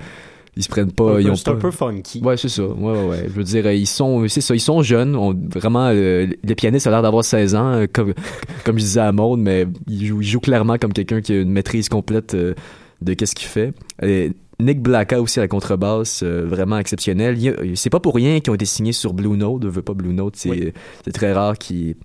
ils 0.57 0.63
se 0.63 0.69
prennent 0.69 0.91
pas, 0.91 1.15
Un 1.15 1.19
ils 1.19 1.25
peu- 1.25 1.31
ont 1.31 1.35
c'est 1.35 1.49
un 1.49 1.53
pas- 1.55 1.59
peu 1.59 1.71
funky. 1.71 2.21
Ouais, 2.23 2.37
c'est 2.37 2.47
ça. 2.49 2.63
Ouais, 2.65 2.91
ouais, 2.93 3.05
ouais. 3.07 3.23
Je 3.27 3.33
veux 3.33 3.43
dire, 3.43 3.69
ils 3.71 3.85
sont, 3.87 4.25
c'est 4.29 4.39
ça, 4.41 4.55
ils 4.55 4.59
sont 4.61 4.81
jeunes. 4.81 5.15
On, 5.15 5.33
vraiment, 5.33 5.87
euh, 5.91 6.27
le 6.43 6.55
pianiste 6.55 6.87
a 6.87 6.91
l'air 6.91 7.01
d'avoir 7.01 7.25
16 7.25 7.55
ans, 7.55 7.73
euh, 7.73 7.87
comme, 7.91 8.13
comme 8.65 8.77
je 8.79 8.83
disais 8.83 9.01
à 9.01 9.11
Maud, 9.11 9.39
mais 9.39 9.65
il 9.87 10.05
joue, 10.05 10.21
il 10.21 10.27
joue 10.27 10.39
clairement 10.39 10.77
comme 10.77 10.93
quelqu'un 10.93 11.19
qui 11.21 11.33
a 11.33 11.41
une 11.41 11.51
maîtrise 11.51 11.89
complète 11.89 12.35
euh, 12.35 12.53
de 13.01 13.13
qu'est-ce 13.13 13.35
qu'il 13.35 13.47
fait. 13.49 13.73
Et 14.01 14.31
Nick 14.59 14.81
Blacka 14.81 15.21
aussi 15.21 15.39
à 15.39 15.43
la 15.43 15.47
contrebasse, 15.47 16.21
euh, 16.23 16.45
vraiment 16.45 16.77
exceptionnel. 16.77 17.35
A- 17.47 17.75
C'est 17.75 17.89
pas 17.89 17.99
pour 17.99 18.15
rien 18.15 18.39
qu'ils 18.39 18.51
ont 18.51 18.55
été 18.55 18.65
signés 18.65 18.93
sur 18.93 19.13
Blue 19.13 19.35
Note. 19.37 19.63
Je 19.63 19.67
veux 19.69 19.81
pas 19.81 19.93
Blue 19.93 20.13
Note, 20.13 20.35
c'est 20.37 20.73
c'est 21.03 21.11
très 21.11 21.33
rare 21.33 21.57
qu'ils 21.57 21.95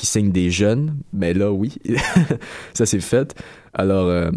signent 0.00 0.32
des 0.32 0.50
jeunes, 0.50 0.96
mais 1.12 1.34
là, 1.34 1.52
oui, 1.52 1.74
ça 2.74 2.86
c'est 2.86 3.00
fait. 3.00 3.34
Alors, 3.74 4.06
euh, 4.08 4.30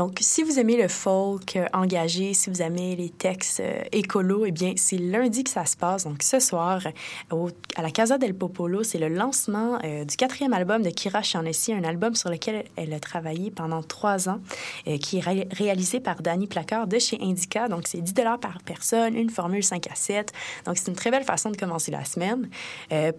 Donc, 0.00 0.16
si 0.22 0.42
vous 0.42 0.58
aimez 0.58 0.78
le 0.80 0.88
folk 0.88 1.56
euh, 1.56 1.66
engagé, 1.74 2.32
si 2.32 2.48
vous 2.48 2.62
aimez 2.62 2.96
les 2.96 3.10
textes 3.10 3.60
euh, 3.60 3.82
écolos, 3.92 4.46
eh 4.46 4.50
bien, 4.50 4.72
c'est 4.76 4.96
lundi 4.96 5.44
que 5.44 5.50
ça 5.50 5.66
se 5.66 5.76
passe. 5.76 6.04
Donc, 6.04 6.22
ce 6.22 6.40
soir, 6.40 6.80
à 7.76 7.82
la 7.82 7.90
Casa 7.90 8.16
del 8.16 8.34
Popolo, 8.34 8.82
c'est 8.82 8.96
le 8.96 9.08
lancement 9.08 9.78
euh, 9.84 10.06
du 10.06 10.16
quatrième 10.16 10.54
album 10.54 10.80
de 10.80 10.88
Kira 10.88 11.20
Shaughnessy, 11.22 11.74
un 11.74 11.84
album 11.84 12.14
sur 12.14 12.30
lequel 12.30 12.64
elle 12.76 12.94
a 12.94 12.98
travaillé 12.98 13.50
pendant 13.50 13.82
trois 13.82 14.30
ans, 14.30 14.40
qui 15.02 15.18
est 15.18 15.20
ré- 15.20 15.46
réalisé 15.52 16.00
par 16.00 16.22
Danny 16.22 16.46
Placard 16.46 16.86
de 16.86 16.98
chez 16.98 17.18
Indica. 17.20 17.68
Donc, 17.68 17.82
c'est 17.86 18.00
10 18.00 18.14
par 18.40 18.58
personne, 18.64 19.14
une 19.14 19.28
formule 19.28 19.62
5 19.62 19.86
à 19.90 19.94
7. 19.94 20.32
Donc, 20.64 20.78
c'est 20.78 20.88
une 20.90 20.96
très 20.96 21.10
belle 21.10 21.24
façon 21.24 21.50
de 21.50 21.58
commencer 21.58 21.90
la 21.90 22.06
semaine. 22.06 22.48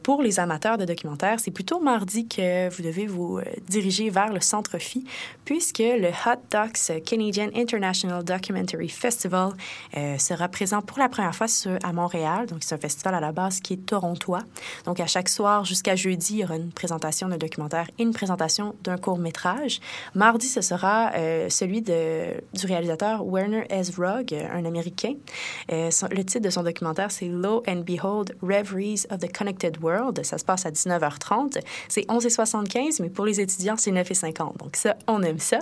Pour 0.01 0.23
les 0.23 0.39
amateurs 0.39 0.79
de 0.79 0.85
documentaires, 0.85 1.39
c'est 1.39 1.51
plutôt 1.51 1.79
mardi 1.79 2.27
que 2.27 2.73
vous 2.75 2.81
devez 2.81 3.05
vous 3.05 3.39
diriger 3.69 4.09
vers 4.09 4.33
le 4.33 4.39
Centre 4.41 4.79
Phi, 4.79 5.05
puisque 5.45 5.77
le 5.77 6.07
Hot 6.09 6.55
Canadian 7.05 7.49
International 7.55 8.23
Documentary 8.23 8.89
Festival 8.89 9.51
euh, 9.97 10.17
sera 10.17 10.47
présent 10.47 10.81
pour 10.81 10.99
la 10.99 11.09
première 11.09 11.35
fois 11.35 11.47
à 11.83 11.93
Montréal. 11.93 12.47
Donc, 12.47 12.59
c'est 12.61 12.75
un 12.75 12.77
festival 12.77 13.15
à 13.15 13.19
la 13.19 13.31
base 13.31 13.59
qui 13.59 13.73
est 13.73 13.85
torontois. 13.85 14.43
Donc, 14.85 14.99
à 14.99 15.07
chaque 15.07 15.29
soir 15.29 15.65
jusqu'à 15.65 15.95
jeudi, 15.95 16.35
il 16.35 16.39
y 16.39 16.43
aura 16.43 16.55
une 16.55 16.71
présentation 16.71 17.27
d'un 17.27 17.37
documentaire 17.37 17.89
et 17.97 18.03
une 18.03 18.13
présentation 18.13 18.75
d'un 18.83 18.97
court-métrage. 18.97 19.79
Mardi, 20.15 20.47
ce 20.47 20.61
sera 20.61 21.11
euh, 21.15 21.49
celui 21.49 21.81
de, 21.81 22.41
du 22.53 22.65
réalisateur 22.65 23.25
Werner 23.25 23.65
S. 23.69 23.91
Rugg, 23.97 24.33
euh, 24.33 24.47
un 24.51 24.65
Américain. 24.65 25.15
Euh, 25.71 25.89
le 26.11 26.23
titre 26.23 26.43
de 26.43 26.49
son 26.49 26.63
documentaire, 26.63 27.11
c'est 27.11 27.27
Lo 27.27 27.63
and 27.67 27.83
Behold, 27.85 28.35
Reveries 28.41 29.05
of 29.09 29.19
the 29.19 29.31
Connected 29.31 29.77
World. 29.81 30.23
Ça 30.23 30.37
se 30.37 30.45
passe 30.45 30.65
à 30.65 30.71
19h30. 30.71 31.59
C'est 31.87 32.07
11h75, 32.07 33.01
mais 33.01 33.09
pour 33.09 33.25
les 33.25 33.39
étudiants, 33.39 33.75
c'est 33.77 33.91
9h50. 33.91 34.57
Donc 34.57 34.75
ça, 34.75 34.95
on 35.07 35.21
aime 35.23 35.39
ça. 35.39 35.59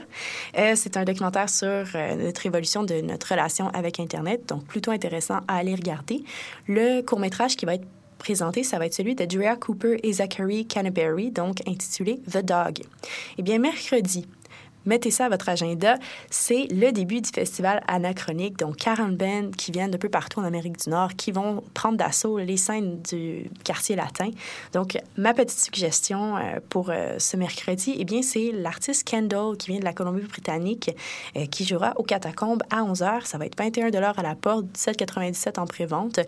C'est 0.54 0.98
un 1.00 1.06
documentaire 1.06 1.50
sur 1.50 1.68
euh, 1.68 2.16
notre 2.16 2.46
évolution 2.46 2.84
de 2.84 3.02
notre 3.02 3.30
relation 3.32 3.70
avec 3.70 4.00
Internet, 4.00 4.48
donc 4.48 4.66
plutôt 4.66 4.92
intéressant 4.92 5.40
à 5.48 5.58
aller 5.58 5.76
regarder. 5.76 6.24
Le 6.68 7.02
court-métrage 7.02 7.56
qui 7.56 7.66
va 7.66 7.76
être 7.76 7.88
présenté, 8.18 8.64
ça 8.64 8.78
va 8.78 8.86
être 8.86 8.94
celui 8.94 9.16
de 9.16 9.26
Drea 9.26 9.56
Cooper 9.56 10.00
et 10.04 10.14
Zachary 10.14 10.68
Canterbury, 10.68 11.32
donc 11.32 11.68
intitulé 11.68 12.20
The 12.32 12.44
Dog. 12.44 12.82
Eh 13.38 13.42
bien, 13.42 13.60
mercredi, 13.60 14.28
Mettez 14.90 15.12
ça 15.12 15.26
à 15.26 15.30
votre 15.30 15.48
agenda. 15.50 16.00
C'est 16.32 16.66
le 16.72 16.92
début 16.92 17.22
du 17.22 17.30
festival 17.30 17.84
Anachronique, 17.88 18.58
donc 18.58 18.78
40 18.78 19.16
bands 19.16 19.52
qui 19.56 19.72
viennent 19.72 19.92
de 19.92 19.98
peu 19.98 20.10
partout 20.10 20.40
en 20.40 20.44
Amérique 20.44 20.84
du 20.84 20.90
Nord, 20.90 21.14
qui 21.16 21.32
vont 21.32 21.64
prendre 21.76 21.96
d'assaut 21.96 22.40
les 22.40 22.58
scènes 22.58 23.00
du 23.04 23.52
quartier 23.64 23.96
latin. 23.96 24.32
Donc, 24.74 24.98
ma 25.16 25.36
petite 25.36 25.60
suggestion 25.60 26.38
euh, 26.38 26.60
pour 26.70 26.90
euh, 26.90 27.20
ce 27.20 27.38
mercredi, 27.38 27.94
eh 28.00 28.04
bien, 28.04 28.24
c'est 28.24 28.52
l'artiste 28.52 29.08
Kendall 29.08 29.58
qui 29.58 29.70
vient 29.70 29.80
de 29.80 29.86
la 29.86 29.94
Colombie-Britannique, 29.94 30.90
euh, 31.38 31.46
qui 31.46 31.66
jouera 31.66 31.94
au 31.98 32.04
Catacombes 32.04 32.64
à 32.72 32.82
11h. 32.82 33.28
Ça 33.28 33.38
va 33.38 33.46
être 33.46 33.60
21 33.60 33.92
à 33.92 34.24
la 34.24 34.34
porte, 34.34 34.66
17,97 34.76 35.60
en 35.60 35.68
pré-vente, 35.68 36.20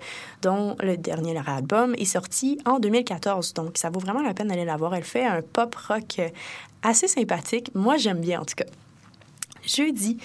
dont 0.44 0.76
le 0.84 0.98
dernier 0.98 1.34
leur 1.34 1.50
album 1.50 1.96
est 1.98 2.06
sorti 2.06 2.60
en 2.66 2.78
2014. 2.78 3.56
Donc, 3.56 3.80
ça 3.80 3.90
vaut 3.90 4.00
vraiment 4.00 4.22
la 4.22 4.36
peine 4.36 4.50
d'aller 4.50 4.66
la 4.66 4.78
voir. 4.78 4.94
Elle 4.94 5.04
fait 5.04 5.26
un 5.26 5.42
pop 5.42 5.74
rock 5.74 6.22
assez 6.84 7.08
sympathique. 7.08 7.72
Moi, 7.74 7.98
j'aime 7.98 8.22
bien, 8.22 8.42
en 8.42 8.46
tout 8.46 8.56
cas. 8.56 8.66
Jeudi, 9.66 10.18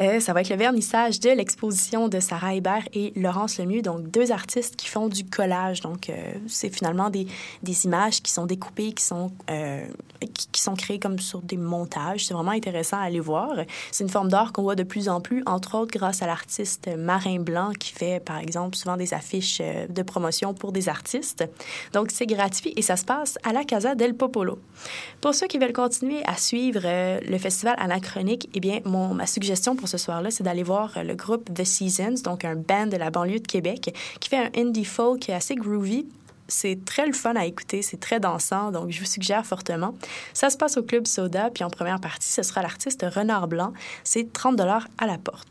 euh, 0.00 0.20
ça 0.20 0.32
va 0.32 0.40
être 0.40 0.50
le 0.50 0.56
vernissage 0.56 1.20
de 1.20 1.30
l'exposition 1.30 2.08
de 2.08 2.20
Sarah 2.20 2.54
Hébert 2.54 2.84
et 2.92 3.12
Laurence 3.16 3.58
Lemieux, 3.58 3.82
donc 3.82 4.10
deux 4.10 4.32
artistes 4.32 4.76
qui 4.76 4.88
font 4.88 5.08
du 5.08 5.24
collage. 5.24 5.80
Donc, 5.80 6.08
euh, 6.08 6.32
c'est 6.46 6.74
finalement 6.74 7.10
des, 7.10 7.26
des 7.62 7.84
images 7.86 8.22
qui 8.22 8.32
sont 8.32 8.46
découpées, 8.46 8.92
qui 8.92 9.04
sont, 9.04 9.32
euh, 9.50 9.84
qui, 10.32 10.48
qui 10.52 10.60
sont 10.60 10.74
créées 10.74 10.98
comme 10.98 11.18
sur 11.18 11.42
des 11.42 11.56
montages. 11.56 12.26
C'est 12.26 12.34
vraiment 12.34 12.52
intéressant 12.52 12.98
à 12.98 13.02
aller 13.02 13.20
voir. 13.20 13.50
C'est 13.90 14.04
une 14.04 14.10
forme 14.10 14.28
d'art 14.28 14.52
qu'on 14.52 14.62
voit 14.62 14.76
de 14.76 14.82
plus 14.82 15.08
en 15.08 15.20
plus, 15.20 15.42
entre 15.46 15.76
autres 15.76 15.92
grâce 15.92 16.22
à 16.22 16.26
l'artiste 16.26 16.88
Marin 16.96 17.40
Blanc 17.40 17.70
qui 17.78 17.92
fait, 17.92 18.20
par 18.20 18.38
exemple, 18.38 18.76
souvent 18.76 18.96
des 18.96 19.14
affiches 19.14 19.60
de 19.60 20.02
promotion 20.02 20.54
pour 20.54 20.72
des 20.72 20.88
artistes. 20.88 21.44
Donc, 21.92 22.10
c'est 22.12 22.26
gratuit 22.26 22.72
et 22.76 22.82
ça 22.82 22.96
se 22.96 23.04
passe 23.04 23.38
à 23.42 23.52
la 23.52 23.64
Casa 23.64 23.94
del 23.94 24.14
Popolo. 24.14 24.58
Pour 25.20 25.34
ceux 25.34 25.46
qui 25.46 25.58
veulent 25.58 25.72
continuer 25.72 26.22
à 26.26 26.36
suivre 26.36 26.82
le 26.84 27.38
festival 27.38 27.76
Anachronique, 27.78 28.48
eh 28.54 28.60
bien, 28.60 28.80
mon, 28.84 29.14
ma 29.14 29.26
suggestion 29.26 29.76
pour 29.76 29.88
ce 29.88 29.98
soir-là, 29.98 30.30
c'est 30.30 30.44
d'aller 30.44 30.62
voir 30.62 30.92
euh, 30.96 31.02
le 31.02 31.14
groupe 31.14 31.52
The 31.52 31.64
Seasons, 31.64 32.22
donc 32.24 32.44
un 32.44 32.56
band 32.56 32.86
de 32.86 32.96
la 32.96 33.10
banlieue 33.10 33.40
de 33.40 33.46
Québec, 33.46 33.94
qui 34.20 34.28
fait 34.28 34.38
un 34.38 34.50
indie 34.56 34.84
folk 34.84 35.28
assez 35.30 35.54
groovy 35.54 36.06
c'est 36.48 36.84
très 36.84 37.06
le 37.06 37.12
fun 37.12 37.34
à 37.36 37.46
écouter, 37.46 37.82
c'est 37.82 37.98
très 37.98 38.20
dansant, 38.20 38.70
donc 38.70 38.90
je 38.90 39.00
vous 39.00 39.06
suggère 39.06 39.46
fortement. 39.46 39.94
Ça 40.32 40.50
se 40.50 40.56
passe 40.56 40.76
au 40.76 40.82
Club 40.82 41.06
Soda, 41.06 41.50
puis 41.50 41.64
en 41.64 41.70
première 41.70 42.00
partie, 42.00 42.30
ce 42.30 42.42
sera 42.42 42.62
l'artiste 42.62 43.04
Renard 43.08 43.48
Blanc. 43.48 43.72
C'est 44.04 44.32
30 44.32 44.60
à 44.60 45.06
la 45.06 45.18
porte. 45.18 45.48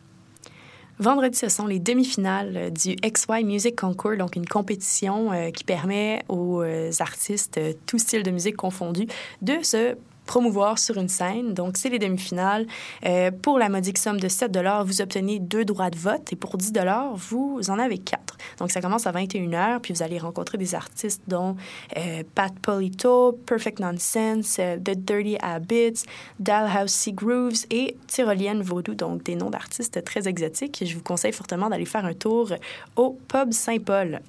Vendredi, 0.99 1.35
ce 1.35 1.49
sont 1.49 1.65
les 1.65 1.79
demi-finales 1.79 2.55
euh, 2.55 2.69
du 2.69 2.95
XY 2.95 3.43
Music 3.43 3.75
Concours, 3.75 4.15
donc 4.17 4.35
une 4.35 4.47
compétition 4.47 5.33
euh, 5.33 5.49
qui 5.49 5.63
permet 5.63 6.23
aux 6.29 6.63
artistes, 6.99 7.59
tous 7.87 7.97
styles 7.97 8.21
de 8.21 8.29
musique 8.29 8.55
confondus, 8.55 9.07
de 9.41 9.63
se 9.63 9.97
promouvoir 10.25 10.79
sur 10.79 10.97
une 10.97 11.09
scène. 11.09 11.53
Donc, 11.53 11.77
c'est 11.77 11.89
les 11.89 11.99
demi-finales. 11.99 12.65
Euh, 13.05 13.31
pour 13.31 13.59
la 13.59 13.69
modique 13.69 13.97
somme 13.97 14.19
de 14.19 14.27
7 14.27 14.57
vous 14.85 15.01
obtenez 15.01 15.39
deux 15.39 15.65
droits 15.65 15.89
de 15.89 15.97
vote 15.97 16.31
et 16.31 16.35
pour 16.35 16.57
10 16.57 16.73
vous 17.15 17.59
en 17.69 17.79
avez 17.79 17.97
quatre. 17.97 18.37
Donc, 18.59 18.71
ça 18.71 18.81
commence 18.81 19.07
à 19.07 19.11
21h, 19.11 19.79
puis 19.79 19.93
vous 19.93 20.03
allez 20.03 20.19
rencontrer 20.19 20.57
des 20.57 20.75
artistes 20.75 21.21
dont 21.27 21.55
euh, 21.97 22.23
Pat 22.35 22.53
Polito, 22.61 23.33
Perfect 23.45 23.79
Nonsense, 23.79 24.57
euh, 24.59 24.77
The 24.77 24.97
Dirty 24.97 25.37
Habits, 25.41 26.03
Dalhousie 26.39 27.13
Grooves 27.13 27.65
et 27.69 27.97
Tyrolienne 28.07 28.61
Vaudou, 28.61 28.95
donc 28.95 29.23
des 29.23 29.35
noms 29.35 29.49
d'artistes 29.49 30.03
très 30.03 30.27
exotiques. 30.27 30.83
Je 30.85 30.95
vous 30.95 31.03
conseille 31.03 31.33
fortement 31.33 31.69
d'aller 31.69 31.85
faire 31.85 32.05
un 32.05 32.13
tour 32.13 32.51
au 32.95 33.17
Pub 33.27 33.51
Saint-Paul. 33.51 34.21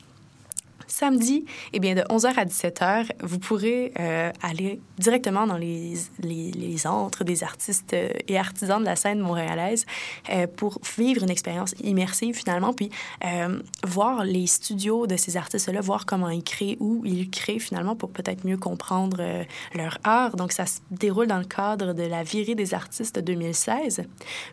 Samedi, 0.96 1.44
eh 1.72 1.80
bien, 1.80 1.96
de 1.96 2.02
11h 2.02 2.34
à 2.36 2.44
17h, 2.44 3.08
vous 3.20 3.40
pourrez 3.40 3.92
euh, 3.98 4.30
aller 4.44 4.80
directement 4.96 5.44
dans 5.44 5.56
les, 5.56 5.94
les, 6.20 6.86
antres 6.86 7.24
des 7.24 7.42
artistes 7.42 7.94
euh, 7.94 8.10
et 8.28 8.38
artisans 8.38 8.78
de 8.78 8.84
la 8.84 8.94
scène 8.94 9.18
montréalaise 9.18 9.86
euh, 10.30 10.46
pour 10.46 10.78
vivre 10.96 11.24
une 11.24 11.30
expérience 11.30 11.74
immersive 11.82 12.36
finalement, 12.36 12.72
puis 12.72 12.90
voir 13.84 14.24
les 14.24 14.46
studios 14.46 15.08
de 15.08 15.16
ces 15.16 15.36
artistes-là, 15.36 15.80
voir 15.80 16.06
comment 16.06 16.28
ils 16.28 16.44
créent, 16.44 16.76
où 16.78 17.02
ils 17.04 17.28
créent 17.28 17.58
finalement 17.58 17.96
pour 17.96 18.10
peut-être 18.10 18.44
mieux 18.44 18.56
comprendre 18.56 19.44
leur 19.74 19.98
art. 20.04 20.36
Donc, 20.36 20.52
ça 20.52 20.66
se 20.66 20.78
déroule 20.92 21.26
dans 21.26 21.38
le 21.38 21.44
cadre 21.44 21.92
de 21.92 22.04
la 22.04 22.22
virée 22.22 22.54
des 22.54 22.74
artistes 22.74 23.18
2016. 23.18 24.04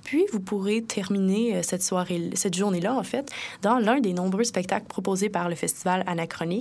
Puis, 0.04 0.26
vous 0.32 0.39
pourrez 0.39 0.82
terminer 0.82 1.62
cette 1.62 1.84
soirée, 1.84 2.32
cette 2.34 2.56
journée-là, 2.56 2.96
en 2.96 3.04
fait, 3.04 3.30
dans 3.62 3.78
l'un 3.78 4.00
des 4.00 4.14
nombreux 4.14 4.46
spectacles 4.46 4.88
proposés 4.88 5.30
par 5.30 5.50
le 5.50 5.56
festival 5.56 6.04
Anachronique. 6.32 6.59